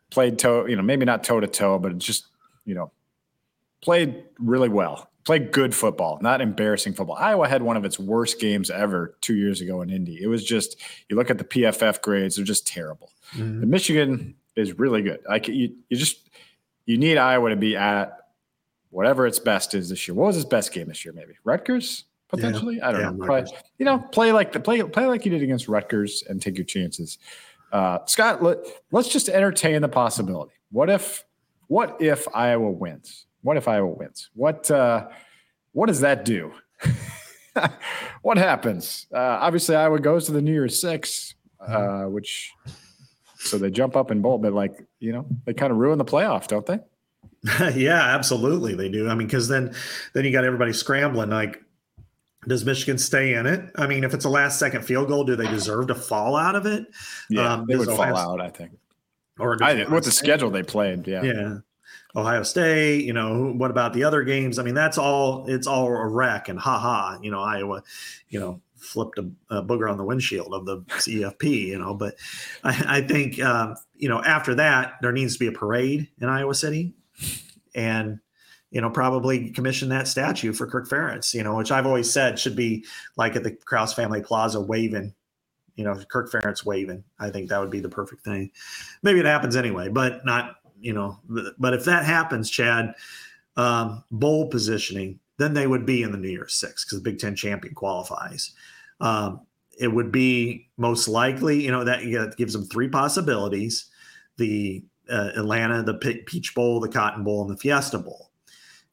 Played 0.09 0.39
toe, 0.39 0.65
you 0.65 0.75
know, 0.75 0.81
maybe 0.81 1.05
not 1.05 1.23
toe 1.23 1.39
to 1.39 1.47
toe, 1.47 1.77
but 1.77 1.97
just 1.99 2.27
you 2.65 2.73
know 2.73 2.91
played 3.85 4.23
really 4.39 4.67
well, 4.67 5.09
played 5.23 5.51
good 5.51 5.73
football, 5.73 6.17
not 6.21 6.41
embarrassing 6.41 6.93
football. 6.93 7.15
Iowa 7.17 7.47
had 7.47 7.61
one 7.61 7.77
of 7.77 7.85
its 7.85 7.99
worst 7.99 8.39
games 8.41 8.69
ever 8.69 9.15
two 9.21 9.35
years 9.35 9.61
ago 9.61 9.81
in 9.81 9.91
Indy. 9.91 10.21
It 10.21 10.27
was 10.27 10.43
just 10.43 10.81
you 11.07 11.15
look 11.15 11.29
at 11.29 11.37
the 11.37 11.43
PFF 11.43 12.01
grades; 12.01 12.35
they're 12.35 12.43
just 12.43 12.67
terrible. 12.67 13.11
Mm-hmm. 13.33 13.69
Michigan 13.69 14.35
is 14.55 14.77
really 14.77 15.03
good. 15.03 15.19
Like 15.29 15.47
you, 15.47 15.75
you 15.87 15.97
just 15.97 16.29
you 16.85 16.97
need 16.97 17.17
Iowa 17.17 17.51
to 17.51 17.55
be 17.55 17.77
at 17.77 18.17
whatever 18.89 19.27
its 19.27 19.39
best 19.39 19.75
is 19.75 19.89
this 19.89 20.07
year. 20.07 20.15
What 20.15 20.27
was 20.27 20.37
its 20.37 20.45
best 20.45 20.73
game 20.73 20.87
this 20.87 21.05
year? 21.05 21.13
Maybe 21.13 21.33
Rutgers 21.43 22.05
potentially. 22.27 22.77
Yeah. 22.77 22.89
I 22.89 22.91
don't 22.91 23.01
yeah, 23.01 23.11
know. 23.11 23.25
Probably, 23.25 23.51
you 23.77 23.85
know, 23.85 23.99
play 23.99 24.31
like 24.31 24.51
the 24.51 24.59
play 24.59 24.81
play 24.81 25.05
like 25.05 25.25
you 25.25 25.31
did 25.31 25.43
against 25.43 25.67
Rutgers 25.67 26.23
and 26.27 26.41
take 26.41 26.57
your 26.57 26.65
chances. 26.65 27.19
Uh, 27.71 27.99
Scott, 28.05 28.41
let, 28.41 28.57
let's 28.91 29.09
just 29.09 29.29
entertain 29.29 29.81
the 29.81 29.89
possibility. 29.89 30.53
What 30.71 30.89
if 30.89 31.23
what 31.67 31.97
if 32.01 32.27
Iowa 32.33 32.71
wins? 32.71 33.25
What 33.45 33.57
if 33.57 33.67
Iowa 33.67 33.89
wins? 33.89 34.31
What 34.33 34.71
uh, 34.71 35.07
what 35.71 35.85
does 35.85 35.99
that 35.99 36.25
do? 36.25 36.51
what 38.23 38.39
happens? 38.39 39.05
Uh, 39.13 39.19
obviously, 39.19 39.75
Iowa 39.75 39.99
goes 39.99 40.25
to 40.25 40.31
the 40.31 40.41
New 40.41 40.51
Year's 40.51 40.81
Six, 40.81 41.35
uh, 41.59 42.05
which 42.05 42.51
so 43.37 43.59
they 43.59 43.69
jump 43.69 43.95
up 43.95 44.09
in 44.09 44.23
bowl, 44.23 44.39
but 44.39 44.51
like 44.51 44.83
you 44.99 45.13
know, 45.13 45.27
they 45.45 45.53
kind 45.53 45.71
of 45.71 45.77
ruin 45.77 45.99
the 45.99 46.05
playoff, 46.05 46.47
don't 46.47 46.65
they? 46.65 46.79
yeah, 47.79 48.15
absolutely, 48.15 48.73
they 48.73 48.89
do. 48.89 49.07
I 49.07 49.13
mean, 49.13 49.27
because 49.27 49.47
then 49.47 49.75
then 50.13 50.25
you 50.25 50.31
got 50.31 50.43
everybody 50.43 50.73
scrambling. 50.73 51.29
Like, 51.29 51.63
does 52.47 52.65
Michigan 52.65 52.97
stay 52.97 53.35
in 53.35 53.45
it? 53.45 53.61
I 53.75 53.85
mean, 53.85 54.03
if 54.03 54.15
it's 54.15 54.25
a 54.25 54.29
last 54.29 54.57
second 54.57 54.83
field 54.85 55.07
goal, 55.07 55.23
do 55.23 55.35
they 55.35 55.47
deserve 55.47 55.85
to 55.89 55.95
fall 55.95 56.35
out 56.35 56.55
of 56.55 56.65
it? 56.65 56.87
Yeah, 57.29 57.53
um, 57.53 57.67
they 57.67 57.75
would 57.75 57.89
fall 57.89 58.17
out. 58.17 58.41
I 58.41 58.49
think. 58.49 58.71
Or 59.37 59.63
I, 59.63 59.83
with 59.83 60.05
the 60.05 60.11
schedule 60.11 60.49
they 60.49 60.63
played, 60.63 61.07
yeah, 61.07 61.21
yeah. 61.21 61.57
Ohio 62.15 62.43
State, 62.43 63.03
you 63.03 63.13
know, 63.13 63.51
what 63.57 63.71
about 63.71 63.93
the 63.93 64.03
other 64.03 64.23
games? 64.23 64.57
I 64.57 64.63
mean, 64.63 64.73
that's 64.73 64.97
all, 64.97 65.45
it's 65.47 65.67
all 65.67 65.87
a 65.87 66.07
wreck 66.07 66.47
and 66.47 66.57
haha, 66.57 67.19
you 67.21 67.29
know, 67.29 67.41
Iowa, 67.41 67.83
you 68.29 68.39
know, 68.39 68.61
flipped 68.77 69.17
a, 69.17 69.29
a 69.49 69.63
booger 69.63 69.89
on 69.89 69.97
the 69.97 70.03
windshield 70.03 70.53
of 70.53 70.65
the 70.65 70.77
CFP, 70.87 71.67
you 71.67 71.79
know, 71.79 71.93
but 71.93 72.15
I, 72.63 72.97
I 72.97 73.01
think, 73.01 73.41
um, 73.41 73.75
you 73.95 74.07
know, 74.07 74.21
after 74.23 74.55
that, 74.55 74.93
there 75.01 75.11
needs 75.11 75.33
to 75.33 75.39
be 75.39 75.47
a 75.47 75.51
parade 75.51 76.09
in 76.21 76.29
Iowa 76.29 76.53
City. 76.53 76.93
And, 77.73 78.19
you 78.71 78.81
know, 78.81 78.89
probably 78.89 79.51
commission 79.51 79.89
that 79.89 80.07
statue 80.07 80.53
for 80.53 80.67
Kirk 80.67 80.87
Ferentz, 80.87 81.33
you 81.33 81.43
know, 81.43 81.55
which 81.55 81.71
I've 81.71 81.85
always 81.85 82.11
said 82.11 82.39
should 82.39 82.55
be 82.55 82.85
like 83.17 83.35
at 83.35 83.43
the 83.43 83.51
Krause 83.51 83.93
Family 83.93 84.21
Plaza 84.21 84.61
waving, 84.61 85.13
you 85.75 85.83
know, 85.83 85.95
Kirk 86.09 86.31
Ferentz 86.31 86.65
waving. 86.65 87.03
I 87.19 87.29
think 87.29 87.49
that 87.49 87.59
would 87.59 87.71
be 87.71 87.79
the 87.79 87.89
perfect 87.89 88.23
thing. 88.23 88.51
Maybe 89.03 89.19
it 89.19 89.25
happens 89.25 89.55
anyway, 89.55 89.89
but 89.89 90.25
not, 90.25 90.55
you 90.79 90.93
know, 90.93 91.19
but 91.57 91.73
if 91.73 91.85
that 91.85 92.05
happens, 92.05 92.49
Chad, 92.49 92.93
um, 93.57 94.03
bowl 94.11 94.49
positioning, 94.49 95.19
then 95.37 95.53
they 95.53 95.67
would 95.67 95.85
be 95.85 96.03
in 96.03 96.11
the 96.11 96.17
New 96.17 96.29
Year's 96.29 96.55
Six 96.55 96.83
because 96.83 97.01
the 97.01 97.09
Big 97.09 97.19
Ten 97.19 97.35
champion 97.35 97.73
qualifies. 97.73 98.51
Um, 99.01 99.41
it 99.79 99.89
would 99.89 100.11
be 100.11 100.69
most 100.77 101.07
likely, 101.07 101.63
you 101.63 101.71
know, 101.71 101.83
that, 101.83 102.35
gives 102.37 102.53
them 102.53 102.65
three 102.65 102.87
possibilities: 102.87 103.85
the 104.37 104.83
uh, 105.09 105.31
Atlanta, 105.35 105.83
the 105.83 105.95
Peach 106.25 106.55
Bowl, 106.55 106.79
the 106.79 106.89
Cotton 106.89 107.23
Bowl, 107.23 107.41
and 107.41 107.51
the 107.51 107.57
Fiesta 107.59 107.97
Bowl. 107.97 108.31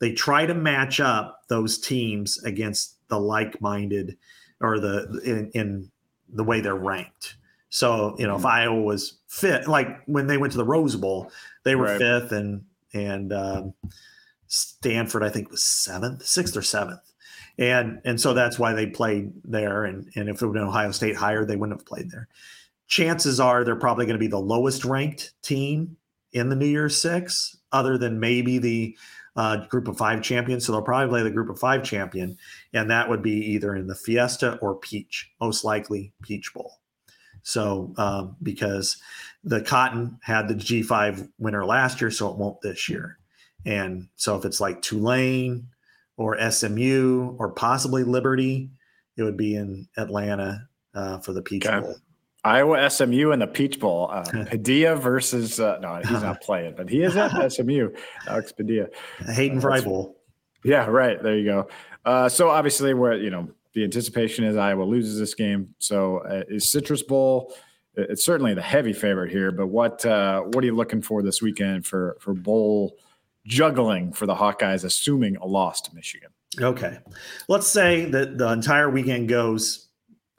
They 0.00 0.12
try 0.12 0.46
to 0.46 0.54
match 0.54 0.98
up 0.98 1.42
those 1.48 1.78
teams 1.78 2.42
against 2.42 2.96
the 3.08 3.20
like-minded 3.20 4.16
or 4.60 4.80
the 4.80 5.20
in, 5.24 5.50
in 5.52 5.90
the 6.28 6.44
way 6.44 6.60
they're 6.60 6.74
ranked. 6.74 7.36
So 7.72 8.14
you 8.18 8.26
know, 8.26 8.34
if 8.34 8.42
mm-hmm. 8.42 8.48
Iowa 8.48 8.82
was 8.82 9.14
fifth, 9.28 9.66
like 9.66 9.88
when 10.04 10.26
they 10.26 10.36
went 10.36 10.52
to 10.52 10.58
the 10.58 10.64
Rose 10.64 10.94
Bowl, 10.94 11.32
they 11.64 11.74
were 11.74 11.86
right. 11.86 11.98
fifth, 11.98 12.30
and 12.30 12.66
and 12.92 13.32
um, 13.32 13.72
Stanford 14.46 15.22
I 15.22 15.30
think 15.30 15.50
was 15.50 15.62
seventh, 15.64 16.22
sixth 16.26 16.54
or 16.54 16.60
seventh, 16.60 17.00
and 17.56 17.98
and 18.04 18.20
so 18.20 18.34
that's 18.34 18.58
why 18.58 18.74
they 18.74 18.88
played 18.88 19.32
there. 19.42 19.86
And 19.86 20.06
and 20.16 20.28
if 20.28 20.42
it 20.42 20.46
would 20.46 20.52
been 20.52 20.64
Ohio 20.64 20.90
State 20.90 21.16
higher, 21.16 21.46
they 21.46 21.56
wouldn't 21.56 21.80
have 21.80 21.86
played 21.86 22.10
there. 22.10 22.28
Chances 22.88 23.40
are 23.40 23.64
they're 23.64 23.74
probably 23.74 24.04
going 24.04 24.18
to 24.18 24.20
be 24.20 24.26
the 24.26 24.38
lowest 24.38 24.84
ranked 24.84 25.32
team 25.40 25.96
in 26.32 26.50
the 26.50 26.56
New 26.56 26.66
Year's 26.66 27.00
Six, 27.00 27.56
other 27.72 27.96
than 27.96 28.20
maybe 28.20 28.58
the 28.58 28.98
uh, 29.34 29.64
group 29.68 29.88
of 29.88 29.96
five 29.96 30.20
champions. 30.20 30.66
So 30.66 30.72
they'll 30.72 30.82
probably 30.82 31.08
play 31.08 31.22
the 31.22 31.30
group 31.30 31.48
of 31.48 31.58
five 31.58 31.84
champion, 31.84 32.36
and 32.74 32.90
that 32.90 33.08
would 33.08 33.22
be 33.22 33.32
either 33.32 33.74
in 33.74 33.86
the 33.86 33.94
Fiesta 33.94 34.58
or 34.60 34.74
Peach, 34.74 35.30
most 35.40 35.64
likely 35.64 36.12
Peach 36.20 36.52
Bowl. 36.52 36.81
So 37.42 37.92
um, 37.96 38.36
because 38.42 38.98
the 39.44 39.60
Cotton 39.60 40.18
had 40.22 40.48
the 40.48 40.54
G5 40.54 41.28
winner 41.38 41.64
last 41.64 42.00
year, 42.00 42.10
so 42.10 42.30
it 42.30 42.36
won't 42.36 42.60
this 42.60 42.88
year. 42.88 43.18
And 43.64 44.08
so 44.16 44.36
if 44.36 44.44
it's 44.44 44.60
like 44.60 44.82
Tulane 44.82 45.68
or 46.16 46.38
SMU 46.50 47.36
or 47.38 47.52
possibly 47.52 48.04
Liberty, 48.04 48.70
it 49.16 49.22
would 49.22 49.36
be 49.36 49.54
in 49.54 49.88
Atlanta 49.96 50.68
uh, 50.94 51.18
for 51.18 51.32
the 51.32 51.42
Peach 51.42 51.66
okay. 51.66 51.80
Bowl. 51.80 51.96
Iowa 52.44 52.90
SMU 52.90 53.30
in 53.30 53.38
the 53.38 53.46
Peach 53.46 53.78
Bowl. 53.78 54.08
Uh, 54.10 54.24
Padilla 54.46 54.96
versus 54.96 55.60
uh, 55.60 55.78
no, 55.80 55.96
he's 55.96 56.22
not 56.22 56.40
playing, 56.42 56.74
but 56.76 56.88
he 56.88 57.02
is 57.02 57.16
at 57.16 57.52
SMU. 57.52 57.90
Alex 58.26 58.52
Padilla, 58.52 58.88
Hayden 59.28 59.60
Fry 59.60 59.80
Bowl. 59.80 60.16
Yeah, 60.64 60.86
right. 60.86 61.22
There 61.22 61.36
you 61.36 61.44
go. 61.44 61.68
Uh, 62.04 62.28
so 62.28 62.50
obviously, 62.50 62.94
we're 62.94 63.14
you 63.14 63.30
know 63.30 63.48
the 63.74 63.84
anticipation 63.84 64.44
is 64.44 64.56
Iowa 64.56 64.84
loses 64.84 65.18
this 65.18 65.34
game. 65.34 65.74
So 65.78 66.18
uh, 66.18 66.42
is 66.48 66.70
Citrus 66.70 67.02
Bowl? 67.02 67.54
It's 67.94 68.24
certainly 68.24 68.54
the 68.54 68.62
heavy 68.62 68.92
favorite 68.92 69.30
here. 69.30 69.52
But 69.52 69.68
what 69.68 70.04
uh, 70.04 70.42
what 70.42 70.62
are 70.62 70.66
you 70.66 70.74
looking 70.74 71.02
for 71.02 71.22
this 71.22 71.42
weekend 71.42 71.86
for 71.86 72.16
for 72.20 72.34
bowl 72.34 72.96
juggling 73.46 74.12
for 74.12 74.26
the 74.26 74.34
Hawkeyes, 74.34 74.84
assuming 74.84 75.36
a 75.36 75.46
loss 75.46 75.80
to 75.82 75.94
Michigan? 75.94 76.30
Okay, 76.60 76.98
let's 77.48 77.66
say 77.66 78.06
that 78.06 78.38
the 78.38 78.48
entire 78.48 78.90
weekend 78.90 79.28
goes 79.28 79.88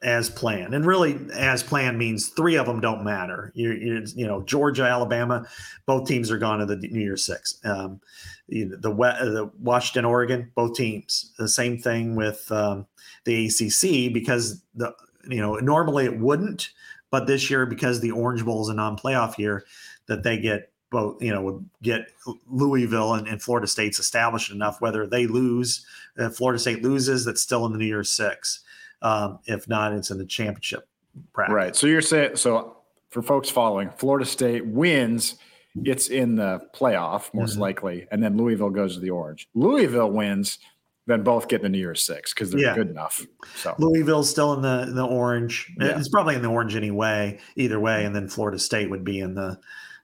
as 0.03 0.29
planned. 0.29 0.73
And 0.73 0.85
really, 0.85 1.17
as 1.33 1.63
planned 1.63 1.97
means 1.97 2.29
three 2.29 2.55
of 2.57 2.65
them 2.65 2.81
don't 2.81 3.03
matter. 3.03 3.51
You, 3.55 3.71
you, 3.71 4.05
you 4.15 4.27
know, 4.27 4.43
Georgia, 4.43 4.83
Alabama, 4.83 5.47
both 5.85 6.07
teams 6.07 6.29
are 6.29 6.37
gone 6.37 6.59
to 6.59 6.65
the 6.65 6.75
New 6.75 6.99
Year's 6.99 7.23
Six. 7.23 7.59
Um, 7.63 8.01
the, 8.49 8.65
the 8.65 9.51
Washington, 9.59 10.05
Oregon, 10.05 10.51
both 10.55 10.75
teams. 10.75 11.33
The 11.37 11.47
same 11.47 11.77
thing 11.77 12.15
with 12.15 12.51
um, 12.51 12.85
the 13.25 13.45
ACC 13.45 14.13
because 14.13 14.61
the 14.75 14.93
you 15.27 15.41
know 15.41 15.55
normally 15.55 16.05
it 16.05 16.19
wouldn't, 16.19 16.69
but 17.11 17.27
this 17.27 17.49
year 17.49 17.65
because 17.65 18.01
the 18.01 18.11
Orange 18.11 18.43
Bowl 18.43 18.61
is 18.61 18.69
a 18.69 18.73
non-playoff 18.73 19.37
year, 19.37 19.65
that 20.07 20.23
they 20.23 20.37
get 20.37 20.71
both 20.89 21.21
you 21.21 21.33
know 21.33 21.41
would 21.41 21.69
get 21.81 22.07
Louisville 22.47 23.15
and, 23.15 23.27
and 23.27 23.41
Florida 23.41 23.67
State's 23.67 23.99
established 23.99 24.51
enough. 24.51 24.81
Whether 24.81 25.07
they 25.07 25.27
lose, 25.27 25.85
uh, 26.17 26.29
Florida 26.29 26.59
State 26.59 26.83
loses, 26.83 27.25
that's 27.25 27.41
still 27.41 27.65
in 27.65 27.71
the 27.71 27.77
New 27.77 27.85
Year's 27.85 28.09
Six. 28.09 28.61
Um, 29.01 29.39
if 29.45 29.67
not, 29.67 29.93
it's 29.93 30.11
in 30.11 30.17
the 30.17 30.25
championship 30.25 30.87
bracket. 31.33 31.55
Right. 31.55 31.75
So 31.75 31.87
you're 31.87 32.01
saying 32.01 32.37
so 32.37 32.77
for 33.09 33.21
folks 33.21 33.49
following, 33.49 33.89
Florida 33.97 34.25
State 34.25 34.65
wins, 34.65 35.35
it's 35.83 36.09
in 36.09 36.35
the 36.35 36.61
playoff 36.73 37.33
most 37.33 37.53
mm-hmm. 37.53 37.61
likely, 37.61 38.07
and 38.11 38.21
then 38.23 38.37
Louisville 38.37 38.69
goes 38.69 38.95
to 38.95 38.99
the 38.99 39.09
Orange. 39.09 39.49
Louisville 39.53 40.11
wins, 40.11 40.59
then 41.05 41.23
both 41.23 41.47
get 41.47 41.57
in 41.57 41.63
the 41.63 41.69
New 41.69 41.79
Year's 41.79 42.03
Six 42.03 42.33
because 42.33 42.51
they're 42.51 42.61
yeah. 42.61 42.75
good 42.75 42.89
enough. 42.89 43.25
So 43.55 43.75
Louisville's 43.77 44.29
still 44.29 44.53
in 44.53 44.61
the 44.61 44.91
the 44.93 45.05
Orange. 45.05 45.71
Yeah. 45.79 45.97
It's 45.97 46.09
probably 46.09 46.35
in 46.35 46.41
the 46.41 46.49
Orange 46.49 46.75
anyway. 46.75 47.39
Either 47.55 47.79
way, 47.79 48.05
and 48.05 48.15
then 48.15 48.27
Florida 48.27 48.59
State 48.59 48.89
would 48.89 49.03
be 49.03 49.19
in 49.19 49.35
the 49.35 49.59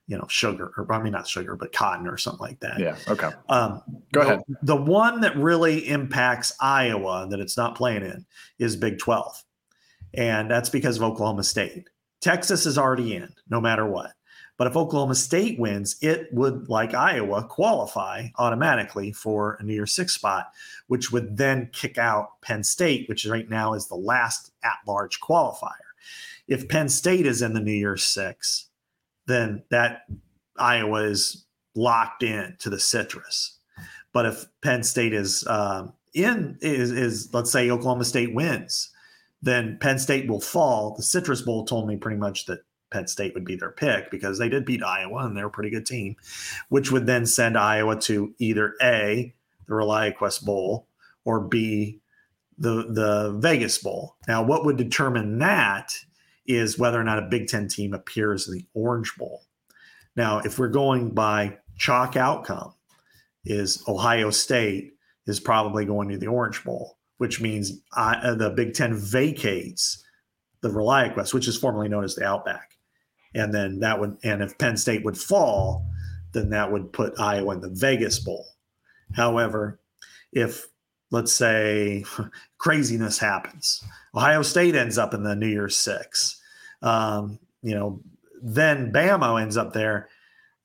you 0.10 0.18
know, 0.18 0.26
sugar, 0.28 0.74
or 0.76 0.92
I 0.92 1.04
mean, 1.04 1.14
not 1.14 1.28
sugar, 1.28 1.56
but 1.56 1.72
cotton 1.72 2.08
or 2.08 2.18
something 2.18 2.42
like 2.42 2.60
that. 2.62 2.80
Yeah. 2.80 2.98
Okay. 3.08 3.30
Um, 3.48 3.84
Go 4.12 4.22
the, 4.22 4.28
ahead. 4.28 4.40
The 4.64 4.76
one 4.76 5.22
that 5.22 5.38
really 5.38 5.88
impacts 5.88 6.52
Iowa 6.60 7.28
that 7.30 7.40
it's 7.40 7.56
not 7.56 7.76
playing 7.76 8.02
in 8.02 8.26
is 8.58 8.76
Big 8.76 8.98
12. 8.98 9.44
And 10.16 10.50
that's 10.50 10.70
because 10.70 10.98
of 10.98 11.04
Oklahoma 11.04 11.44
State. 11.44 11.88
Texas 12.22 12.66
is 12.66 12.80
already 12.80 13.16
in, 13.16 13.32
no 13.52 13.62
matter 13.62 13.86
what. 13.86 14.14
But 14.60 14.68
if 14.68 14.76
Oklahoma 14.76 15.16
State 15.16 15.58
wins, 15.58 15.96
it 16.02 16.28
would, 16.34 16.68
like 16.68 16.94
Iowa, 16.94 17.46
qualify 17.46 18.28
automatically 18.38 19.14
for 19.14 19.54
a 19.54 19.64
New 19.64 19.74
Year's 19.74 19.94
Six 19.94 20.14
spot, 20.14 20.52
which 20.88 21.14
would 21.14 21.38
then 21.38 21.70
kick 21.72 21.98
out 21.98 22.42
Penn 22.42 22.66
State, 22.66 23.08
which 23.08 23.26
right 23.26 23.50
now 23.50 23.74
is 23.74 23.88
the 23.88 23.96
last 23.96 24.52
at 24.62 24.76
large 24.86 25.22
qualifier. 25.22 25.72
If 26.50 26.68
Penn 26.68 26.90
State 26.90 27.26
is 27.26 27.42
in 27.42 27.54
the 27.54 27.62
New 27.62 27.72
Year's 27.72 28.04
Six, 28.04 28.66
then 29.28 29.64
that 29.70 30.02
Iowa 30.58 31.04
is 31.04 31.46
locked 31.74 32.22
in 32.22 32.58
to 32.60 32.70
the 32.70 32.82
citrus. 32.82 33.60
But 34.12 34.26
if 34.26 34.46
Penn 34.62 34.84
State 34.84 35.14
is 35.14 35.48
um, 35.48 35.94
in, 36.14 36.58
is, 36.60 36.92
is 36.92 37.34
let's 37.34 37.50
say 37.50 37.72
Oklahoma 37.72 38.04
State 38.04 38.36
wins, 38.36 38.90
then 39.42 39.78
Penn 39.80 40.00
State 40.00 40.28
will 40.28 40.42
fall. 40.42 40.96
The 40.98 41.04
Citrus 41.04 41.44
Bowl 41.44 41.64
told 41.64 41.88
me 41.88 41.96
pretty 41.96 42.18
much 42.18 42.46
that 42.48 42.60
Penn 42.92 43.08
State 43.08 43.34
would 43.34 43.46
be 43.46 43.56
their 43.56 43.72
pick 43.72 44.12
because 44.12 44.38
they 44.38 44.50
did 44.50 44.66
beat 44.66 44.84
Iowa 44.84 45.26
and 45.26 45.36
they're 45.36 45.48
a 45.48 45.52
pretty 45.52 45.70
good 45.70 45.86
team, 45.86 46.16
which 46.70 46.92
would 46.92 47.06
then 47.06 47.26
send 47.26 47.58
Iowa 47.58 48.00
to 48.02 48.34
either 48.40 48.76
A, 48.82 49.34
the 49.68 49.74
ReliaQuest 49.74 50.44
Bowl, 50.44 50.88
or 51.26 51.40
B, 51.40 52.00
the 52.58 52.88
the 52.90 53.38
Vegas 53.40 53.78
Bowl. 53.78 54.16
Now, 54.28 54.44
what 54.44 54.66
would 54.66 54.78
determine 54.78 55.40
that 55.40 55.94
is 56.50 56.80
whether 56.80 57.00
or 57.00 57.04
not 57.04 57.20
a 57.20 57.28
Big 57.30 57.48
Ten 57.48 57.68
team 57.68 57.94
appears 57.94 58.48
in 58.48 58.56
the 58.56 58.66
Orange 58.74 59.16
Bowl. 59.18 59.44
Now, 60.16 60.40
if 60.40 60.58
we're 60.58 60.68
going 60.68 61.12
by 61.12 61.60
chalk 61.78 62.18
outcome, 62.18 62.74
is 63.46 63.84
Ohio 63.88 64.32
State 64.32 64.94
is 65.28 65.40
probably 65.40 65.86
going 65.86 66.10
to 66.10 66.18
the 66.18 66.28
Orange 66.28 66.64
Bowl, 66.64 66.98
which 67.18 67.40
means 67.40 67.80
I, 67.94 68.16
uh, 68.16 68.36
the 68.36 68.50
Big 68.50 68.74
Ten 68.74 68.96
vacates 68.96 70.04
the 70.62 70.70
ReliaQuest, 70.70 71.34
which 71.34 71.48
is 71.48 71.58
formerly 71.58 71.88
known 71.88 72.04
as 72.04 72.16
the 72.16 72.26
Outback, 72.26 72.76
and 73.36 73.54
then 73.54 73.80
that 73.80 74.00
would 74.00 74.18
and 74.24 74.42
if 74.42 74.58
Penn 74.58 74.78
State 74.78 75.04
would 75.04 75.18
fall, 75.18 75.86
then 76.34 76.50
that 76.50 76.72
would 76.72 76.92
put 76.94 77.20
Iowa 77.20 77.56
in 77.56 77.62
the 77.62 77.70
Vegas 77.70 78.20
Bowl. 78.20 78.46
However, 79.14 79.80
if 80.32 80.68
let's 81.12 81.34
say 81.34 82.06
craziness 82.58 83.20
happens, 83.20 83.84
Ohio 84.16 84.42
State 84.42 84.76
ends 84.76 84.98
up 84.98 85.14
in 85.14 85.24
the 85.24 85.36
New 85.36 85.48
Year's 85.48 85.78
Six 85.78 86.40
um, 86.82 87.40
you 87.62 87.76
know, 87.76 88.02
then 88.42 88.92
Bama 88.92 89.42
ends 89.42 89.58
up 89.58 89.74
there, 89.74 90.10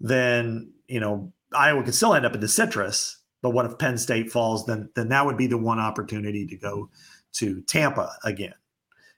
then 0.00 0.72
you 0.86 1.00
know 1.00 1.32
Iowa 1.52 1.82
could 1.82 1.94
still 1.94 2.14
end 2.14 2.26
up 2.26 2.34
in 2.34 2.40
the 2.40 2.48
citrus. 2.48 3.18
But 3.42 3.50
what 3.50 3.66
if 3.66 3.78
Penn 3.78 3.98
State 3.98 4.30
falls? 4.30 4.66
Then 4.66 4.88
then 4.94 5.08
that 5.08 5.26
would 5.26 5.36
be 5.36 5.46
the 5.46 5.58
one 5.58 5.78
opportunity 5.78 6.46
to 6.46 6.56
go 6.56 6.90
to 7.34 7.60
Tampa 7.62 8.12
again 8.24 8.54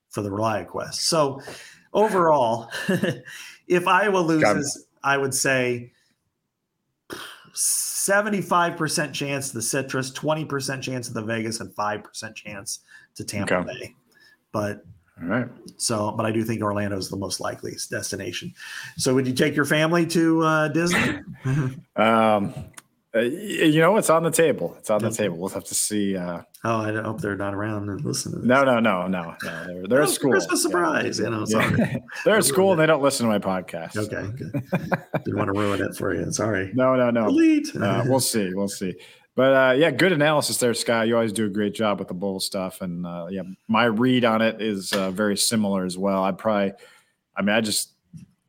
for 0.09 0.23
the 0.23 0.31
ReliaQuest. 0.31 0.95
So 0.95 1.41
overall, 1.93 2.71
if 3.69 3.87
Iowa 3.87 4.19
loses, 4.19 4.87
I 5.03 5.17
would 5.17 5.35
say 5.35 5.93
75% 7.57 9.13
chance 9.13 9.49
to 9.49 9.55
the 9.55 9.63
Citrus, 9.63 10.11
20% 10.13 10.83
chance 10.83 11.09
to 11.09 11.15
the 11.15 11.23
Vegas, 11.23 11.61
and 11.61 11.75
5% 11.75 12.35
chance 12.35 12.81
to 13.15 13.25
Tampa 13.25 13.57
okay. 13.59 13.73
Bay. 13.73 13.95
But 14.53 14.85
all 15.23 15.29
right. 15.29 15.49
So, 15.79 16.13
but 16.13 16.27
I 16.27 16.31
do 16.31 16.45
think 16.45 16.61
Orlando 16.61 16.99
is 16.99 17.09
the 17.09 17.17
most 17.17 17.41
likely 17.41 17.73
destination. 17.91 18.53
So, 18.99 19.15
would 19.15 19.27
you 19.27 19.33
take 19.33 19.57
your 19.57 19.65
family 19.65 20.07
to 20.09 20.43
uh, 20.43 20.69
Disney? 20.69 21.21
um, 21.97 22.55
uh, 23.17 23.21
you 23.21 23.81
know, 23.81 23.97
it's 23.97 24.11
on 24.11 24.23
the 24.23 24.31
table. 24.31 24.75
It's 24.79 24.91
on 24.91 25.01
the 25.01 25.11
table. 25.11 25.39
We'll 25.39 25.49
have 25.49 25.65
to 25.65 25.75
see. 25.75 26.17
Uh, 26.17 26.43
oh, 26.65 26.81
I 26.81 26.93
hope 26.93 27.21
they're 27.21 27.37
not 27.37 27.55
around 27.55 27.89
and 27.89 28.05
listening. 28.05 28.47
No, 28.47 28.63
no, 28.65 28.79
no, 28.79 29.07
no, 29.07 29.35
no. 29.43 29.67
They're, 29.67 29.87
they're 29.89 30.03
at 30.03 30.11
school. 30.11 30.33
Christmas 30.33 30.63
surprise. 30.63 31.19
Yeah. 31.19 31.27
You 31.27 31.31
know, 31.31 31.45
sorry. 31.47 32.03
they're 32.25 32.37
at 32.37 32.45
school 32.45 32.73
and 32.73 32.81
they 32.81 32.87
don't 32.87 33.03
listen 33.03 33.27
to 33.27 33.33
my 33.33 33.39
podcast. 33.39 33.97
Okay, 33.97 34.31
good. 34.37 34.53
Didn't 35.25 35.39
want 35.39 35.53
to 35.53 35.59
ruin 35.59 35.81
it 35.83 35.97
for 35.97 36.15
you. 36.15 36.31
Sorry. 36.31 36.71
No, 36.75 36.95
no, 36.95 37.11
no. 37.11 37.27
Elite. 37.27 37.75
Uh, 37.75 38.05
we'll 38.07 38.21
see. 38.21 38.53
We'll 38.53 38.69
see. 38.69 38.95
But 39.35 39.55
uh, 39.55 39.75
yeah, 39.77 39.91
good 39.91 40.13
analysis 40.13 40.59
there, 40.59 40.75
Scott. 40.75 41.09
You 41.09 41.15
always 41.15 41.33
do 41.33 41.47
a 41.47 41.51
great 41.51 41.75
job 41.75 41.99
with 41.99 42.09
the 42.09 42.15
bowl 42.15 42.41
stuff, 42.41 42.81
and 42.81 43.07
uh, 43.07 43.27
yeah, 43.31 43.43
my 43.69 43.85
read 43.85 44.25
on 44.25 44.41
it 44.41 44.63
is 44.63 44.93
uh, 44.93 45.11
very 45.11 45.37
similar 45.37 45.85
as 45.85 45.99
well. 45.99 46.25
I'd 46.25 46.39
probably, 46.39 46.73
I 47.37 47.43
mean, 47.43 47.55
I 47.55 47.61
just, 47.61 47.93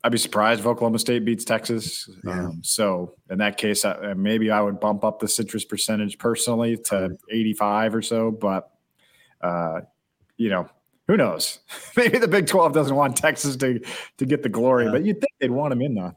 I'd 0.03 0.11
be 0.11 0.17
surprised 0.17 0.59
if 0.61 0.65
Oklahoma 0.65 0.99
State 0.99 1.25
beats 1.25 1.43
Texas. 1.43 2.09
Yeah. 2.23 2.47
Um, 2.47 2.61
so 2.63 3.15
in 3.29 3.39
that 3.39 3.57
case, 3.57 3.83
I, 3.83 4.13
maybe 4.13 4.51
I 4.51 4.61
would 4.61 4.79
bump 4.79 5.03
up 5.03 5.19
the 5.19 5.27
citrus 5.27 5.65
percentage 5.65 6.17
personally 6.17 6.77
to 6.85 7.17
85 7.29 7.95
or 7.95 8.01
so. 8.01 8.31
But 8.31 8.69
uh, 9.41 9.81
you 10.37 10.49
know, 10.49 10.69
who 11.07 11.17
knows? 11.17 11.59
maybe 11.97 12.19
the 12.19 12.27
Big 12.27 12.47
12 12.47 12.73
doesn't 12.73 12.95
want 12.95 13.17
Texas 13.17 13.55
to 13.57 13.79
to 14.17 14.25
get 14.25 14.43
the 14.43 14.49
glory, 14.49 14.85
yeah. 14.85 14.91
but 14.91 15.05
you'd 15.05 15.19
think 15.19 15.31
they'd 15.39 15.51
want 15.51 15.71
them 15.71 15.81
in 15.81 15.95
though. 15.95 16.13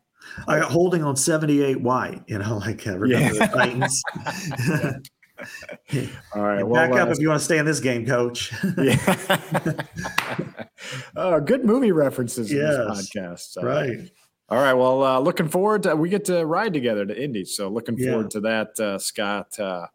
I 0.47 0.61
got 0.61 0.70
holding 0.70 1.03
on 1.03 1.16
78 1.16 1.81
white, 1.81 2.22
you 2.26 2.39
know, 2.39 2.59
like 2.59 2.87
uh, 2.87 2.99
remember 2.99 3.35
yeah. 3.35 3.47
the 3.47 3.53
Titans. 3.53 4.03
All 6.34 6.43
right. 6.43 6.62
Well, 6.62 6.74
back 6.74 6.99
up 6.99 7.09
uh, 7.09 7.12
if 7.12 7.18
you 7.18 7.28
want 7.28 7.41
to 7.41 7.45
stay 7.45 7.59
in 7.59 7.66
this 7.66 7.80
game, 7.80 8.07
coach. 8.07 8.53
yeah. 8.76 8.97
oh, 11.16 11.41
good 11.45 11.64
movie 11.64 11.93
references 11.93 12.53
yes, 12.53 12.74
in 12.74 12.88
this 12.88 13.11
podcast. 13.11 13.62
Uh, 13.62 13.66
right. 13.66 14.11
All 14.49 14.59
right. 14.59 14.74
Well, 14.74 15.03
uh, 15.03 15.18
looking 15.20 15.49
forward 15.49 15.84
to 15.84 15.95
we 15.95 16.09
get 16.09 16.24
to 16.26 16.45
ride 16.45 16.72
together 16.72 17.07
to 17.07 17.22
Indy. 17.22 17.45
So 17.45 17.68
looking 17.68 17.97
forward 17.97 18.24
yeah. 18.24 18.28
to 18.28 18.41
that, 18.41 18.80
uh, 18.80 18.99
Scott, 18.99 19.59
uh, 19.59 19.86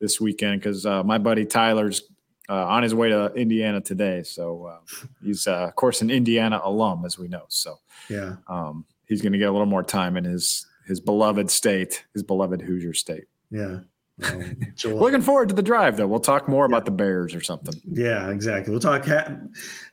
this 0.00 0.20
weekend 0.20 0.60
because 0.60 0.84
my 0.84 1.18
buddy 1.18 1.46
Tyler's 1.46 2.02
on 2.48 2.82
his 2.82 2.94
way 2.94 3.08
to 3.08 3.32
Indiana 3.34 3.80
today. 3.80 4.22
So 4.22 4.80
he's 5.22 5.46
of 5.46 5.74
course 5.76 6.02
an 6.02 6.10
Indiana 6.10 6.60
alum, 6.62 7.04
as 7.04 7.18
we 7.18 7.28
know. 7.28 7.44
So 7.48 7.78
yeah. 8.10 8.36
Um, 8.48 8.84
he's 9.06 9.22
going 9.22 9.32
to 9.32 9.38
get 9.38 9.48
a 9.48 9.52
little 9.52 9.66
more 9.66 9.82
time 9.82 10.16
in 10.16 10.24
his 10.24 10.66
his 10.86 11.00
beloved 11.00 11.50
state, 11.50 12.04
his 12.12 12.22
beloved 12.22 12.60
Hoosier 12.60 12.94
state. 12.94 13.24
Yeah. 13.50 13.80
Um, 14.24 14.56
Looking 14.84 15.22
forward 15.22 15.48
to 15.48 15.54
the 15.54 15.62
drive, 15.62 15.96
though. 15.96 16.06
We'll 16.06 16.20
talk 16.20 16.48
more 16.48 16.64
yeah. 16.64 16.68
about 16.68 16.84
the 16.84 16.90
Bears 16.90 17.34
or 17.34 17.40
something. 17.40 17.74
Yeah, 17.90 18.30
exactly. 18.30 18.70
We'll 18.70 18.80
talk 18.80 19.04
half, 19.04 19.32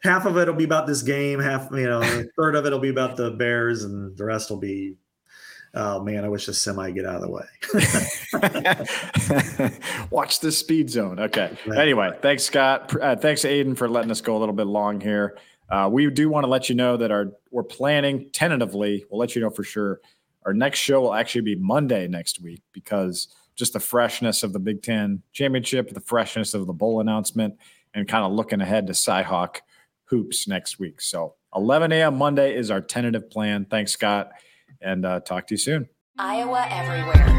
half 0.04 0.26
of 0.26 0.38
it 0.38 0.48
will 0.48 0.56
be 0.56 0.64
about 0.64 0.88
this 0.88 1.02
game, 1.02 1.40
half 1.40 1.70
you 1.72 1.88
know, 1.88 2.02
third 2.38 2.56
of 2.56 2.66
it 2.66 2.72
will 2.72 2.80
be 2.80 2.90
about 2.90 3.18
the 3.18 3.32
Bears, 3.32 3.84
and 3.84 4.16
the 4.18 4.26
rest 4.26 4.50
will 4.50 4.58
be. 4.58 4.96
Oh 5.76 6.02
man, 6.02 6.26
I 6.26 6.30
wish 6.30 6.48
the 6.48 6.54
semi 6.54 6.90
get 6.90 7.06
out 7.06 7.22
of 7.22 7.22
the 7.22 7.30
way. 7.30 7.46
Watch 10.10 10.40
the 10.40 10.52
speed 10.52 10.90
zone. 10.90 11.20
Okay. 11.20 11.56
Anyway, 11.76 12.10
thanks, 12.24 12.42
Scott. 12.44 13.00
Uh, 13.00 13.16
thanks, 13.16 13.44
Aiden, 13.44 13.78
for 13.78 13.88
letting 13.88 14.10
us 14.10 14.20
go 14.20 14.36
a 14.36 14.40
little 14.40 14.56
bit 14.56 14.66
long 14.66 15.00
here. 15.00 15.38
Uh, 15.70 15.88
we 15.92 16.10
do 16.10 16.30
want 16.30 16.44
to 16.44 16.50
let 16.50 16.70
you 16.70 16.76
know 16.76 16.98
that 16.98 17.12
our 17.12 17.32
we're 17.52 17.64
planning 17.64 18.30
tentatively. 18.32 19.06
We'll 19.10 19.20
let 19.20 19.36
you 19.36 19.42
know 19.42 19.52
for 19.52 19.64
sure. 19.64 20.02
Our 20.46 20.54
next 20.54 20.80
show 20.80 21.02
will 21.02 21.14
actually 21.14 21.42
be 21.42 21.56
Monday 21.56 22.08
next 22.08 22.42
week 22.42 22.64
because 22.72 23.28
just 23.60 23.74
the 23.74 23.80
freshness 23.80 24.42
of 24.42 24.54
the 24.54 24.60
Big 24.60 24.82
Ten 24.82 25.22
championship, 25.34 25.94
the 25.94 26.00
freshness 26.00 26.54
of 26.54 26.66
the 26.66 26.74
bowl 26.74 27.02
announcement, 27.02 27.58
and 27.94 28.08
kind 28.08 28.24
of 28.26 28.32
looking 28.32 28.62
ahead 28.62 28.88
to 28.88 28.94
Cyhawk 28.94 29.58
hoops 30.06 30.48
next 30.48 30.80
week. 30.80 31.02
So 31.02 31.36
11 31.56 31.92
a.m. 31.92 32.18
Monday 32.18 32.56
is 32.56 32.72
our 32.72 32.82
tentative 32.82 33.30
plan. 33.30 33.66
Thanks, 33.66 33.92
Scott, 33.92 34.32
and 34.82 35.06
uh, 35.06 35.20
talk 35.20 35.46
to 35.48 35.54
you 35.54 35.58
soon. 35.58 35.90
Iowa 36.18 36.66
everywhere. 36.70 37.30